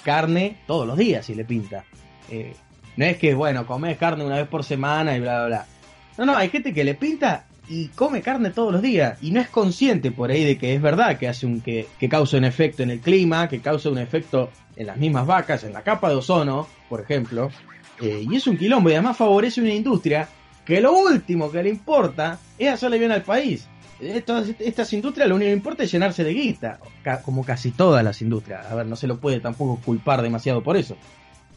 carne 0.04 0.58
todos 0.68 0.88
los 0.88 0.98
días 0.98 1.26
si 1.26 1.36
le 1.36 1.46
pinta. 1.46 1.86
Eh, 2.30 2.54
no 2.98 3.06
es 3.06 3.18
que, 3.18 3.34
bueno, 3.34 3.66
comes 3.66 3.98
carne 3.98 4.26
una 4.26 4.38
vez 4.38 4.48
por 4.48 4.64
semana 4.64 5.16
y 5.16 5.20
bla, 5.20 5.40
bla, 5.40 5.48
bla. 5.48 5.66
No, 6.18 6.26
no, 6.26 6.36
hay 6.36 6.50
gente 6.50 6.74
que 6.74 6.84
le 6.84 6.96
pinta 6.96 7.46
y 7.70 7.88
come 7.88 8.22
carne 8.22 8.50
todos 8.50 8.74
los 8.74 8.82
días 8.82 9.18
y 9.22 9.32
no 9.32 9.40
es 9.40 9.48
consciente 9.48 10.12
por 10.12 10.30
ahí 10.30 10.44
de 10.44 10.58
que 10.58 10.76
es 10.76 10.82
verdad 10.82 11.18
que 11.18 11.28
hace 11.28 11.46
un 11.46 11.62
que, 11.62 11.88
que 12.00 12.10
causa 12.10 12.38
un 12.38 12.44
efecto 12.44 12.84
en 12.84 12.92
el 12.92 13.00
clima, 13.00 13.48
que 13.48 13.60
causa 13.60 13.90
un 13.90 13.98
efecto 13.98 14.50
en 14.76 14.88
las 14.88 14.98
mismas 14.98 15.26
vacas, 15.26 15.64
en 15.64 15.74
la 15.74 15.82
capa 15.82 16.10
de 16.10 16.16
ozono, 16.16 16.68
por 16.90 17.02
ejemplo. 17.02 17.50
Eh, 18.02 18.26
y 18.30 18.36
es 18.36 18.48
un 18.48 18.58
quilombo 18.58 18.90
y 18.90 18.94
además 18.94 19.18
favorece 19.18 19.62
una 19.62 19.74
industria 19.74 20.28
que 20.66 20.82
lo 20.82 20.94
último 20.94 21.52
que 21.52 21.64
le 21.64 21.70
importa 21.70 22.40
es 22.58 22.70
hacerle 22.70 23.00
bien 23.00 23.12
al 23.12 23.24
país. 23.24 23.68
Estas, 24.02 24.94
industrias 24.94 25.30
lo 25.30 25.36
único 25.36 25.50
que 25.50 25.54
importa 25.54 25.84
es 25.84 25.92
llenarse 25.92 26.24
de 26.24 26.34
guita, 26.34 26.80
como 27.24 27.46
casi 27.46 27.72
todas 27.72 28.04
las 28.04 28.22
industrias. 28.22 28.66
A 28.66 28.76
ver, 28.76 28.88
no 28.88 28.96
se 28.96 29.08
lo 29.08 29.20
puede 29.20 29.40
tampoco 29.40 29.80
culpar 29.84 30.22
demasiado 30.22 30.64
por 30.64 30.76
eso. 30.76 30.98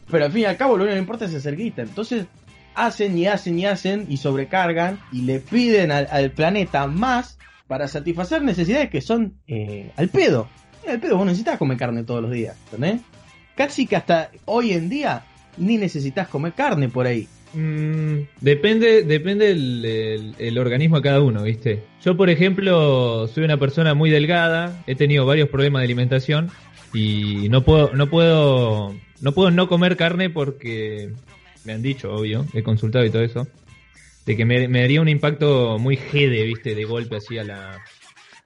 Pero 0.09 0.25
al 0.25 0.31
fin 0.31 0.43
y 0.43 0.45
al 0.45 0.57
cabo 0.57 0.77
lo 0.77 0.83
único 0.83 0.93
que 0.93 0.99
importa 0.99 1.25
es 1.25 1.33
hacer 1.33 1.55
guita. 1.55 1.81
Entonces 1.81 2.27
hacen 2.75 3.17
y 3.17 3.25
hacen 3.25 3.57
y 3.57 3.65
hacen 3.65 4.05
y 4.09 4.17
sobrecargan 4.17 4.99
y 5.11 5.21
le 5.21 5.39
piden 5.39 5.91
al, 5.91 6.31
planeta 6.31 6.85
más 6.87 7.39
para 7.67 7.87
satisfacer 7.87 8.43
necesidades 8.43 8.89
que 8.89 9.01
son 9.01 9.33
eh, 9.47 9.91
al 9.95 10.09
pedo. 10.09 10.47
Al 10.87 10.99
pedo, 10.99 11.17
vos 11.17 11.25
necesitas 11.25 11.57
comer 11.57 11.77
carne 11.77 12.03
todos 12.03 12.21
los 12.21 12.31
días, 12.31 12.55
¿entendés? 12.65 13.01
Casi 13.55 13.87
que 13.87 13.95
hasta 13.95 14.29
hoy 14.45 14.73
en 14.73 14.89
día 14.89 15.23
ni 15.57 15.77
necesitas 15.77 16.27
comer 16.27 16.53
carne 16.53 16.89
por 16.89 17.07
ahí. 17.07 17.27
Mm, 17.55 18.27
depende, 18.41 19.03
depende 19.03 19.51
el, 19.51 20.57
organismo 20.57 20.97
de 20.97 21.01
cada 21.01 21.21
uno, 21.21 21.43
¿viste? 21.43 21.83
Yo, 22.03 22.17
por 22.17 22.29
ejemplo, 22.29 23.27
soy 23.27 23.45
una 23.45 23.57
persona 23.57 23.93
muy 23.93 24.09
delgada, 24.09 24.83
he 24.87 24.95
tenido 24.95 25.25
varios 25.25 25.47
problemas 25.47 25.79
de 25.79 25.85
alimentación 25.85 26.51
y 26.93 27.47
no 27.49 27.63
puedo, 27.63 27.93
no 27.93 28.09
puedo, 28.09 28.93
no 29.21 29.31
puedo 29.31 29.51
no 29.51 29.69
comer 29.69 29.95
carne 29.95 30.29
porque 30.29 31.11
me 31.63 31.73
han 31.73 31.81
dicho, 31.81 32.13
obvio, 32.13 32.45
he 32.53 32.61
consultado 32.61 33.05
y 33.05 33.09
todo 33.09 33.23
eso, 33.23 33.47
de 34.25 34.35
que 34.35 34.43
me, 34.43 34.67
daría 34.67 35.01
un 35.01 35.09
impacto 35.09 35.79
muy 35.79 35.95
jede, 35.95 36.43
¿viste? 36.43 36.75
De 36.75 36.83
golpe 36.83 37.15
así 37.15 37.37
a 37.37 37.45
la, 37.45 37.79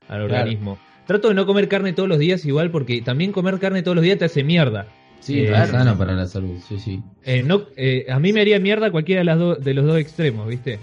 al 0.08 0.22
organismo. 0.22 0.78
Trato 1.08 1.30
de 1.30 1.34
no 1.34 1.48
comer 1.48 1.68
carne 1.68 1.94
todos 1.94 2.08
los 2.08 2.20
días 2.20 2.46
igual 2.46 2.70
porque 2.70 3.02
también 3.02 3.32
comer 3.32 3.58
carne 3.58 3.82
todos 3.82 3.96
los 3.96 4.04
días 4.04 4.20
te 4.20 4.26
hace 4.26 4.44
mierda. 4.44 4.88
Sí, 5.20 5.42
es 5.42 5.52
eh, 5.52 5.66
sano 5.68 5.98
para 5.98 6.14
la 6.14 6.26
salud, 6.26 6.58
sí, 6.68 6.80
sí. 6.80 7.02
Eh, 7.26 7.44
no, 7.44 7.64
eh, 7.76 8.06
a 8.10 8.20
mí 8.20 8.34
me 8.34 8.42
haría 8.42 8.60
mierda 8.60 8.92
cualquiera 8.92 9.20
de, 9.20 9.26
las 9.26 9.64
de 9.64 9.74
los 9.74 9.86
dos 9.86 9.98
extremos, 9.98 10.48
¿viste? 10.48 10.80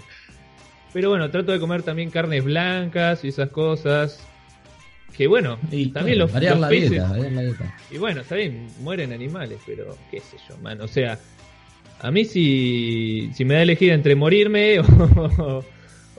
Pero 0.93 1.09
bueno, 1.09 1.29
trato 1.29 1.51
de 1.51 1.59
comer 1.59 1.83
también 1.83 2.09
carnes 2.09 2.43
blancas 2.43 3.23
y 3.23 3.29
esas 3.29 3.49
cosas. 3.49 4.25
Que 5.15 5.27
bueno, 5.27 5.57
y 5.71 5.87
también 5.87 6.19
los, 6.19 6.31
la 6.31 6.69
Dieta, 6.69 7.15
Y 7.89 7.97
bueno, 7.97 8.21
está 8.21 8.35
bien, 8.35 8.67
mueren 8.81 9.11
animales, 9.11 9.59
pero 9.65 9.97
qué 10.11 10.19
sé 10.19 10.37
yo, 10.47 10.55
man. 10.57 10.79
O 10.81 10.87
sea, 10.87 11.17
a 11.99 12.11
mí 12.11 12.23
si, 12.25 13.31
si 13.33 13.43
me 13.43 13.55
da 13.55 13.63
elegir 13.63 13.91
entre 13.91 14.15
morirme 14.15 14.79
o, 15.39 15.63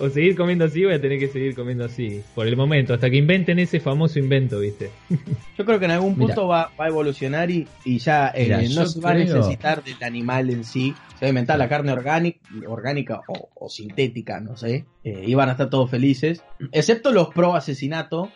o 0.01 0.09
seguir 0.09 0.37
comiendo 0.37 0.65
así, 0.65 0.85
voy 0.85 0.95
a 0.95 1.01
tener 1.01 1.19
que 1.19 1.29
seguir 1.29 1.55
comiendo 1.55 1.85
así. 1.85 2.23
Por 2.35 2.47
el 2.47 2.57
momento, 2.57 2.95
hasta 2.95 3.11
que 3.11 3.17
inventen 3.17 3.59
ese 3.59 3.81
famoso 3.81 4.19
invento, 4.19 4.61
¿viste? 4.61 4.91
Yo 5.59 5.65
creo 5.65 5.79
que 5.79 5.85
en 5.85 5.93
algún 5.93 6.17
punto 6.17 6.47
va, 6.47 6.71
a 6.77 6.89
evolucionar 6.89 7.51
y, 7.51 7.67
ya 7.85 8.33
eh, 8.35 8.69
no 8.75 8.87
se 8.87 9.01
va 9.01 9.11
a 9.11 9.15
necesitar 9.15 9.83
del 9.83 10.03
animal 10.03 10.51
en 10.51 10.65
sí. 10.65 10.95
Se 11.19 11.25
va 11.25 11.27
a 11.27 11.29
inventar 11.31 11.59
la 11.59 11.69
carne 11.69 11.93
orgánica, 11.93 12.41
orgánica 12.67 13.21
o, 13.27 13.69
sintética, 13.69 14.41
no 14.41 14.57
sé. 14.57 14.87
Eh, 15.05 15.25
y 15.27 15.35
van 15.35 15.49
a 15.49 15.53
estar 15.53 15.71
todos 15.71 15.91
felices. 15.91 16.43
Excepto 16.73 17.13
los 17.13 17.29
pro 17.29 17.55
asesinato, 17.55 18.31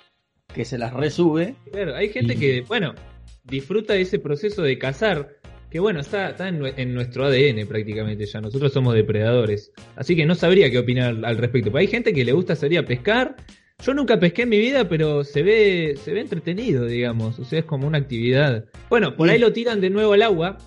que 0.53 0.64
se 0.64 0.79
las 0.79 0.92
resube. 0.92 1.55
Claro, 1.70 1.94
hay 1.94 2.09
gente 2.09 2.37
que, 2.37 2.62
bueno, 2.62 2.94
disfruta 3.44 3.94
de 3.94 4.03
ese 4.03 4.18
proceso 4.18 4.62
de 4.62 4.79
cazar 4.79 5.42
que 5.73 5.81
bueno, 5.81 6.01
está, 6.01 6.29
está 6.29 6.49
en, 6.49 6.93
nuestro 6.93 7.25
ADN 7.25 7.67
prácticamente 7.67 8.27
ya, 8.27 8.43
nosotros 8.43 8.75
somos 8.75 8.95
depredadores, 8.95 9.73
así 9.97 10.15
que 10.15 10.27
no 10.27 10.35
sabría 10.35 10.71
qué 10.71 10.79
opinar 10.79 11.25
al 11.25 11.39
respecto. 11.39 11.71
Pero 11.71 11.81
hay 11.81 11.87
gente 11.87 12.13
que 12.13 12.27
le 12.27 12.33
gusta 12.33 12.55
salir 12.55 12.79
a 12.79 12.85
pescar, 12.85 13.37
yo 13.83 13.95
nunca 13.95 14.21
pesqué 14.21 14.43
en 14.43 14.51
mi 14.51 14.59
vida, 14.59 14.87
pero 14.87 15.25
se 15.25 15.43
ve, 15.43 15.95
se 15.97 16.13
ve 16.13 16.21
entretenido, 16.21 16.85
digamos, 16.85 17.39
o 17.39 17.45
sea, 17.47 17.61
es 17.61 17.65
como 17.65 17.87
una 17.87 17.97
actividad. 17.97 18.67
Bueno, 18.91 19.17
por 19.17 19.31
ahí 19.31 19.39
lo 19.39 19.55
tiran 19.55 19.81
de 19.81 19.89
nuevo 19.89 20.13
al 20.13 20.21
agua, 20.21 20.59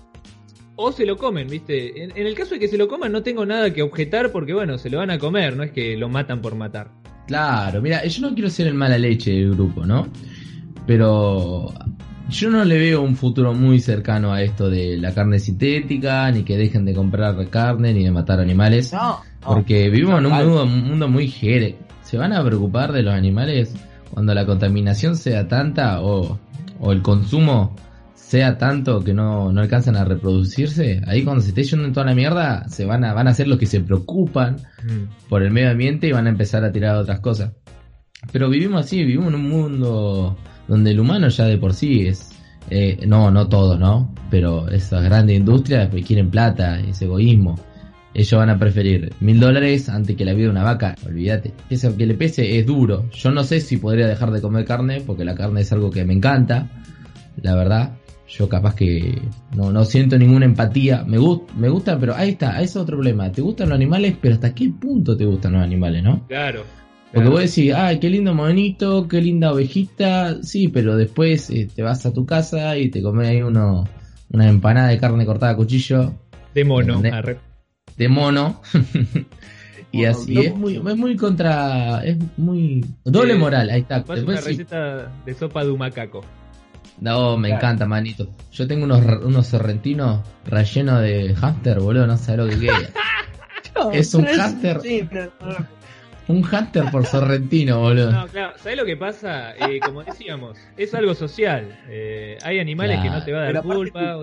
o 0.74 0.90
se 0.90 1.06
lo 1.06 1.16
comen, 1.16 1.46
¿viste? 1.46 2.02
En, 2.02 2.10
el 2.16 2.34
caso 2.34 2.54
de 2.54 2.60
que 2.60 2.66
se 2.66 2.76
lo 2.76 2.88
coman 2.88 3.12
no 3.12 3.22
tengo 3.22 3.46
nada 3.46 3.72
que 3.72 3.82
objetar 3.82 4.32
porque, 4.32 4.54
bueno, 4.54 4.76
se 4.76 4.90
lo 4.90 4.98
van 4.98 5.10
a 5.10 5.20
comer, 5.20 5.56
no 5.56 5.62
es 5.62 5.70
que 5.70 5.96
lo 5.96 6.08
matan 6.08 6.42
por 6.42 6.56
matar. 6.56 6.90
Claro, 7.28 7.80
mira, 7.80 8.04
yo 8.04 8.22
no 8.22 8.34
quiero 8.34 8.50
ser 8.50 8.66
el 8.66 8.74
mala 8.74 8.98
leche 8.98 9.30
del 9.30 9.52
grupo, 9.52 9.86
¿no? 9.86 10.08
Pero 10.84 11.72
yo 12.28 12.50
no 12.50 12.64
le 12.64 12.78
veo 12.78 13.02
un 13.02 13.16
futuro 13.16 13.54
muy 13.54 13.80
cercano 13.80 14.32
a 14.32 14.42
esto 14.42 14.68
de 14.68 14.96
la 14.96 15.14
carne 15.14 15.38
sintética, 15.38 16.30
ni 16.30 16.42
que 16.42 16.56
dejen 16.56 16.84
de 16.84 16.94
comprar 16.94 17.48
carne, 17.48 17.92
ni 17.92 18.04
de 18.04 18.10
matar 18.10 18.40
animales. 18.40 18.92
porque 19.40 19.88
vivimos 19.90 20.18
en 20.18 20.26
un 20.26 20.84
mundo, 20.88 21.08
muy 21.08 21.28
jere. 21.28 21.76
¿Se 22.02 22.16
van 22.16 22.32
a 22.32 22.44
preocupar 22.44 22.92
de 22.92 23.02
los 23.02 23.14
animales 23.14 23.74
cuando 24.12 24.34
la 24.34 24.46
contaminación 24.46 25.16
sea 25.16 25.46
tanta 25.48 26.00
o, 26.02 26.38
el 26.90 27.02
consumo 27.02 27.74
sea 28.14 28.58
tanto 28.58 29.02
que 29.04 29.14
no, 29.14 29.52
no 29.52 29.60
alcanzan 29.60 29.96
a 29.96 30.04
reproducirse? 30.04 31.02
Ahí 31.06 31.22
cuando 31.22 31.42
se 31.42 31.50
esté 31.50 31.62
yendo 31.62 31.84
en 31.84 31.92
toda 31.92 32.06
la 32.06 32.14
mierda, 32.14 32.68
se 32.68 32.84
van 32.84 33.04
a, 33.04 33.12
van 33.12 33.28
a 33.28 33.34
ser 33.34 33.46
los 33.46 33.58
que 33.58 33.66
se 33.66 33.80
preocupan 33.80 34.56
mm. 34.82 35.28
por 35.28 35.42
el 35.42 35.52
medio 35.52 35.70
ambiente 35.70 36.08
y 36.08 36.12
van 36.12 36.26
a 36.26 36.30
empezar 36.30 36.64
a 36.64 36.72
tirar 36.72 36.96
otras 36.96 37.20
cosas. 37.20 37.52
Pero 38.32 38.48
vivimos 38.48 38.84
así, 38.84 39.04
vivimos 39.04 39.28
en 39.28 39.34
un 39.36 39.48
mundo 39.48 40.36
donde 40.68 40.90
el 40.90 41.00
humano 41.00 41.28
ya 41.28 41.44
de 41.44 41.58
por 41.58 41.74
sí 41.74 42.06
es, 42.06 42.30
eh, 42.70 43.04
no, 43.06 43.30
no 43.30 43.48
todos, 43.48 43.78
¿no? 43.78 44.12
Pero 44.30 44.68
esas 44.68 45.04
grandes 45.04 45.36
industrias 45.36 45.88
pues, 45.88 46.04
quieren 46.04 46.30
plata, 46.30 46.80
ese 46.80 47.04
egoísmo. 47.04 47.56
Ellos 48.14 48.38
van 48.38 48.48
a 48.48 48.58
preferir 48.58 49.12
mil 49.20 49.38
dólares 49.38 49.90
antes 49.90 50.16
que 50.16 50.24
la 50.24 50.32
vida 50.32 50.46
de 50.46 50.52
una 50.52 50.62
vaca. 50.62 50.94
Olvídate. 51.04 51.52
Ese 51.68 51.94
que 51.94 52.06
le 52.06 52.14
pese 52.14 52.58
es 52.58 52.64
duro. 52.64 53.10
Yo 53.10 53.30
no 53.30 53.44
sé 53.44 53.60
si 53.60 53.76
podría 53.76 54.06
dejar 54.06 54.30
de 54.30 54.40
comer 54.40 54.64
carne 54.64 55.02
porque 55.02 55.22
la 55.22 55.34
carne 55.34 55.60
es 55.60 55.70
algo 55.72 55.90
que 55.90 56.04
me 56.06 56.14
encanta. 56.14 56.70
La 57.42 57.54
verdad. 57.54 57.92
Yo 58.26 58.48
capaz 58.48 58.74
que 58.74 59.20
no, 59.54 59.70
no 59.70 59.84
siento 59.84 60.18
ninguna 60.18 60.46
empatía. 60.46 61.04
Me, 61.06 61.18
gusta 61.18 61.52
me 61.56 61.68
gusta, 61.68 61.98
pero 61.98 62.14
ahí 62.16 62.30
está. 62.30 62.54
Ese 62.56 62.64
es 62.64 62.76
otro 62.76 62.96
problema. 62.96 63.30
Te 63.30 63.42
gustan 63.42 63.68
los 63.68 63.76
animales, 63.76 64.16
pero 64.18 64.34
¿hasta 64.34 64.54
qué 64.54 64.70
punto 64.70 65.14
te 65.14 65.26
gustan 65.26 65.52
los 65.52 65.62
animales, 65.62 66.02
no? 66.02 66.26
Claro. 66.26 66.64
Porque 67.16 67.30
vos 67.30 67.40
decís, 67.40 67.72
ay, 67.74 67.98
qué 67.98 68.10
lindo 68.10 68.34
monito, 68.34 69.08
qué 69.08 69.22
linda 69.22 69.50
ovejita, 69.50 70.42
sí, 70.42 70.68
pero 70.68 70.98
después 70.98 71.48
eh, 71.48 71.66
te 71.74 71.82
vas 71.82 72.04
a 72.04 72.12
tu 72.12 72.26
casa 72.26 72.76
y 72.76 72.90
te 72.90 73.00
comes 73.00 73.26
ahí 73.26 73.40
uno, 73.40 73.88
una 74.30 74.50
empanada 74.50 74.88
de 74.88 74.98
carne 74.98 75.24
cortada 75.24 75.52
a 75.52 75.56
cuchillo. 75.56 76.12
De 76.52 76.62
mono. 76.62 77.00
De 77.96 78.08
mono. 78.08 78.60
Y 79.92 80.04
así 80.04 80.38
es 80.38 80.54
muy, 80.54 80.76
es 80.76 80.96
muy 80.96 81.16
contra. 81.16 82.04
Es 82.04 82.18
muy. 82.36 82.84
Doble 83.04 83.34
moral, 83.36 83.70
ahí 83.70 83.80
está. 83.80 84.04
Es 84.14 84.24
una 84.24 84.40
receta 84.42 85.10
de 85.24 85.32
sopa 85.32 85.64
de 85.64 85.70
un 85.70 85.78
macaco. 85.78 86.22
No, 87.00 87.38
me 87.38 87.48
encanta, 87.50 87.86
manito. 87.86 88.28
Yo 88.52 88.66
tengo 88.66 88.84
unos, 88.84 89.00
unos 89.22 89.46
sorrentinos 89.46 90.20
rellenos 90.44 91.00
de 91.00 91.34
hamster, 91.34 91.80
boludo, 91.80 92.06
no 92.06 92.18
sé 92.18 92.36
lo 92.36 92.46
que 92.46 92.58
queda. 92.58 92.90
es 93.92 94.12
un 94.12 94.26
hamster. 94.26 94.80
Un 96.28 96.38
hunter 96.44 96.84
por 96.90 97.06
sorrentino, 97.06 97.80
boludo. 97.80 98.10
No, 98.10 98.26
claro, 98.26 98.54
¿sabes 98.58 98.76
lo 98.76 98.84
que 98.84 98.96
pasa? 98.96 99.54
Eh, 99.56 99.78
como 99.80 100.02
decíamos, 100.02 100.58
es 100.76 100.92
algo 100.94 101.14
social. 101.14 101.78
Eh, 101.88 102.36
hay 102.42 102.58
animales 102.58 103.00
que 103.00 103.10
no 103.10 103.24
te 103.24 103.32
va 103.32 103.42
a 103.42 103.52
dar 103.52 103.62
culpa. 103.62 104.18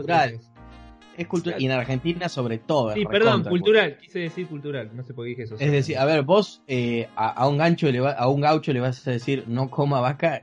Es 1.16 1.28
cultural. 1.28 1.62
Y 1.62 1.66
en 1.66 1.72
Argentina, 1.72 2.28
sobre 2.28 2.58
todo. 2.58 2.94
Sí, 2.94 3.06
perdón, 3.06 3.44
cultural. 3.44 3.98
Quise 3.98 4.20
decir 4.20 4.48
cultural. 4.48 4.90
No 4.94 5.04
sé 5.04 5.14
por 5.14 5.26
qué 5.26 5.30
dije 5.30 5.44
eso. 5.44 5.56
Es 5.60 5.72
decir, 5.72 5.98
a 5.98 6.06
ver, 6.06 6.24
vos 6.24 6.62
eh, 6.68 7.08
a, 7.16 7.48
un 7.48 7.58
gancho 7.58 7.90
le 7.92 8.00
va, 8.00 8.12
a 8.12 8.28
un 8.28 8.42
gaucho 8.42 8.74
le 8.74 8.80
vas 8.80 9.08
a 9.08 9.12
decir 9.12 9.46
no 9.48 9.70
coma 9.70 10.02
vaca 10.02 10.42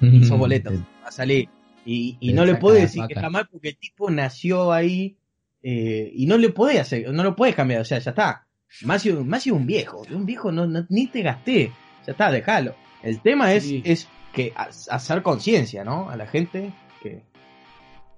y, 0.00 0.06
y 0.06 0.24
sos 0.24 0.38
boleto. 0.38 0.70
Va 0.70 1.08
a 1.08 1.12
salir. 1.12 1.48
Y, 1.84 2.16
y 2.20 2.32
no 2.32 2.44
le 2.44 2.54
puedes 2.56 2.82
decir 2.82 3.04
que 3.08 3.14
está 3.14 3.28
mal 3.28 3.48
porque 3.50 3.70
el 3.70 3.76
tipo 3.76 4.08
nació 4.10 4.70
ahí 4.70 5.16
y 5.62 6.26
no 6.26 6.38
le 6.38 6.50
puede 6.50 6.78
hacer, 6.78 7.10
no 7.12 7.24
lo 7.24 7.34
puedes 7.34 7.56
cambiar. 7.56 7.80
O 7.80 7.84
sea, 7.84 7.98
ya 7.98 8.10
está. 8.10 8.46
Más 8.82 9.02
si, 9.02 9.12
más 9.12 9.46
un 9.46 9.66
viejo. 9.66 10.02
Un 10.10 10.26
viejo 10.26 10.50
no, 10.50 10.66
ni 10.88 11.06
te 11.06 11.22
gasté. 11.22 11.72
Ya 12.06 12.12
está, 12.12 12.30
déjalo. 12.30 12.74
El 13.02 13.20
tema 13.20 13.52
es, 13.52 13.66
es 13.84 14.08
que 14.32 14.52
hacer 14.56 15.22
conciencia, 15.22 15.84
¿no? 15.84 16.08
A 16.08 16.16
la 16.16 16.26
gente 16.26 16.72
que, 17.02 17.22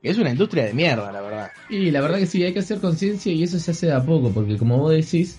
es 0.02 0.18
una 0.18 0.30
industria 0.30 0.64
de 0.64 0.74
mierda, 0.74 1.10
la 1.10 1.20
verdad. 1.20 1.50
Y 1.68 1.90
la 1.90 2.00
verdad 2.00 2.18
que 2.18 2.26
sí, 2.26 2.42
hay 2.44 2.52
que 2.52 2.58
hacer 2.58 2.80
conciencia 2.80 3.32
y 3.32 3.42
eso 3.42 3.58
se 3.58 3.70
hace 3.70 3.86
de 3.86 3.92
a 3.94 4.04
poco, 4.04 4.30
porque 4.30 4.58
como 4.58 4.78
vos 4.78 4.92
decís, 4.92 5.38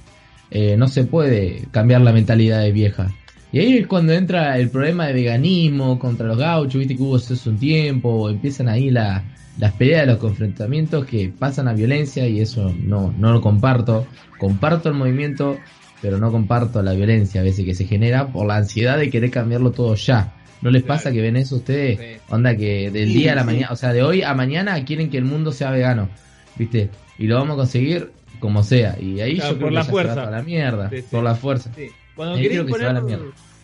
eh, 0.51 0.75
no 0.75 0.87
se 0.87 1.03
puede 1.03 1.67
cambiar 1.71 2.01
la 2.01 2.11
mentalidad 2.11 2.61
de 2.61 2.71
vieja. 2.71 3.11
Y 3.55 3.59
ahí 3.59 3.77
es 3.77 3.87
cuando 3.87 4.11
entra 4.11 4.57
el 4.57 4.69
problema 4.69 5.07
de 5.07 5.13
veganismo 5.13 5.97
contra 5.97 6.27
los 6.27 6.37
gauchos, 6.37 6.77
viste 6.77 6.97
que 6.97 7.01
hubo 7.01 7.15
eso 7.15 7.49
un 7.49 7.57
tiempo, 7.57 8.29
empiezan 8.29 8.67
ahí 8.67 8.91
la, 8.91 9.23
las 9.57 9.71
peleas, 9.71 10.05
los 10.05 10.17
confrontamientos 10.17 11.05
que 11.05 11.29
pasan 11.29 11.69
a 11.69 11.73
violencia 11.73 12.27
y 12.27 12.41
eso 12.41 12.75
no, 12.77 13.15
no 13.17 13.31
lo 13.31 13.39
comparto. 13.39 14.07
Comparto 14.39 14.89
el 14.89 14.95
movimiento, 14.95 15.57
pero 16.01 16.17
no 16.17 16.33
comparto 16.33 16.83
la 16.83 16.91
violencia 16.91 17.39
a 17.39 17.45
veces 17.45 17.63
que 17.63 17.73
se 17.73 17.85
genera 17.85 18.27
por 18.27 18.45
la 18.45 18.57
ansiedad 18.57 18.97
de 18.97 19.09
querer 19.09 19.31
cambiarlo 19.31 19.71
todo 19.71 19.95
ya. 19.95 20.33
¿No 20.61 20.69
les 20.69 20.83
pasa 20.83 21.13
que 21.13 21.21
ven 21.21 21.37
eso 21.37 21.55
ustedes? 21.55 22.19
Onda 22.27 22.57
que 22.57 22.91
del 22.91 23.13
día 23.13 23.31
a 23.31 23.35
la 23.35 23.45
mañana, 23.45 23.69
o 23.71 23.77
sea, 23.77 23.93
de 23.93 24.03
hoy 24.03 24.21
a 24.21 24.33
mañana 24.33 24.83
quieren 24.83 25.09
que 25.09 25.17
el 25.17 25.23
mundo 25.23 25.53
sea 25.53 25.71
vegano, 25.71 26.09
¿viste? 26.57 26.89
Y 27.17 27.27
lo 27.27 27.35
vamos 27.35 27.53
a 27.53 27.57
conseguir 27.59 28.11
como 28.41 28.63
sea. 28.63 28.97
Y 28.99 29.21
ahí 29.21 29.37
yo 29.37 29.47
por 29.51 29.57
creo 29.59 29.69
la 29.69 29.85
que 29.85 29.91
fuerza. 29.91 30.13
Se 30.13 30.19
va 30.19 30.29
la 30.29 30.43
mierda, 30.43 30.91
por 31.09 31.23
la 31.23 31.35
fuerza. 31.35 31.71
Cuando 32.15 32.37
querés 32.37 32.59
imponer, 32.59 33.03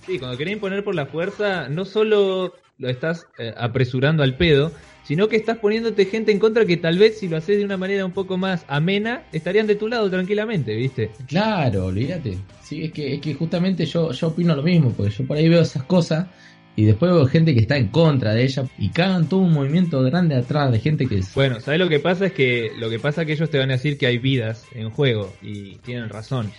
sí, 0.05 0.19
cuando 0.19 0.37
querés 0.37 0.53
imponer 0.53 0.83
por 0.83 0.95
la 0.95 1.05
fuerza, 1.05 1.69
no 1.69 1.85
solo 1.85 2.53
lo 2.77 2.89
estás 2.89 3.27
eh, 3.37 3.53
apresurando 3.55 4.23
al 4.23 4.35
pedo, 4.35 4.71
sino 5.03 5.27
que 5.27 5.35
estás 5.35 5.57
poniéndote 5.57 6.05
gente 6.05 6.31
en 6.31 6.39
contra 6.39 6.65
que 6.65 6.77
tal 6.77 6.97
vez 6.97 7.19
si 7.19 7.27
lo 7.27 7.37
haces 7.37 7.57
de 7.57 7.65
una 7.65 7.77
manera 7.77 8.05
un 8.05 8.11
poco 8.11 8.37
más 8.37 8.65
amena, 8.67 9.23
estarían 9.31 9.67
de 9.67 9.75
tu 9.75 9.87
lado 9.87 10.09
tranquilamente, 10.09 10.75
¿viste? 10.75 11.11
Claro, 11.27 11.85
olvídate. 11.85 12.37
Sí, 12.63 12.83
es 12.85 12.91
que, 12.91 13.15
es 13.15 13.21
que 13.21 13.33
justamente 13.33 13.85
yo, 13.85 14.11
yo 14.11 14.27
opino 14.27 14.55
lo 14.55 14.63
mismo, 14.63 14.91
porque 14.91 15.11
yo 15.11 15.25
por 15.25 15.37
ahí 15.37 15.47
veo 15.47 15.61
esas 15.61 15.83
cosas 15.83 16.27
y 16.75 16.85
después 16.85 17.11
veo 17.11 17.25
gente 17.27 17.53
que 17.53 17.61
está 17.61 17.77
en 17.77 17.89
contra 17.89 18.33
de 18.33 18.43
ella 18.43 18.63
y 18.77 18.89
cagan 18.89 19.27
todo 19.27 19.41
un 19.41 19.53
movimiento 19.53 20.01
grande 20.01 20.35
atrás 20.35 20.71
de 20.71 20.79
gente 20.79 21.05
que 21.05 21.19
es... 21.19 21.33
Bueno, 21.33 21.59
¿sabes 21.59 21.79
lo 21.79 21.89
que 21.89 21.99
pasa? 21.99 22.27
Es 22.27 22.31
que 22.31 22.71
lo 22.79 22.89
que 22.89 22.99
pasa 22.99 23.21
es 23.21 23.27
que 23.27 23.33
ellos 23.33 23.49
te 23.49 23.59
van 23.59 23.69
a 23.69 23.73
decir 23.73 23.97
que 23.97 24.07
hay 24.07 24.17
vidas 24.17 24.65
en 24.73 24.89
juego 24.89 25.33
y 25.41 25.75
tienen 25.77 26.09
razón. 26.09 26.49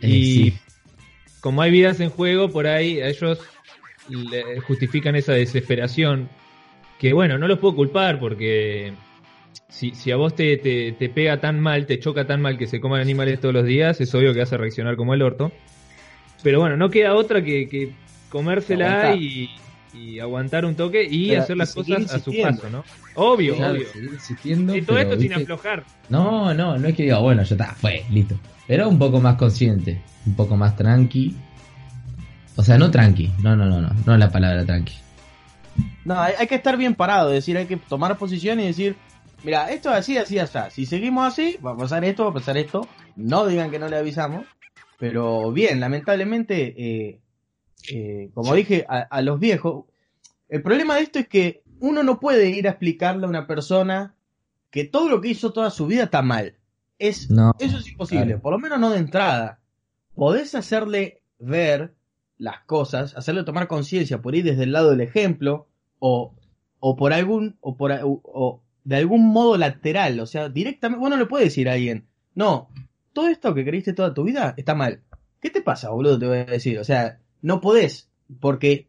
Eh, 0.00 0.08
y 0.08 0.54
como 1.40 1.62
hay 1.62 1.70
vidas 1.70 2.00
en 2.00 2.10
juego, 2.10 2.50
por 2.50 2.66
ahí 2.66 3.00
ellos 3.00 3.40
justifican 4.66 5.16
esa 5.16 5.32
desesperación 5.32 6.28
que 6.98 7.12
bueno, 7.12 7.38
no 7.38 7.48
los 7.48 7.58
puedo 7.58 7.74
culpar 7.74 8.18
porque 8.18 8.92
si, 9.68 9.94
si 9.94 10.10
a 10.10 10.16
vos 10.16 10.34
te, 10.34 10.56
te, 10.56 11.08
pega 11.08 11.40
tan 11.40 11.60
mal, 11.60 11.86
te 11.86 11.98
choca 11.98 12.26
tan 12.26 12.40
mal 12.40 12.58
que 12.58 12.66
se 12.66 12.80
coman 12.80 13.00
animales 13.00 13.40
todos 13.40 13.54
los 13.54 13.64
días, 13.64 14.00
es 14.00 14.14
obvio 14.14 14.32
que 14.32 14.40
vas 14.40 14.52
a 14.52 14.56
reaccionar 14.56 14.96
como 14.96 15.14
el 15.14 15.22
orto. 15.22 15.52
Pero 16.42 16.60
bueno, 16.60 16.76
no 16.76 16.90
queda 16.90 17.14
otra 17.14 17.42
que, 17.42 17.68
que 17.68 17.92
comérsela 18.28 19.14
y, 19.14 19.50
aguantar 20.20 20.66
un 20.66 20.74
toque 20.74 21.04
y 21.04 21.34
hacer 21.34 21.56
las 21.56 21.74
cosas 21.74 22.12
a 22.12 22.18
su 22.20 22.30
paso, 22.42 22.68
¿no? 22.68 22.84
Obvio, 23.14 23.56
obvio. 23.56 23.86
y 24.44 24.82
todo 24.82 24.98
esto 24.98 25.18
sin 25.18 25.32
aflojar. 25.32 25.84
No, 26.10 26.52
no, 26.52 26.76
no 26.78 26.88
es 26.88 26.94
que 26.94 27.04
diga, 27.04 27.18
bueno, 27.18 27.42
ya 27.42 27.54
está, 27.54 27.74
fue, 27.74 28.04
listo. 28.10 28.38
Pero 28.66 28.88
un 28.88 28.98
poco 28.98 29.20
más 29.20 29.36
consciente, 29.36 30.02
un 30.26 30.34
poco 30.34 30.56
más 30.56 30.76
tranqui. 30.76 31.36
O 32.56 32.62
sea, 32.62 32.78
no 32.78 32.90
tranqui, 32.90 33.30
no, 33.42 33.54
no, 33.54 33.66
no, 33.66 33.80
no, 33.80 33.90
no 34.04 34.12
es 34.14 34.18
la 34.18 34.30
palabra 34.30 34.64
tranqui. 34.64 34.94
No, 36.04 36.18
hay, 36.20 36.46
que 36.46 36.54
estar 36.54 36.76
bien 36.76 36.94
parado, 36.94 37.28
es 37.28 37.36
decir, 37.36 37.56
hay 37.56 37.66
que 37.66 37.76
tomar 37.76 38.16
posición 38.16 38.60
y 38.60 38.66
decir, 38.66 38.96
mira, 39.44 39.70
esto 39.70 39.90
es 39.90 39.96
así, 39.96 40.16
así, 40.16 40.38
así. 40.38 40.58
Si 40.70 40.86
seguimos 40.86 41.26
así, 41.26 41.58
va 41.64 41.72
a 41.72 41.76
pasar 41.76 42.04
esto, 42.04 42.24
va 42.24 42.30
a 42.30 42.34
pasar 42.34 42.56
esto. 42.56 42.88
No 43.14 43.46
digan 43.46 43.70
que 43.70 43.78
no 43.78 43.88
le 43.88 43.96
avisamos. 43.96 44.46
Pero 44.98 45.52
bien, 45.52 45.80
lamentablemente, 45.80 46.74
eh, 46.76 47.20
eh, 47.90 48.30
como 48.34 48.54
dije, 48.54 48.86
a, 48.88 49.20
los 49.20 49.38
viejos, 49.38 49.84
el 50.48 50.62
problema 50.62 50.96
de 50.96 51.02
esto 51.02 51.18
es 51.18 51.28
que 51.28 51.62
uno 51.80 52.02
no 52.02 52.18
puede 52.18 52.48
ir 52.50 52.66
a 52.66 52.70
explicarle 52.70 53.26
a 53.26 53.28
una 53.28 53.46
persona 53.46 54.14
que 54.70 54.84
todo 54.84 55.08
lo 55.08 55.20
que 55.20 55.28
hizo 55.28 55.52
toda 55.52 55.70
su 55.70 55.86
vida 55.86 56.04
está 56.04 56.22
mal. 56.22 56.54
Es, 56.98 57.28
eso 57.58 57.78
es 57.78 57.88
imposible, 57.88 58.38
por 58.38 58.52
lo 58.52 58.58
menos 58.58 58.80
no 58.80 58.90
de 58.90 58.98
entrada. 58.98 59.60
Podés 60.14 60.54
hacerle 60.54 61.22
ver 61.38 61.94
las 62.38 62.60
cosas, 62.64 63.16
hacerle 63.16 63.44
tomar 63.44 63.68
conciencia 63.68 64.22
por 64.22 64.34
ir 64.34 64.44
desde 64.44 64.64
el 64.64 64.72
lado 64.72 64.90
del 64.90 65.00
ejemplo 65.00 65.68
o, 65.98 66.34
o 66.80 66.96
por 66.96 67.12
algún 67.12 67.56
o 67.60 67.76
por 67.76 67.92
o, 68.02 68.62
de 68.84 68.96
algún 68.96 69.26
modo 69.26 69.56
lateral, 69.56 70.20
o 70.20 70.26
sea, 70.26 70.48
directamente, 70.48 71.00
bueno, 71.00 71.16
le 71.16 71.26
puede 71.26 71.44
decir 71.44 71.68
a 71.68 71.72
alguien, 71.72 72.06
no, 72.34 72.68
todo 73.12 73.28
esto 73.28 73.52
que 73.52 73.64
creíste 73.64 73.94
toda 73.94 74.14
tu 74.14 74.22
vida 74.22 74.54
está 74.56 74.74
mal. 74.74 75.02
¿Qué 75.40 75.50
te 75.50 75.60
pasa, 75.60 75.90
boludo? 75.90 76.18
Te 76.18 76.26
voy 76.26 76.38
a 76.38 76.44
decir, 76.44 76.78
o 76.78 76.84
sea, 76.84 77.18
no 77.42 77.60
podés, 77.60 78.08
porque 78.40 78.88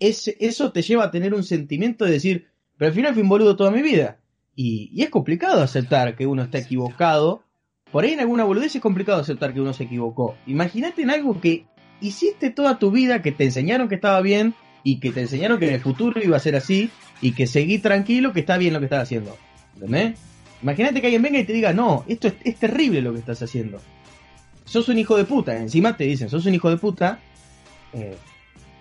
ese, 0.00 0.36
eso 0.40 0.72
te 0.72 0.82
lleva 0.82 1.04
a 1.04 1.10
tener 1.10 1.32
un 1.32 1.44
sentimiento 1.44 2.04
de 2.04 2.12
decir, 2.12 2.48
pero 2.76 2.88
al 2.88 2.94
final 2.94 3.14
fui 3.14 3.22
un 3.22 3.28
boludo 3.28 3.54
toda 3.54 3.70
mi 3.70 3.82
vida. 3.82 4.18
Y, 4.56 5.02
es 5.02 5.10
complicado 5.10 5.62
aceptar 5.62 6.16
que 6.16 6.26
uno 6.26 6.42
está 6.42 6.58
equivocado. 6.58 7.42
Por 7.90 8.04
ahí 8.04 8.12
en 8.12 8.20
alguna 8.20 8.44
boludez 8.44 8.74
es 8.74 8.82
complicado 8.82 9.20
aceptar 9.20 9.54
que 9.54 9.60
uno 9.60 9.72
se 9.72 9.84
equivocó. 9.84 10.36
Imagínate 10.46 11.02
en 11.02 11.10
algo 11.10 11.40
que 11.40 11.66
hiciste 12.00 12.50
toda 12.50 12.78
tu 12.78 12.90
vida, 12.90 13.22
que 13.22 13.32
te 13.32 13.44
enseñaron 13.44 13.88
que 13.88 13.94
estaba 13.94 14.20
bien 14.20 14.54
y 14.82 15.00
que 15.00 15.12
te 15.12 15.22
enseñaron 15.22 15.58
que 15.58 15.68
en 15.68 15.74
el 15.74 15.80
futuro 15.80 16.20
iba 16.22 16.36
a 16.36 16.40
ser 16.40 16.56
así 16.56 16.90
y 17.20 17.32
que 17.32 17.46
seguí 17.46 17.78
tranquilo 17.78 18.32
que 18.32 18.40
está 18.40 18.58
bien 18.58 18.74
lo 18.74 18.80
que 18.80 18.86
estás 18.86 19.04
haciendo. 19.04 19.36
¿Entendés? 19.74 20.18
Imagínate 20.62 21.00
que 21.00 21.08
alguien 21.08 21.22
venga 21.22 21.38
y 21.38 21.44
te 21.44 21.52
diga, 21.52 21.72
no, 21.72 22.04
esto 22.08 22.28
es, 22.42 22.56
terrible 22.56 23.02
lo 23.02 23.12
que 23.12 23.18
estás 23.18 23.42
haciendo. 23.42 23.80
Sos 24.64 24.88
un 24.88 24.98
hijo 24.98 25.16
de 25.16 25.24
puta. 25.24 25.56
Encima 25.56 25.96
te 25.96 26.04
dicen, 26.04 26.30
sos 26.30 26.46
un 26.46 26.54
hijo 26.54 26.70
de 26.70 26.78
puta. 26.78 27.20
Eh, 27.92 28.16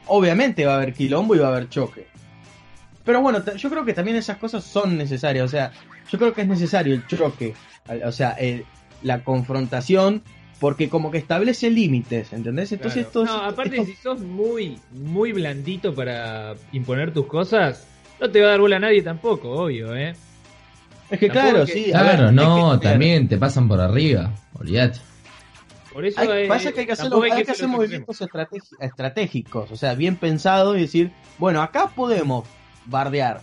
obviamente 0.07 0.65
va 0.65 0.73
a 0.73 0.75
haber 0.77 0.93
quilombo 0.93 1.35
y 1.35 1.39
va 1.39 1.47
a 1.47 1.51
haber 1.51 1.69
choque. 1.69 2.07
Pero 3.03 3.21
bueno, 3.21 3.43
yo 3.55 3.69
creo 3.69 3.85
que 3.85 3.93
también 3.93 4.17
esas 4.17 4.37
cosas 4.37 4.63
son 4.63 4.97
necesarias. 4.97 5.45
O 5.45 5.49
sea, 5.49 5.71
yo 6.09 6.17
creo 6.17 6.33
que 6.33 6.41
es 6.41 6.47
necesario 6.47 6.93
el 6.93 7.05
choque. 7.07 7.53
O 8.05 8.11
sea, 8.11 8.37
la 9.01 9.23
confrontación 9.23 10.23
porque 10.63 10.87
como 10.87 11.11
que 11.11 11.17
establece 11.17 11.69
límites, 11.69 12.31
¿entendés? 12.31 12.71
Entonces 12.71 13.07
No, 13.13 13.43
aparte 13.43 13.83
si 13.83 13.95
sos 13.95 14.21
muy, 14.21 14.79
muy 14.91 15.33
blandito 15.33 15.93
para 15.93 16.55
imponer 16.71 17.13
tus 17.13 17.25
cosas, 17.25 17.85
no 18.21 18.29
te 18.29 18.39
va 18.39 18.47
a 18.47 18.49
dar 18.51 18.61
bola 18.61 18.77
a 18.77 18.79
nadie 18.79 19.01
tampoco, 19.01 19.51
obvio, 19.51 19.93
¿eh? 19.93 20.13
Es 21.09 21.19
que 21.19 21.27
claro, 21.27 21.67
sí. 21.67 21.87
Claro, 21.89 22.31
no, 22.31 22.79
también 22.79 23.27
te 23.27 23.37
pasan 23.37 23.67
por 23.67 23.81
arriba, 23.81 24.31
olvídate. 24.53 24.99
Por 25.91 26.05
eso 26.05 26.21
pasa 26.47 26.71
que 26.71 26.79
hay 26.79 26.85
que, 26.85 26.93
hacerlo, 26.93 27.21
hay 27.21 27.43
que, 27.43 27.51
hacer 27.51 27.67
movimientos 27.67 28.23
estratégicos, 28.79 29.69
o 29.69 29.75
sea, 29.75 29.95
bien 29.95 30.15
pensado 30.15 30.77
y 30.77 30.81
decir, 30.81 31.11
bueno, 31.39 31.61
acá 31.61 31.91
podemos 31.93 32.45
bardear, 32.85 33.41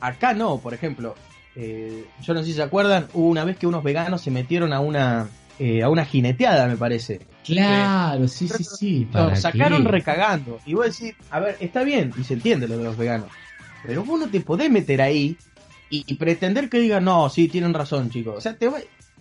acá 0.00 0.34
no, 0.34 0.58
por 0.58 0.74
ejemplo. 0.74 1.14
Eh, 1.56 2.04
yo 2.22 2.34
no 2.34 2.40
sé 2.40 2.46
si 2.46 2.52
se 2.52 2.62
acuerdan, 2.62 3.08
hubo 3.14 3.28
una 3.28 3.44
vez 3.44 3.56
que 3.56 3.66
unos 3.66 3.82
veganos 3.82 4.20
se 4.20 4.30
metieron 4.30 4.72
a 4.72 4.80
una 4.80 5.28
eh, 5.58 5.82
a 5.82 5.88
una 5.88 6.04
jineteada, 6.04 6.68
me 6.68 6.76
parece. 6.76 7.20
Claro, 7.44 8.28
sí, 8.28 8.48
sí, 8.48 8.62
sí. 8.62 9.08
Lo 9.12 9.34
sacaron 9.34 9.84
recagando. 9.84 10.60
Y 10.64 10.74
vos 10.74 10.98
decís, 10.98 11.16
a 11.30 11.40
ver, 11.40 11.56
está 11.58 11.82
bien, 11.82 12.12
y 12.16 12.22
se 12.22 12.34
entiende 12.34 12.68
lo 12.68 12.78
de 12.78 12.84
los 12.84 12.96
veganos. 12.96 13.28
Pero 13.84 14.04
vos 14.04 14.20
no 14.20 14.28
te 14.28 14.40
podés 14.40 14.70
meter 14.70 15.02
ahí 15.02 15.36
y, 15.90 16.14
pretender 16.14 16.68
que 16.68 16.78
digan, 16.78 17.04
no, 17.04 17.28
sí, 17.28 17.48
tienen 17.48 17.74
razón, 17.74 18.10
chicos. 18.10 18.36
O 18.36 18.40
sea, 18.40 18.56
te 18.56 18.70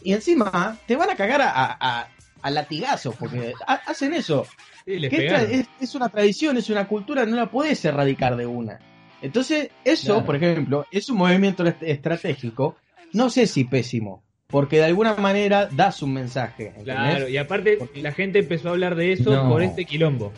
y 0.03 0.13
encima 0.13 0.77
te 0.85 0.95
van 0.95 1.09
a 1.09 1.15
cagar 1.15 1.41
a, 1.41 2.07
a, 2.41 2.49
latigazos, 2.51 3.15
porque 3.15 3.53
hacen 3.65 4.13
eso. 4.13 4.45
es, 4.85 5.95
una 5.95 6.09
tradición, 6.09 6.57
es 6.57 6.69
una 6.69 6.87
cultura, 6.87 7.25
no 7.25 7.35
la 7.35 7.49
podés 7.49 7.83
erradicar 7.83 8.35
de 8.35 8.45
una. 8.45 8.79
Entonces, 9.22 9.70
eso, 9.84 10.24
por 10.24 10.36
ejemplo, 10.36 10.86
es 10.91 11.09
un 11.09 11.18
movimiento 11.18 11.65
estratégico, 11.82 12.76
no 13.13 13.30
sé 13.30 13.47
si 13.47 13.63
pésimo, 13.63 14.24
porque 14.47 14.78
de 14.78 14.86
alguna 14.86 15.15
manera 15.15 15.68
das 15.68 16.01
un 16.01 16.13
mensaje. 16.13 16.74
Claro, 16.84 17.28
y 17.28 17.38
aparte 17.38 17.80
la 17.95 18.11
gente 18.11 18.39
empezó 18.39 18.70
a 18.70 18.72
hablar 18.72 18.95
de 18.95 19.13
eso 19.13 19.47
por 19.49 19.61
este 19.63 19.86
quilombo. 19.86 20.32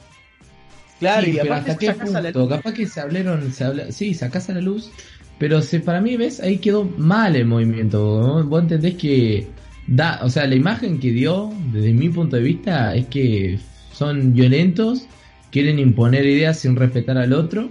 Claro, 1.00 1.28
y 1.28 1.40
aparte 1.40 1.72
hasta 1.72 1.80
qué 1.80 1.94
punto, 1.94 2.50
capaz 2.50 2.74
que 2.74 2.86
se 2.86 3.00
hablaron, 3.00 3.52
se 3.54 3.64
habla, 3.64 3.92
sí, 3.92 4.14
sacás 4.14 4.50
a 4.50 4.54
la 4.54 4.62
luz, 4.62 4.92
pero 5.38 5.62
se, 5.62 5.80
para 5.80 6.02
mí, 6.02 6.18
ves, 6.18 6.42
ahí 6.42 6.58
quedó 6.58 6.84
mal 6.84 7.36
el 7.36 7.46
movimiento. 7.46 8.44
Vos 8.46 8.62
entendés 8.64 8.96
que 8.96 9.48
da, 9.88 10.20
o 10.24 10.30
sea, 10.30 10.46
la 10.46 10.56
imagen 10.56 11.00
que 11.00 11.12
dio, 11.12 11.52
desde 11.72 11.94
mi 11.94 12.10
punto 12.10 12.36
de 12.36 12.42
vista, 12.44 12.94
es 12.94 13.08
que 13.08 13.58
son 13.94 14.34
violentos, 14.34 15.08
quieren 15.52 15.80
imponer 15.80 16.26
ideas 16.26 16.60
sin 16.60 16.76
respetar 16.76 17.18
al 17.18 17.32
otro. 17.34 17.70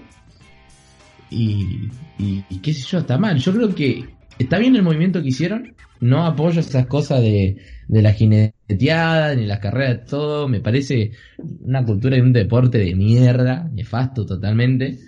Y, 1.31 1.89
y, 2.19 2.59
qué 2.61 2.73
sé 2.73 2.87
yo, 2.87 2.99
está 2.99 3.19
mal. 3.19 3.39
Yo 3.39 3.53
creo 3.53 3.75
que 3.75 4.05
está 4.39 4.59
bien 4.59 4.77
el 4.77 4.83
movimiento 4.83 5.23
que 5.23 5.29
hicieron. 5.29 5.75
No 6.01 6.25
apoyo 6.25 6.61
esas 6.61 6.87
cosas 6.87 7.21
de, 7.21 7.57
de 7.89 8.03
la 8.03 8.13
jineteada, 8.13 9.35
ni 9.35 9.47
las 9.47 9.59
carreras, 9.59 10.07
todo. 10.07 10.49
Me 10.49 10.61
parece 10.61 11.13
una 11.61 11.85
cultura 11.85 12.17
y 12.17 12.21
un 12.21 12.33
deporte 12.33 12.79
de 12.79 12.95
mierda, 12.95 13.69
nefasto 13.73 14.25
totalmente. 14.25 14.99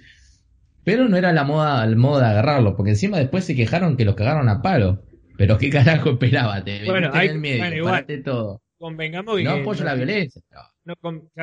Pero 0.85 1.09
no 1.09 1.17
era 1.17 1.33
la 1.33 1.45
moda, 1.45 1.85
el 1.85 1.97
modo 1.97 2.21
de 2.21 2.27
agarrarlo, 2.27 2.77
porque 2.77 2.91
encima 2.91 3.19
después 3.19 3.45
se 3.45 3.55
quejaron 3.55 3.97
que 3.97 4.05
los 4.05 4.15
cagaron 4.15 4.49
a 4.49 4.63
palo. 4.63 5.05
Pero 5.37 5.57
qué 5.57 5.71
carajo 5.71 6.11
esperaba, 6.11 6.63
te 6.63 6.85
bueno, 6.85 7.11
hay, 7.13 7.29
el 7.29 7.39
medio, 7.39 7.75
igual, 7.75 8.05
todo. 8.25 8.61
Convengamos 8.79 9.37
que 9.37 9.45
no 9.45 9.53
apoyo 9.53 9.85
la 9.85 9.95
violencia. 9.95 10.43
No, 10.51 10.61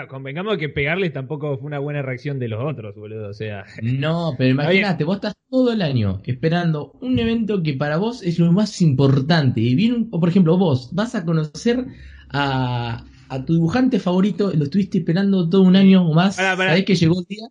convengamos 0.08 0.58
que 0.58 0.70
pegarle 0.70 1.10
tampoco 1.10 1.58
fue 1.58 1.68
una 1.68 1.80
buena 1.80 2.02
reacción 2.02 2.40
de 2.40 2.48
los 2.48 2.64
otros, 2.64 2.96
boludo. 2.96 3.30
O 3.30 3.34
sea. 3.34 3.66
No, 3.82 4.36
pero 4.38 4.52
imagínate, 4.52 5.04
vos 5.04 5.18
estás 5.18 5.36
todo 5.50 5.72
el 5.74 5.82
año 5.82 6.22
esperando 6.26 6.92
un 7.02 7.18
evento 7.20 7.64
que 7.64 7.74
para 7.74 7.98
vos 7.98 8.24
es 8.24 8.40
lo 8.40 8.52
más 8.52 8.82
importante. 8.82 9.62
Y 9.62 9.76
viene 9.76 10.08
o 10.12 10.20
por 10.20 10.30
ejemplo, 10.30 10.58
vos 10.58 10.94
vas 10.94 11.16
a 11.16 11.26
conocer 11.26 11.86
a, 12.30 13.04
a 13.30 13.46
tu 13.46 13.54
dibujante 13.54 14.00
favorito, 14.00 14.52
lo 14.54 14.66
estuviste 14.66 15.00
esperando 15.00 15.50
todo 15.50 15.62
un 15.62 15.76
año 15.76 16.08
o 16.08 16.14
más. 16.14 16.36
Sabés 16.36 16.86
que 16.86 16.96
llegó 16.96 17.20
el 17.20 17.26
día. 17.26 17.48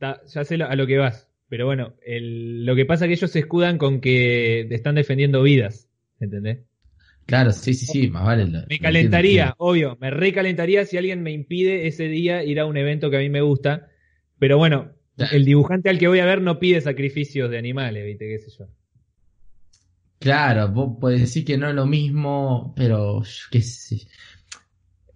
ya 0.00 0.44
sé 0.44 0.54
a 0.62 0.76
lo 0.76 0.86
que 0.86 0.98
vas. 0.98 1.28
Pero 1.48 1.66
bueno, 1.66 1.92
lo 2.06 2.74
que 2.74 2.86
pasa 2.86 3.04
es 3.04 3.08
que 3.10 3.14
ellos 3.14 3.30
se 3.30 3.40
escudan 3.40 3.76
con 3.76 4.00
que 4.00 4.66
están 4.70 4.94
defendiendo 4.94 5.42
vidas, 5.42 5.86
¿entendés? 6.18 6.60
Claro, 7.26 7.52
sí, 7.52 7.74
sí, 7.74 7.86
sí, 7.86 8.08
más 8.08 8.24
vale. 8.24 8.46
me 8.68 8.78
calentaría, 8.78 9.54
obvio, 9.58 9.96
me 10.00 10.10
recalentaría 10.10 10.84
si 10.84 10.96
alguien 10.96 11.22
me 11.22 11.32
impide 11.32 11.86
ese 11.86 12.04
día 12.08 12.44
ir 12.44 12.60
a 12.60 12.66
un 12.66 12.76
evento 12.76 13.10
que 13.10 13.16
a 13.16 13.20
mí 13.20 13.28
me 13.28 13.40
gusta. 13.40 13.88
Pero 14.38 14.58
bueno, 14.58 14.92
el 15.30 15.44
dibujante 15.44 15.88
al 15.88 15.98
que 15.98 16.08
voy 16.08 16.18
a 16.18 16.26
ver 16.26 16.40
no 16.40 16.58
pide 16.58 16.80
sacrificios 16.80 17.50
de 17.50 17.58
animales, 17.58 18.04
¿viste? 18.04 18.28
¿Qué 18.28 18.38
sé 18.38 18.50
yo? 18.58 18.66
Claro, 20.18 20.68
vos 20.68 20.98
podés 21.00 21.20
decir 21.20 21.44
que 21.44 21.58
no 21.58 21.68
es 21.68 21.74
lo 21.74 21.86
mismo, 21.86 22.72
pero 22.76 23.22
qué 23.50 23.60
sé. 23.60 24.06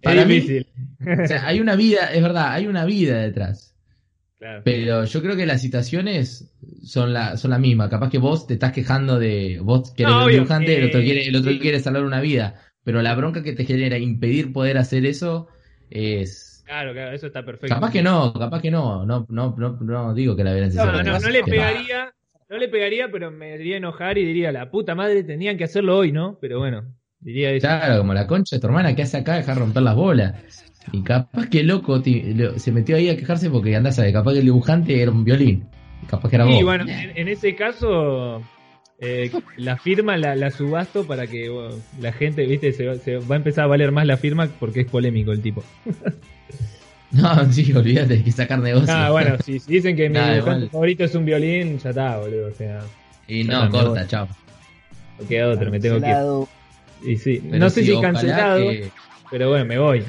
Para 0.01 0.21
es 0.21 0.27
difícil. 0.27 0.67
o 1.01 1.27
sea, 1.27 1.47
hay 1.47 1.59
una 1.59 1.75
vida, 1.75 2.13
es 2.13 2.21
verdad, 2.21 2.51
hay 2.51 2.67
una 2.67 2.85
vida 2.85 3.21
detrás. 3.21 3.76
Pero 4.63 5.05
yo 5.05 5.21
creo 5.21 5.35
que 5.35 5.45
las 5.45 5.61
situaciones 5.61 6.53
son 6.83 7.11
la, 7.13 7.37
son 7.37 7.51
la 7.51 7.57
misma. 7.57 7.89
Capaz 7.89 8.09
que 8.09 8.19
vos 8.19 8.45
te 8.45 8.53
estás 8.53 8.71
quejando 8.71 9.17
de. 9.17 9.59
Vos 9.61 9.91
querés 9.95 10.13
un 10.13 10.31
dibujante, 10.31 10.77
el 10.77 10.85
otro, 10.89 11.01
quiere, 11.01 11.25
el 11.27 11.35
otro 11.35 11.51
quiere 11.59 11.79
salvar 11.79 12.03
una 12.03 12.21
vida. 12.21 12.55
Pero 12.83 13.01
la 13.01 13.15
bronca 13.15 13.43
que 13.43 13.53
te 13.53 13.65
genera 13.65 13.97
impedir 13.97 14.53
poder 14.53 14.77
hacer 14.77 15.05
eso 15.05 15.47
es. 15.89 16.63
Claro, 16.65 16.93
claro, 16.93 17.15
eso 17.15 17.27
está 17.27 17.43
perfecto. 17.43 17.73
Capaz 17.73 17.91
que 17.91 18.03
no, 18.03 18.33
capaz 18.33 18.61
que 18.61 18.69
no. 18.69 19.05
No, 19.05 19.25
no, 19.29 19.55
no, 19.57 19.77
no 19.81 20.13
digo 20.13 20.35
que 20.35 20.43
la 20.43 20.53
violencia 20.53 20.85
No, 20.85 21.03
no, 21.03 21.19
no 21.19 21.29
le 21.29 21.43
pegaría. 21.43 22.13
No 22.49 22.57
le 22.57 22.69
pegaría, 22.69 23.09
pero 23.11 23.29
me 23.29 23.53
haría 23.53 23.75
enojar 23.75 24.17
y 24.17 24.23
diría, 24.23 24.53
la 24.53 24.71
puta 24.71 24.95
madre, 24.95 25.23
tenían 25.23 25.57
que 25.57 25.65
hacerlo 25.65 25.97
hoy, 25.97 26.13
¿no? 26.13 26.37
Pero 26.39 26.59
bueno, 26.59 26.95
diría 27.19 27.51
eso. 27.51 27.67
Claro, 27.67 27.97
como 27.97 28.13
la 28.13 28.25
concha 28.25 28.55
de 28.55 28.61
tu 28.61 28.67
hermana 28.67 28.95
que 28.95 29.01
hace 29.01 29.17
acá, 29.17 29.35
dejar 29.35 29.57
romper 29.57 29.83
las 29.83 29.95
bolas. 29.95 30.63
Y 30.91 31.01
capaz 31.01 31.49
que 31.49 31.63
loco 31.63 32.01
se 32.01 32.71
metió 32.71 32.95
ahí 32.95 33.09
a 33.09 33.17
quejarse 33.17 33.49
porque 33.49 33.75
andás 33.75 33.99
a 33.99 34.11
capaz 34.11 34.33
que 34.33 34.39
el 34.39 34.45
dibujante 34.45 35.01
era 35.01 35.11
un 35.11 35.23
violín. 35.23 35.65
Capaz 36.09 36.29
que 36.29 36.35
era 36.35 36.45
vos. 36.45 36.59
Y 36.59 36.63
bueno, 36.63 36.85
en, 36.87 37.27
ese 37.27 37.55
caso, 37.55 38.41
eh, 38.99 39.31
la 39.57 39.77
firma 39.77 40.17
la, 40.17 40.51
subasto 40.51 41.05
para 41.05 41.27
que 41.27 41.51
la 41.99 42.13
gente, 42.13 42.45
viste, 42.45 42.71
se, 42.71 42.85
va 43.17 43.35
a 43.35 43.37
empezar 43.37 43.65
a 43.65 43.67
valer 43.67 43.91
más 43.91 44.05
la 44.05 44.17
firma 44.17 44.47
porque 44.59 44.81
es 44.81 44.87
polémico 44.87 45.31
el 45.31 45.41
tipo. 45.41 45.63
no, 47.11 47.51
sí, 47.51 47.73
olvídate, 47.73 48.15
hay 48.15 48.23
que 48.23 48.31
sacar 48.31 48.59
negocio. 48.59 48.93
Ah, 48.93 49.11
bueno, 49.11 49.37
si, 49.43 49.59
dicen 49.59 49.95
que 49.95 50.09
mi 50.09 50.19
dibujante 50.19 50.69
favorito 50.69 51.03
es 51.03 51.15
un 51.15 51.25
violín, 51.25 51.79
ya 51.79 51.89
está, 51.89 52.17
boludo, 52.17 52.47
o 52.47 52.53
sea. 52.53 52.81
Y 53.27 53.43
no, 53.43 53.69
corta, 53.69 54.07
chao. 54.07 54.27
No 55.19 55.27
queda 55.27 55.49
otra, 55.49 55.69
me 55.69 55.79
tengo 55.79 55.99
que 55.99 56.09
ir. 56.09 57.11
Y 57.11 57.17
sí, 57.17 57.41
no 57.43 57.69
sé 57.69 57.83
si 57.83 57.99
cancelado, 57.99 58.71
pero 59.29 59.49
bueno, 59.49 59.65
me 59.65 59.77
voy. 59.77 60.03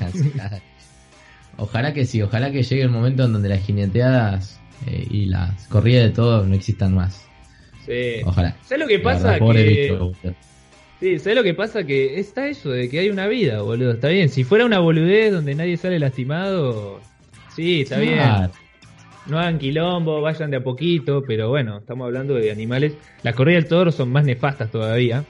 Ojalá 1.58 1.92
que 1.92 2.06
sí, 2.06 2.22
ojalá 2.22 2.52
que 2.52 2.62
llegue 2.62 2.82
el 2.82 2.88
momento 2.88 3.24
en 3.24 3.32
donde 3.32 3.48
las 3.48 3.64
jineteadas 3.64 4.60
eh, 4.86 5.06
y 5.10 5.26
las 5.26 5.66
corridas 5.66 6.04
de 6.04 6.10
todo 6.10 6.46
no 6.46 6.54
existan 6.54 6.94
más. 6.94 7.26
Sí. 7.84 8.22
Ojalá. 8.24 8.56
¿Sabes 8.62 8.80
lo 8.80 8.86
que 8.86 9.00
pasa? 9.00 9.38
que... 9.40 9.98
sí, 11.00 11.18
¿sabes 11.18 11.36
lo 11.36 11.42
que 11.42 11.54
pasa? 11.54 11.84
Que 11.84 12.20
está 12.20 12.46
eso 12.46 12.70
de 12.70 12.88
que 12.88 13.00
hay 13.00 13.10
una 13.10 13.26
vida, 13.26 13.60
boludo. 13.62 13.90
Está 13.90 14.08
bien, 14.08 14.28
si 14.28 14.44
fuera 14.44 14.64
una 14.64 14.78
boludez 14.78 15.32
donde 15.32 15.56
nadie 15.56 15.76
sale 15.76 15.98
lastimado, 15.98 17.00
sí, 17.56 17.80
está 17.80 17.98
bien. 17.98 18.20
No 19.26 19.38
hagan 19.38 19.58
quilombo, 19.58 20.20
vayan 20.22 20.52
de 20.52 20.58
a 20.58 20.62
poquito, 20.62 21.24
pero 21.26 21.48
bueno, 21.48 21.78
estamos 21.78 22.06
hablando 22.06 22.34
de 22.34 22.52
animales. 22.52 22.94
Las 23.24 23.34
corridas 23.34 23.64
del 23.64 23.68
toro 23.68 23.90
son 23.90 24.10
más 24.10 24.24
nefastas 24.24 24.70
todavía. 24.70 25.24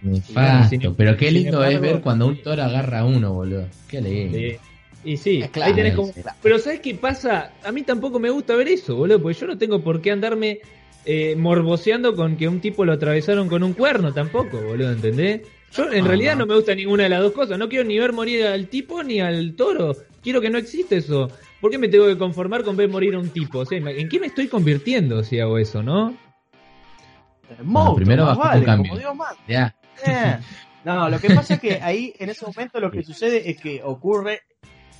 Nefasto, 0.00 0.94
pero 0.96 1.16
qué 1.16 1.30
lindo 1.30 1.62
es 1.62 1.78
ver 1.78 2.00
cuando 2.00 2.26
un 2.26 2.42
toro 2.42 2.62
agarra 2.62 3.00
a 3.00 3.04
uno, 3.04 3.34
boludo. 3.34 3.66
Qué 3.86 4.00
lindo. 4.00 4.58
Y 5.04 5.16
sí, 5.16 5.44
ahí 5.62 5.74
tenés 5.74 5.94
como... 5.94 6.12
Pero 6.42 6.58
¿sabes 6.58 6.80
qué 6.80 6.94
pasa? 6.94 7.52
A 7.64 7.72
mí 7.72 7.82
tampoco 7.82 8.18
me 8.18 8.30
gusta 8.30 8.56
ver 8.56 8.68
eso, 8.68 8.96
boludo, 8.96 9.22
porque 9.22 9.38
yo 9.38 9.46
no 9.46 9.58
tengo 9.58 9.82
por 9.82 10.00
qué 10.00 10.10
andarme 10.10 10.60
eh, 11.04 11.36
morboseando 11.36 12.14
con 12.14 12.36
que 12.36 12.48
un 12.48 12.60
tipo 12.60 12.84
lo 12.84 12.92
atravesaron 12.92 13.48
con 13.48 13.62
un 13.62 13.74
cuerno 13.74 14.12
tampoco, 14.12 14.60
boludo, 14.60 14.92
¿entendés? 14.92 15.42
Yo 15.72 15.90
en 15.92 16.04
realidad 16.04 16.36
no 16.36 16.46
me 16.46 16.54
gusta 16.54 16.74
ninguna 16.74 17.04
de 17.04 17.08
las 17.10 17.20
dos 17.20 17.32
cosas, 17.32 17.58
no 17.58 17.68
quiero 17.68 17.84
ni 17.84 17.98
ver 17.98 18.12
morir 18.12 18.46
al 18.46 18.68
tipo 18.68 19.02
ni 19.02 19.20
al 19.20 19.54
toro, 19.54 19.94
quiero 20.22 20.40
que 20.40 20.50
no 20.50 20.58
existe 20.58 20.96
eso. 20.96 21.30
¿Por 21.60 21.70
qué 21.70 21.78
me 21.78 21.88
tengo 21.88 22.06
que 22.06 22.16
conformar 22.16 22.62
con 22.64 22.76
ver 22.76 22.88
morir 22.88 23.14
a 23.14 23.18
un 23.18 23.30
tipo? 23.30 23.60
O 23.60 23.66
sea, 23.66 23.78
¿en 23.78 24.08
qué 24.08 24.20
me 24.20 24.28
estoy 24.28 24.48
convirtiendo 24.48 25.22
si 25.22 25.40
hago 25.40 25.58
eso, 25.58 25.82
no? 25.82 26.16
primero 27.96 28.26
bajo 28.26 28.58
un 28.58 28.64
cambio. 28.64 28.92
Ya. 29.46 29.74
Eh. 30.06 30.38
No, 30.84 31.08
lo 31.08 31.18
que 31.18 31.34
pasa 31.34 31.54
es 31.54 31.60
que 31.60 31.80
ahí 31.82 32.14
en 32.18 32.30
ese 32.30 32.46
momento 32.46 32.80
lo 32.80 32.90
que 32.90 33.02
sucede 33.02 33.50
es 33.50 33.60
que 33.60 33.82
ocurre 33.82 34.42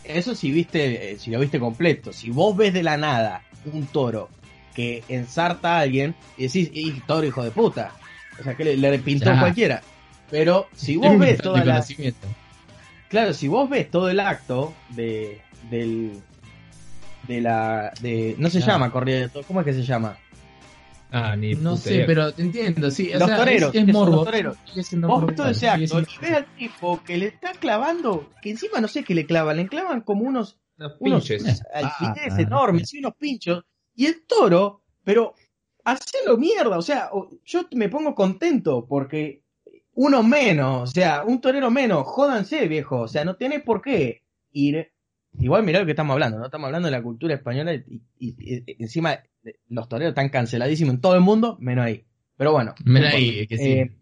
eso 0.09 0.35
si 0.35 0.51
viste, 0.51 1.13
eh, 1.13 1.19
si 1.19 1.31
lo 1.31 1.41
viste 1.41 1.61
completo. 1.61 2.13
Si 2.13 2.31
vos 2.31 2.57
ves 2.57 2.73
de 2.73 2.83
la 2.83 2.97
nada 2.97 3.43
un 3.73 3.87
toro 3.87 4.29
que 4.75 5.03
ensarta 5.09 5.77
a 5.77 5.81
alguien 5.81 6.15
y 6.37 6.45
decís, 6.45 6.71
y 6.73 6.93
toro 7.01 7.27
hijo 7.27 7.45
de 7.45 7.51
puta. 7.51 7.93
O 8.41 8.43
sea, 8.43 8.55
que 8.55 8.65
le, 8.65 8.99
pintó 8.99 9.31
cualquiera. 9.39 9.83
Pero 10.31 10.69
si 10.75 10.97
vos 10.99 11.19
ves 11.19 11.39
toda 11.39 11.65
la... 11.65 11.85
Claro, 13.09 13.33
si 13.33 13.49
vos 13.49 13.69
ves 13.69 13.91
todo 13.91 14.11
el 14.11 14.21
acto 14.21 14.75
de 14.91 15.41
del 15.71 16.21
de 17.27 17.41
la 17.41 17.93
de 18.01 18.37
no 18.39 18.49
se 18.51 18.61
llama 18.61 18.91
corrida 18.91 19.29
de 19.29 19.43
¿cómo 19.43 19.61
es 19.61 19.67
que 19.67 19.73
se 19.73 19.83
llama? 19.83 20.19
Ah, 21.11 21.37
ni 21.37 21.55
No 21.55 21.77
sé, 21.77 22.05
pero 22.07 22.33
te 22.33 22.43
entiendo, 22.43 22.91
sí. 22.91 23.11
los 23.13 23.29
toreros, 23.29 23.75
es, 23.75 23.87
morbo. 23.87 24.17
Los 24.17 24.25
toreros. 24.25 24.59
Vos 25.01 25.27
ves 25.27 25.37
todo 25.37 25.49
ese 25.49 25.69
acto 25.69 26.01
y 26.01 26.05
ves 26.21 26.33
al 26.33 26.47
tipo 26.57 27.03
que 27.03 27.17
le 27.17 27.27
está 27.27 27.53
clavando, 27.53 28.31
que 28.43 28.51
encima 28.51 28.81
no 28.81 28.89
sé 28.89 29.05
qué 29.05 29.15
le 29.15 29.25
clavan, 29.25 29.57
le 29.57 29.69
clavan 29.69 30.03
como 30.03 30.25
unos, 30.25 30.59
unos 30.77 31.27
pinches. 31.27 31.63
alfileres 31.73 32.35
ah, 32.35 32.43
enormes, 32.43 32.93
y 32.93 32.99
unos 32.99 33.15
pinchos, 33.17 33.65
y 33.95 34.07
el 34.07 34.27
toro, 34.27 34.83
pero 35.03 35.35
hacelo 35.85 36.37
mierda, 36.37 36.77
o 36.77 36.83
sea, 36.83 37.11
yo 37.45 37.63
me 37.73 37.89
pongo 37.89 38.15
contento 38.15 38.87
porque 38.87 39.43
uno 39.95 40.23
menos, 40.23 40.91
o 40.91 40.93
sea, 40.93 41.25
un 41.25 41.41
torero 41.41 41.71
menos, 41.71 42.05
jódanse, 42.07 42.69
viejo, 42.69 43.01
o 43.01 43.09
sea, 43.09 43.25
no 43.25 43.37
tenés 43.37 43.63
por 43.63 43.81
qué 43.81 44.23
ir 44.53 44.93
Igual 45.41 45.63
mirá 45.63 45.81
lo 45.81 45.85
que 45.85 45.93
estamos 45.93 46.15
hablando, 46.15 46.39
¿no? 46.39 46.47
Estamos 46.47 46.67
hablando 46.67 46.87
de 46.87 46.93
la 46.93 47.03
cultura 47.03 47.35
española 47.35 47.75
y, 47.75 48.03
encima 48.83 49.19
los 49.69 49.89
toreros 49.89 50.11
están 50.11 50.29
canceladísimos 50.29 50.95
en 50.95 51.01
todo 51.01 51.15
el 51.15 51.21
mundo, 51.21 51.57
menos 51.61 51.85
ahí. 51.85 52.05
Pero 52.37 52.53
bueno. 52.53 52.75
Menos 52.85 53.13
ahí, 53.13 53.47
que 53.47 53.59
sí. 53.59 53.71
Eh, 53.71 53.93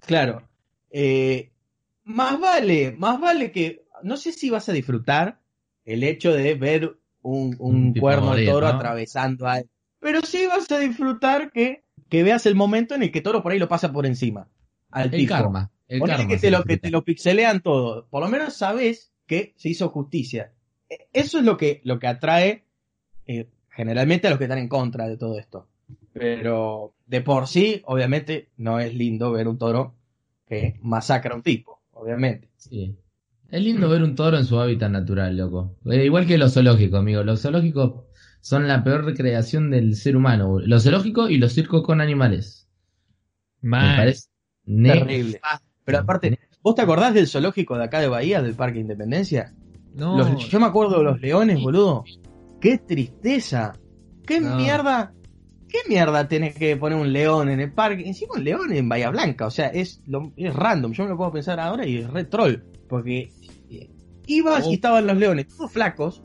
claro. 0.00 0.48
Eh, 0.90 1.50
más 2.04 2.38
vale, 2.38 2.94
más 2.96 3.20
vale 3.20 3.50
que, 3.50 3.84
no 4.02 4.16
sé 4.16 4.32
si 4.32 4.50
vas 4.50 4.68
a 4.68 4.72
disfrutar 4.72 5.40
el 5.84 6.02
hecho 6.04 6.32
de 6.32 6.54
ver 6.54 6.96
un, 7.22 7.94
cuerno 7.94 8.34
de 8.34 8.46
toro 8.46 8.66
atravesando 8.66 9.48
a 9.48 9.58
él. 9.58 9.68
Pero 9.98 10.20
sí 10.22 10.46
vas 10.46 10.70
a 10.70 10.78
disfrutar 10.78 11.50
que, 11.50 11.82
que 12.08 12.22
veas 12.22 12.46
el 12.46 12.54
momento 12.54 12.94
en 12.94 13.02
el 13.02 13.10
que 13.10 13.22
toro 13.22 13.42
por 13.42 13.52
ahí 13.52 13.58
lo 13.58 13.68
pasa 13.68 13.92
por 13.92 14.06
encima. 14.06 14.48
Al 14.90 15.12
el 15.14 15.26
karma. 15.26 15.70
El 15.88 16.00
karma 16.02 16.28
que 16.28 16.36
te, 16.36 16.50
lo, 16.50 16.62
que 16.62 16.76
te 16.76 16.90
lo 16.90 17.04
pixelean 17.04 17.60
todo. 17.60 18.06
Por 18.08 18.22
lo 18.22 18.28
menos 18.28 18.54
sabes 18.54 19.12
que 19.26 19.54
se 19.56 19.70
hizo 19.70 19.88
justicia. 19.88 20.52
E, 20.88 21.08
eso 21.12 21.38
es 21.38 21.44
lo 21.44 21.56
que, 21.56 21.80
lo 21.84 21.98
que 21.98 22.06
atrae 22.06 22.64
eh, 23.26 23.48
generalmente 23.74 24.26
a 24.26 24.30
los 24.30 24.38
que 24.38 24.44
están 24.44 24.58
en 24.58 24.68
contra 24.68 25.08
de 25.08 25.16
todo 25.16 25.38
esto. 25.38 25.66
Pero 26.12 26.94
de 27.06 27.20
por 27.20 27.48
sí, 27.48 27.82
obviamente, 27.86 28.50
no 28.56 28.78
es 28.78 28.94
lindo 28.94 29.32
ver 29.32 29.48
un 29.48 29.58
toro 29.58 29.94
que 30.46 30.78
masacra 30.82 31.32
a 31.32 31.36
un 31.36 31.42
tipo, 31.42 31.82
obviamente. 31.92 32.48
Sí. 32.56 32.96
Es 33.50 33.62
lindo 33.62 33.88
ver 33.88 34.02
un 34.02 34.14
toro 34.14 34.38
en 34.38 34.44
su 34.44 34.58
hábitat 34.58 34.90
natural, 34.90 35.36
loco. 35.36 35.76
Eh, 35.86 36.04
igual 36.04 36.26
que 36.26 36.38
los 36.38 36.54
zoológicos, 36.54 37.00
amigo. 37.00 37.22
Los 37.22 37.42
zoológicos 37.42 38.04
son 38.40 38.66
la 38.68 38.82
peor 38.82 39.04
recreación 39.04 39.70
del 39.70 39.96
ser 39.96 40.16
humano. 40.16 40.58
Los 40.60 40.84
zoológicos 40.84 41.30
y 41.30 41.38
los 41.38 41.52
circos 41.52 41.82
con 41.82 42.00
animales. 42.00 42.68
Me 43.60 43.78
parece 43.78 44.28
terrible. 44.64 45.40
Pero 45.84 45.98
aparte, 45.98 46.38
¿vos 46.62 46.74
te 46.74 46.82
acordás 46.82 47.14
del 47.14 47.26
zoológico 47.26 47.76
de 47.76 47.84
acá 47.84 48.00
de 48.00 48.08
Bahía, 48.08 48.42
del 48.42 48.54
Parque 48.54 48.80
Independencia? 48.80 49.54
No. 49.94 50.36
yo 50.38 50.60
me 50.60 50.66
acuerdo 50.66 50.98
de 50.98 51.04
los 51.04 51.20
leones, 51.20 51.62
boludo. 51.62 52.04
Qué 52.64 52.78
tristeza. 52.78 53.74
Qué 54.26 54.40
mierda. 54.40 55.12
¿Qué 55.68 55.80
mierda 55.86 56.26
tenés 56.26 56.54
que 56.54 56.78
poner 56.78 56.96
un 56.96 57.12
león 57.12 57.50
en 57.50 57.60
el 57.60 57.70
parque? 57.70 58.06
Encima 58.06 58.36
un 58.36 58.44
león 58.44 58.72
en 58.72 58.88
Bahía 58.88 59.10
Blanca. 59.10 59.46
O 59.46 59.50
sea, 59.50 59.66
es, 59.66 60.00
lo, 60.06 60.32
es 60.34 60.54
random. 60.54 60.92
Yo 60.92 61.04
me 61.04 61.10
lo 61.10 61.18
puedo 61.18 61.30
pensar 61.30 61.60
ahora 61.60 61.86
y 61.86 61.98
es 61.98 62.10
re 62.10 62.24
troll. 62.24 62.54
Porque 62.88 63.30
eh, 63.68 63.90
ibas 64.26 64.66
y 64.66 64.74
estaban 64.74 65.06
los 65.06 65.18
leones, 65.18 65.48
todos 65.48 65.72
flacos, 65.72 66.22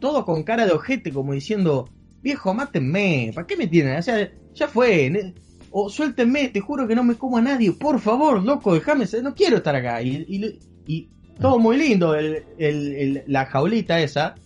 todos 0.00 0.24
con 0.24 0.44
cara 0.44 0.64
de 0.64 0.72
ojete, 0.72 1.12
como 1.12 1.34
diciendo, 1.34 1.90
viejo, 2.22 2.54
mátenme, 2.54 3.32
¿para 3.34 3.46
qué 3.46 3.58
me 3.58 3.66
tienen? 3.66 3.98
O 3.98 4.02
sea, 4.02 4.32
ya 4.54 4.68
fue, 4.68 5.34
o 5.70 5.90
suéltenme, 5.90 6.48
te 6.48 6.60
juro 6.60 6.88
que 6.88 6.94
no 6.94 7.04
me 7.04 7.16
como 7.16 7.36
a 7.36 7.42
nadie, 7.42 7.72
por 7.72 8.00
favor, 8.00 8.42
loco, 8.42 8.72
déjame, 8.72 9.04
no 9.22 9.34
quiero 9.34 9.58
estar 9.58 9.76
acá. 9.76 10.00
Y, 10.00 10.58
y, 10.86 11.10
todo 11.38 11.58
muy 11.58 11.76
lindo, 11.76 12.14
el, 12.14 13.22
la 13.26 13.44
jaulita 13.44 14.00
esa, 14.00 14.36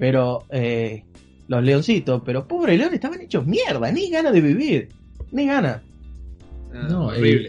pero 0.00 0.44
eh, 0.50 1.04
los 1.46 1.62
leoncitos, 1.62 2.22
pero 2.24 2.48
pobre 2.48 2.76
león, 2.76 2.94
estaban 2.94 3.20
hechos 3.20 3.46
mierda, 3.46 3.92
ni 3.92 4.10
ganas 4.10 4.32
de 4.32 4.40
vivir, 4.40 4.88
ni 5.30 5.46
ganas. 5.46 5.82
no, 6.72 7.12
el, 7.12 7.48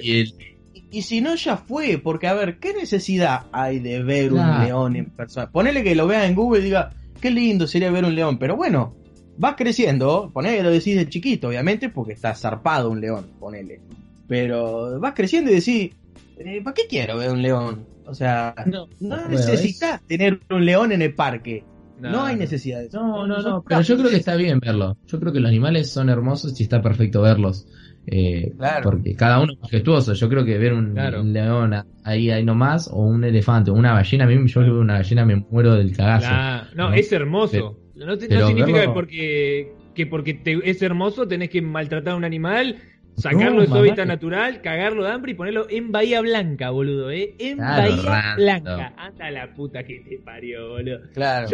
y 0.91 1.01
si 1.03 1.21
no, 1.21 1.35
ya 1.35 1.55
fue, 1.55 1.97
porque 1.97 2.27
a 2.27 2.33
ver, 2.33 2.59
¿qué 2.59 2.73
necesidad 2.73 3.45
hay 3.53 3.79
de 3.79 4.03
ver 4.03 4.33
un 4.33 4.65
león 4.65 4.97
en 4.97 5.05
persona? 5.05 5.49
Ponele 5.49 5.81
que 5.83 5.95
lo 5.95 6.05
vea 6.05 6.27
en 6.27 6.35
Google 6.35 6.59
y 6.59 6.65
diga, 6.65 6.91
qué 7.21 7.31
lindo 7.31 7.65
sería 7.65 7.89
ver 7.89 8.03
un 8.03 8.13
león, 8.13 8.37
pero 8.37 8.57
bueno, 8.57 8.93
vas 9.37 9.55
creciendo, 9.55 10.29
ponele 10.33 10.57
que 10.57 10.63
lo 10.63 10.71
decís 10.71 10.97
de 10.97 11.07
chiquito, 11.07 11.47
obviamente, 11.47 11.87
porque 11.87 12.11
está 12.11 12.35
zarpado 12.35 12.89
un 12.89 12.99
león, 12.99 13.27
ponele. 13.39 13.79
Pero 14.27 14.99
vas 14.99 15.13
creciendo 15.13 15.51
y 15.51 15.55
decís, 15.55 15.95
eh, 16.37 16.61
¿para 16.61 16.73
qué 16.73 16.83
quiero 16.89 17.17
ver 17.17 17.31
un 17.31 17.41
león? 17.41 17.85
O 18.05 18.13
sea, 18.13 18.53
no, 18.65 18.89
necesitas 19.29 20.01
tener 20.05 20.41
un 20.49 20.65
león 20.65 20.91
en 20.91 21.01
el 21.01 21.15
parque. 21.15 21.63
No, 22.01 22.25
hay 22.25 22.35
necesidad 22.35 22.79
de 22.79 22.87
eso. 22.87 22.99
No, 22.99 23.27
no, 23.27 23.41
no, 23.41 23.63
pero 23.67 23.81
yo 23.81 23.97
creo 23.97 24.09
que 24.09 24.17
está 24.17 24.35
bien 24.35 24.59
verlo. 24.59 24.97
Yo 25.07 25.19
creo 25.19 25.31
que 25.31 25.39
los 25.39 25.49
animales 25.49 25.91
son 25.91 26.09
hermosos 26.09 26.59
y 26.59 26.63
está 26.63 26.81
perfecto 26.81 27.21
verlos. 27.21 27.67
Eh, 28.07 28.53
Porque 28.83 29.15
cada 29.15 29.39
uno 29.39 29.53
es 29.53 29.59
majestuoso. 29.59 30.13
Yo 30.13 30.29
creo 30.29 30.43
que 30.43 30.57
ver 30.57 30.73
un, 30.73 30.95
león 31.33 31.73
ahí, 32.03 32.31
ahí 32.31 32.43
nomás, 32.43 32.89
o 32.91 33.05
un 33.05 33.23
elefante, 33.23 33.71
o 33.71 33.75
una 33.75 33.93
ballena, 33.93 34.25
a 34.25 34.27
mí 34.27 34.47
yo 34.47 34.61
veo 34.61 34.79
una 34.79 34.95
ballena 34.95 35.25
me 35.25 35.35
muero 35.35 35.75
del 35.75 35.95
cagazo. 35.95 36.67
No, 36.75 36.93
es 36.93 37.11
hermoso. 37.11 37.77
no, 37.95 38.15
significa 38.15 38.81
que 38.81 38.89
porque, 38.89 39.73
que 39.93 40.07
porque 40.07 40.33
te, 40.33 40.59
es 40.69 40.81
hermoso 40.81 41.27
tenés 41.27 41.49
que 41.49 41.61
maltratar 41.61 42.13
a 42.13 42.17
un 42.17 42.25
animal, 42.25 42.77
sacarlo 43.17 43.61
de 43.61 43.67
su 43.67 43.75
hábitat 43.75 44.07
natural, 44.07 44.61
cagarlo 44.61 45.03
de 45.03 45.11
hambre 45.11 45.31
y 45.31 45.35
ponerlo 45.35 45.67
en 45.69 45.91
Bahía 45.91 46.21
Blanca, 46.21 46.69
boludo, 46.69 47.11
¿eh? 47.11 47.35
En 47.39 47.57
Bahía 47.57 48.35
Blanca. 48.35 48.93
Anda 48.97 49.31
la 49.31 49.53
puta 49.53 49.83
que 49.83 49.99
te 50.07 50.17
parió, 50.19 50.69
boludo. 50.69 50.99
Claro, 51.13 51.47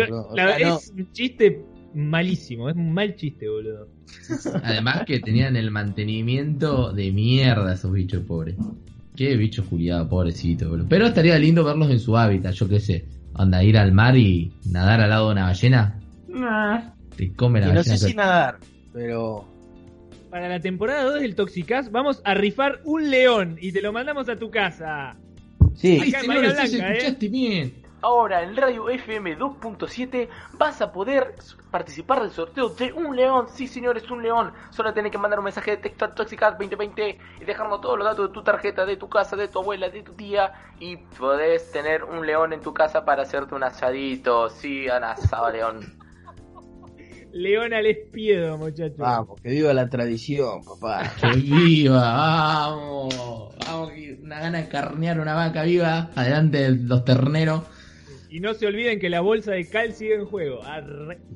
es 0.58 0.92
un 0.96 1.12
chiste 1.12 1.64
malísimo, 1.94 2.70
es 2.70 2.76
un 2.76 2.94
mal 2.94 3.16
chiste, 3.16 3.50
boludo. 3.50 3.88
Además 4.64 5.04
que 5.06 5.20
tenían 5.20 5.56
el 5.56 5.72
mantenimiento 5.72 6.94
de 6.94 7.12
mierda 7.12 7.74
esos 7.74 7.92
bichos 7.92 8.24
pobres. 8.24 8.56
Qué 9.16 9.36
bicho 9.36 9.64
juliado, 9.64 10.08
pobrecito, 10.08 10.70
boludo. 10.70 10.88
Pero 10.90 11.08
estaría 11.08 11.38
lindo 11.40 11.64
verlos 11.64 11.90
en 11.90 12.00
su 12.00 12.16
hábitat, 12.16 12.54
yo 12.54 12.70
qué 12.70 12.80
sé. 12.80 13.06
Anda, 13.34 13.64
ir 13.64 13.78
al 13.78 13.92
mar 13.92 14.16
y 14.16 14.52
nadar 14.72 15.02
al 15.02 15.10
lado 15.10 15.28
de 15.28 15.32
una 15.34 15.44
ballena. 15.46 16.00
Te 17.16 17.34
come 17.34 17.62
la 17.62 17.74
No 17.74 17.84
sé 17.84 17.98
si 17.98 18.14
nadar, 18.14 18.58
pero. 18.94 19.57
Para 20.38 20.50
la 20.50 20.60
temporada 20.60 21.04
2 21.06 21.22
del 21.22 21.34
Toxicast 21.34 21.92
vamos 21.92 22.22
a 22.24 22.36
rifar 22.36 22.80
un 22.84 23.10
león 23.10 23.58
y 23.60 23.72
te 23.72 23.82
lo 23.82 23.92
mandamos 23.92 24.30
a 24.30 24.36
tu 24.36 24.52
casa. 24.52 25.16
Sí, 25.74 26.00
Ay, 26.00 26.12
señores, 26.12 26.54
Blanca, 26.54 26.92
¿eh? 26.92 26.98
escuchaste 26.98 27.28
bien. 27.28 27.84
Ahora 28.04 28.44
en 28.44 28.56
Radio 28.56 28.88
FM 28.88 29.36
2.7 29.36 30.30
vas 30.54 30.80
a 30.80 30.92
poder 30.92 31.34
participar 31.72 32.22
del 32.22 32.30
sorteo 32.30 32.70
de 32.70 32.94
un 32.94 33.16
león. 33.16 33.48
Sí, 33.52 33.66
señores, 33.66 34.12
un 34.12 34.22
león. 34.22 34.54
Solo 34.70 34.94
tenés 34.94 35.12
que 35.12 35.18
mandar 35.18 35.40
un 35.40 35.46
mensaje 35.46 35.72
de 35.72 35.78
texto 35.78 36.06
a 36.06 36.14
Toxicat 36.14 36.52
2020 36.60 37.18
y 37.42 37.44
dejarnos 37.44 37.82
todos 37.82 37.98
los 37.98 38.06
datos 38.06 38.28
de 38.28 38.34
tu 38.36 38.44
tarjeta, 38.44 38.86
de 38.86 38.96
tu 38.96 39.10
casa, 39.10 39.36
de 39.36 39.48
tu 39.48 39.58
abuela, 39.58 39.90
de 39.90 40.04
tu 40.04 40.14
tía. 40.14 40.54
Y 40.80 40.98
podés 40.98 41.72
tener 41.72 42.04
un 42.04 42.28
león 42.28 42.54
en 42.54 42.62
tu 42.62 42.76
casa 42.76 43.06
para 43.06 43.24
hacerte 43.24 43.56
un 43.56 43.64
asadito. 43.64 44.52
Sí, 44.52 44.86
un 44.86 45.04
asado 45.04 45.50
león. 45.50 45.98
León 47.38 47.74
al 47.74 47.86
espiedo, 47.86 48.58
muchachos. 48.58 48.98
Vamos, 48.98 49.40
que 49.42 49.50
viva 49.50 49.74
la 49.74 49.90
tradición, 49.90 50.64
papá. 50.64 51.14
Que 51.22 51.40
viva, 51.40 52.02
vamos. 52.02 53.56
Vamos, 53.66 53.92
una 54.24 54.40
gana 54.40 54.58
de 54.60 54.68
carnear 54.68 55.20
una 55.20 55.36
vaca 55.36 55.64
viva. 55.64 56.10
Adelante 56.16 56.70
los 56.72 57.06
terneros. 57.06 57.64
Y 58.30 58.40
no 58.40 58.54
se 58.54 58.66
olviden 58.66 59.00
que 59.00 59.10
la 59.10 59.22
bolsa 59.22 59.52
de 59.52 59.68
cal 59.70 59.94
sigue 59.94 60.16
en 60.16 60.26
juego. 60.26 60.62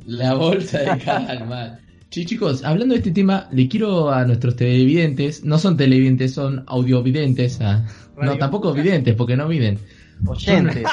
La 0.06 0.34
bolsa 0.34 0.80
de 0.80 1.04
cal, 1.04 1.46
man. 1.50 1.80
Sí, 2.10 2.26
chicos, 2.26 2.64
hablando 2.66 2.94
de 2.94 3.00
este 3.00 3.12
tema, 3.12 3.48
le 3.52 3.70
quiero 3.70 4.10
a 4.10 4.26
nuestros 4.26 4.58
televidentes, 4.58 5.46
no 5.46 5.58
son 5.58 5.78
televidentes, 5.78 6.34
son 6.34 6.64
audiovidentes. 6.68 7.62
Ah. 7.62 7.86
No, 8.22 8.38
tampoco 8.38 8.74
videntes, 8.74 9.16
porque 9.16 9.38
no 9.38 9.48
miden. 9.48 9.80
Oyentes. 10.26 10.84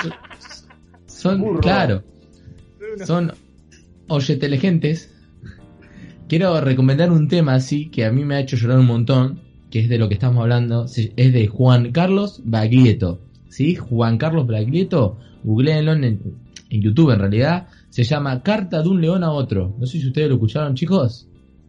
Son, 1.07 1.59
claro, 1.59 2.05
son 3.05 3.33
oyetelegentes. 4.09 5.15
Quiero 6.29 6.61
recomendar 6.61 7.11
un 7.11 7.29
tema 7.29 7.55
así 7.55 7.91
que 7.91 8.05
a 8.05 8.13
mí 8.13 8.25
me 8.25 8.35
ha 8.35 8.41
hecho 8.41 8.57
llorar 8.57 8.79
un 8.79 8.87
montón, 8.87 9.41
que 9.71 9.81
es 9.81 9.89
de 9.89 9.99
lo 9.99 10.09
que 10.09 10.15
estamos 10.15 10.43
hablando, 10.43 10.87
es 10.87 11.33
de 11.33 11.47
Juan 11.47 11.93
Carlos 11.93 12.43
Baglietto. 12.45 13.21
¿Sí? 13.49 13.77
Juan 13.77 14.19
Carlos 14.19 14.47
Baglietto 14.47 15.19
googleenlo 15.43 15.93
en, 15.93 16.39
YouTube 16.71 17.13
en 17.13 17.19
realidad, 17.19 17.69
se 17.89 18.05
llama 18.05 18.43
Carta 18.43 18.83
de 18.83 18.89
un 18.89 19.01
león 19.01 19.25
a 19.25 19.33
otro. 19.33 19.75
No 19.79 19.87
sé 19.87 19.99
si 20.01 20.09
ustedes 20.09 20.29
lo 20.29 20.35
escucharon, 20.35 20.75
chicos. 20.75 21.27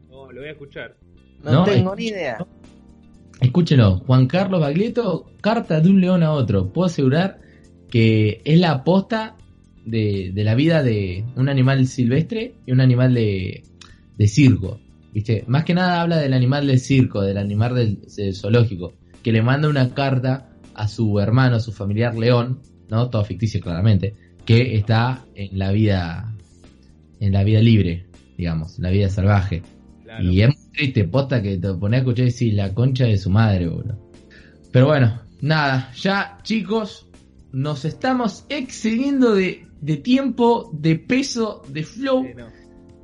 No, 0.09 0.29
lo 0.31 0.41
voy 0.41 0.49
a 0.49 0.51
escuchar. 0.51 0.97
No, 1.43 1.63
tengo 1.63 1.95
ni 1.95 2.07
idea. 2.07 2.45
Escúchenlo, 3.39 3.99
Juan 3.99 4.27
Carlos 4.27 4.59
Baglietto, 4.59 5.31
Carta 5.39 5.79
de 5.79 5.89
un 5.89 6.01
león 6.01 6.23
a 6.23 6.33
otro. 6.33 6.73
Puedo 6.73 6.87
asegurar 6.87 7.39
que 7.89 8.41
es 8.43 8.59
la 8.59 8.71
aposta 8.71 9.37
de, 9.85 10.31
la 10.35 10.55
vida 10.55 10.83
de 10.83 11.25
un 11.35 11.49
animal 11.49 11.85
silvestre 11.87 12.55
y 12.65 12.71
un 12.71 12.81
animal 12.81 13.13
de, 13.13 13.63
circo. 14.27 14.79
¿Viste? 15.13 15.43
Más 15.47 15.65
que 15.65 15.73
nada 15.73 16.01
habla 16.01 16.17
del 16.17 16.33
animal 16.33 16.67
del 16.67 16.79
circo, 16.79 17.21
del 17.21 17.37
animal 17.37 17.75
del 17.75 18.35
zoológico, 18.35 18.93
que 19.23 19.31
le 19.31 19.41
manda 19.41 19.67
una 19.67 19.93
carta 19.93 20.49
a 20.75 20.87
su 20.87 21.19
hermano, 21.19 21.57
a 21.57 21.59
su 21.59 21.71
familiar 21.71 22.15
león, 22.15 22.59
¿no? 22.89 23.09
Todo 23.09 23.23
ficticio 23.25 23.59
claramente, 23.59 24.13
que 24.45 24.75
está 24.75 25.25
en 25.35 25.57
la 25.57 25.71
vida, 25.71 26.33
en 27.19 27.33
la 27.33 27.43
vida 27.43 27.61
libre, 27.61 28.05
digamos, 28.37 28.77
en 28.77 28.83
la 28.83 28.91
vida 28.91 29.09
salvaje. 29.09 29.61
Y 30.21 30.41
es 30.41 30.47
muy 30.47 30.71
triste, 30.73 31.03
posta 31.03 31.41
que 31.41 31.57
te 31.57 31.73
pone 31.73 31.97
a 31.97 31.99
escuchar 31.99 32.23
y 32.23 32.29
decir 32.29 32.53
la 32.53 32.73
concha 32.73 33.05
de 33.05 33.17
su 33.17 33.29
madre, 33.29 33.67
boludo. 33.67 33.97
Pero 34.71 34.87
bueno, 34.87 35.21
nada, 35.41 35.91
ya 35.95 36.39
chicos, 36.43 37.07
nos 37.51 37.85
estamos 37.85 38.45
excediendo 38.49 39.35
de, 39.35 39.67
de 39.81 39.97
tiempo, 39.97 40.69
de 40.73 40.95
peso, 40.95 41.61
de 41.69 41.83
flow. 41.83 42.25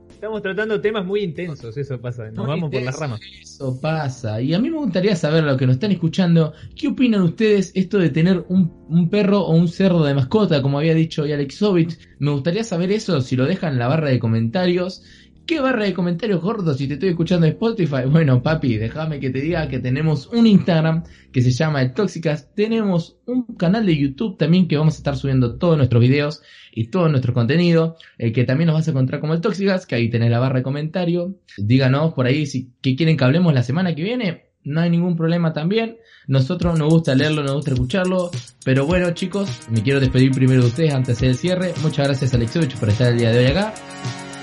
Estamos 0.10 0.42
tratando 0.42 0.80
temas 0.80 1.06
muy 1.06 1.22
intensos, 1.22 1.78
eso 1.78 2.00
pasa, 2.00 2.32
nos 2.32 2.48
vamos 2.48 2.72
por 2.72 2.82
las 2.82 2.98
ramas. 2.98 3.20
Eso 3.42 3.80
pasa. 3.80 4.42
Y 4.42 4.54
a 4.54 4.60
mí 4.60 4.70
me 4.70 4.78
gustaría 4.78 5.16
saber, 5.16 5.44
lo 5.44 5.58
que 5.58 5.68
nos 5.68 5.76
están 5.76 5.92
escuchando, 5.92 6.54
¿qué 6.76 6.88
opinan 6.88 7.22
ustedes 7.22 7.72
esto 7.76 8.00
de 8.00 8.10
tener 8.10 8.46
un, 8.48 9.10
perro 9.10 9.42
o 9.42 9.54
un 9.54 9.68
cerdo 9.68 10.04
de 10.04 10.14
mascota, 10.14 10.62
como 10.62 10.80
había 10.80 10.96
dicho 10.96 11.24
hoy 11.24 11.34
Alexovich? 11.34 12.00
Me 12.20 12.32
gustaría 12.32 12.64
saber 12.64 12.92
eso, 12.92 13.22
si 13.22 13.36
lo 13.36 13.46
dejan 13.46 13.74
en 13.74 13.80
la 13.80 13.88
barra 13.88 14.10
de 14.10 14.18
comentarios. 14.18 15.04
¿Qué 15.46 15.60
barra 15.60 15.84
de 15.84 15.94
comentarios 15.94 16.42
gordos 16.42 16.78
si 16.78 16.88
te 16.88 16.96
estoy 16.96 17.10
escuchando 17.10 17.46
en 17.46 17.54
Spotify? 17.54 18.08
Bueno, 18.10 18.42
papi, 18.42 18.78
déjame 18.78 19.20
que 19.20 19.30
te 19.30 19.42
diga 19.42 19.68
que 19.68 19.78
tenemos 19.78 20.26
un 20.28 20.48
Instagram 20.48 21.04
que 21.32 21.42
se 21.44 21.52
llama 21.52 21.84
El 21.84 21.94
Tóxicas. 21.94 22.52
Tenemos 22.56 23.18
un 23.28 23.44
canal 23.56 23.86
de 23.86 23.96
YouTube 23.96 24.38
también 24.38 24.68
que 24.68 24.76
vamos 24.76 24.96
a 24.96 24.98
estar 24.98 25.16
subiendo 25.16 25.58
todos 25.58 25.78
nuestros 25.78 26.02
videos 26.02 26.42
y 26.74 26.88
todo 26.88 27.10
nuestro 27.10 27.34
contenido, 27.36 27.96
eh, 28.18 28.32
que 28.32 28.44
también 28.44 28.68
nos 28.68 28.74
vas 28.74 28.88
a 28.88 28.92
encontrar 28.92 29.22
como 29.22 29.36
el 29.36 29.42
Tóxicas, 29.42 29.86
que 29.86 29.94
ahí 29.94 30.10
tenés 30.10 30.32
la 30.32 30.40
barra 30.40 30.58
de 30.58 30.64
comentario. 30.64 31.36
Díganos 31.58 32.16
por 32.16 32.26
ahí 32.26 32.48
si 32.48 32.72
que 32.82 32.96
quieren 32.96 33.16
que 33.16 33.24
hablemos 33.24 33.54
la 33.54 33.62
semana 33.62 33.94
que 33.94 34.02
viene. 34.02 34.46
No 34.64 34.82
hay 34.82 34.90
ningún 34.90 35.16
problema 35.16 35.54
también. 35.54 35.98
Nosotros 36.26 36.80
nos 36.80 36.90
gusta 36.92 37.14
leerlo, 37.14 37.44
nos 37.44 37.54
gusta 37.54 37.74
escucharlo. 37.74 38.32
Pero 38.64 38.88
bueno, 38.88 39.12
chicos, 39.12 39.48
me 39.70 39.84
quiero 39.84 40.00
despedir 40.00 40.32
primero 40.32 40.64
de 40.64 40.70
ustedes 40.70 40.92
antes 40.92 41.08
de 41.10 41.14
hacer 41.14 41.30
el 41.30 41.36
cierre. 41.36 41.74
Muchas 41.84 42.08
gracias, 42.08 42.34
Alexovich, 42.34 42.76
por 42.80 42.90
estar 42.90 43.12
el 43.12 43.20
día 43.20 43.32
de 43.32 43.46
hoy 43.46 43.52
acá. 43.52 43.76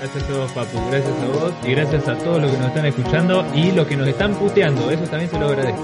Gracias 0.03 0.29
a 0.29 0.37
vos, 0.37 0.51
Papu. 0.51 0.77
Gracias 0.89 1.13
a 1.17 1.25
vos. 1.27 1.53
Y 1.63 1.71
gracias 1.71 2.07
a 2.09 2.17
todos 2.17 2.41
los 2.41 2.51
que 2.51 2.57
nos 2.57 2.67
están 2.67 2.85
escuchando 2.87 3.45
y 3.55 3.71
los 3.71 3.87
que 3.87 3.95
nos 3.95 4.05
están 4.05 4.33
puteando. 4.35 4.91
Eso 4.91 5.03
también 5.05 5.31
se 5.31 5.39
lo 5.39 5.47
agradezco. 5.47 5.81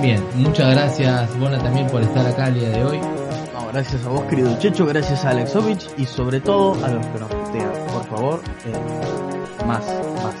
Bien, 0.00 0.24
muchas 0.36 0.70
gracias, 0.70 1.36
Bona, 1.36 1.58
también 1.58 1.88
por 1.88 2.00
estar 2.02 2.24
acá 2.24 2.46
el 2.46 2.60
día 2.60 2.68
de 2.68 2.84
hoy. 2.84 3.00
No, 3.00 3.66
gracias 3.72 4.06
a 4.06 4.08
vos, 4.08 4.22
querido 4.26 4.56
Checho, 4.60 4.86
gracias 4.86 5.24
a 5.24 5.30
Alexovich 5.30 5.88
y 5.96 6.06
sobre 6.06 6.38
todo 6.38 6.74
a 6.84 6.88
los 6.88 7.04
que 7.04 7.18
nos 7.18 7.28
putean. 7.28 7.72
Por 7.92 8.04
favor, 8.04 8.40
eh, 8.66 9.66
más, 9.66 9.84
más. 10.22 10.34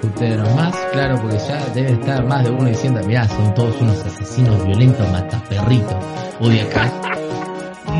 Puteros 0.00 0.54
más, 0.54 0.74
claro, 0.92 1.20
porque 1.20 1.36
ya 1.36 1.66
debe 1.74 1.92
estar 1.92 2.24
más 2.24 2.44
de 2.44 2.50
uno 2.50 2.64
diciendo, 2.64 3.02
mirá, 3.06 3.28
son 3.28 3.52
todos 3.52 3.78
unos 3.78 4.02
asesinos 4.06 4.64
violentos, 4.64 5.06
mataperritos. 5.10 5.92
Acá. 5.92 6.90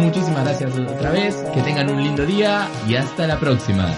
Muchísimas 0.00 0.44
gracias 0.44 0.72
otra 0.78 1.10
vez, 1.10 1.36
que 1.52 1.60
tengan 1.62 1.90
un 1.90 2.02
lindo 2.02 2.24
día 2.24 2.68
y 2.88 2.96
hasta 2.96 3.26
la 3.26 3.38
próxima. 3.38 3.94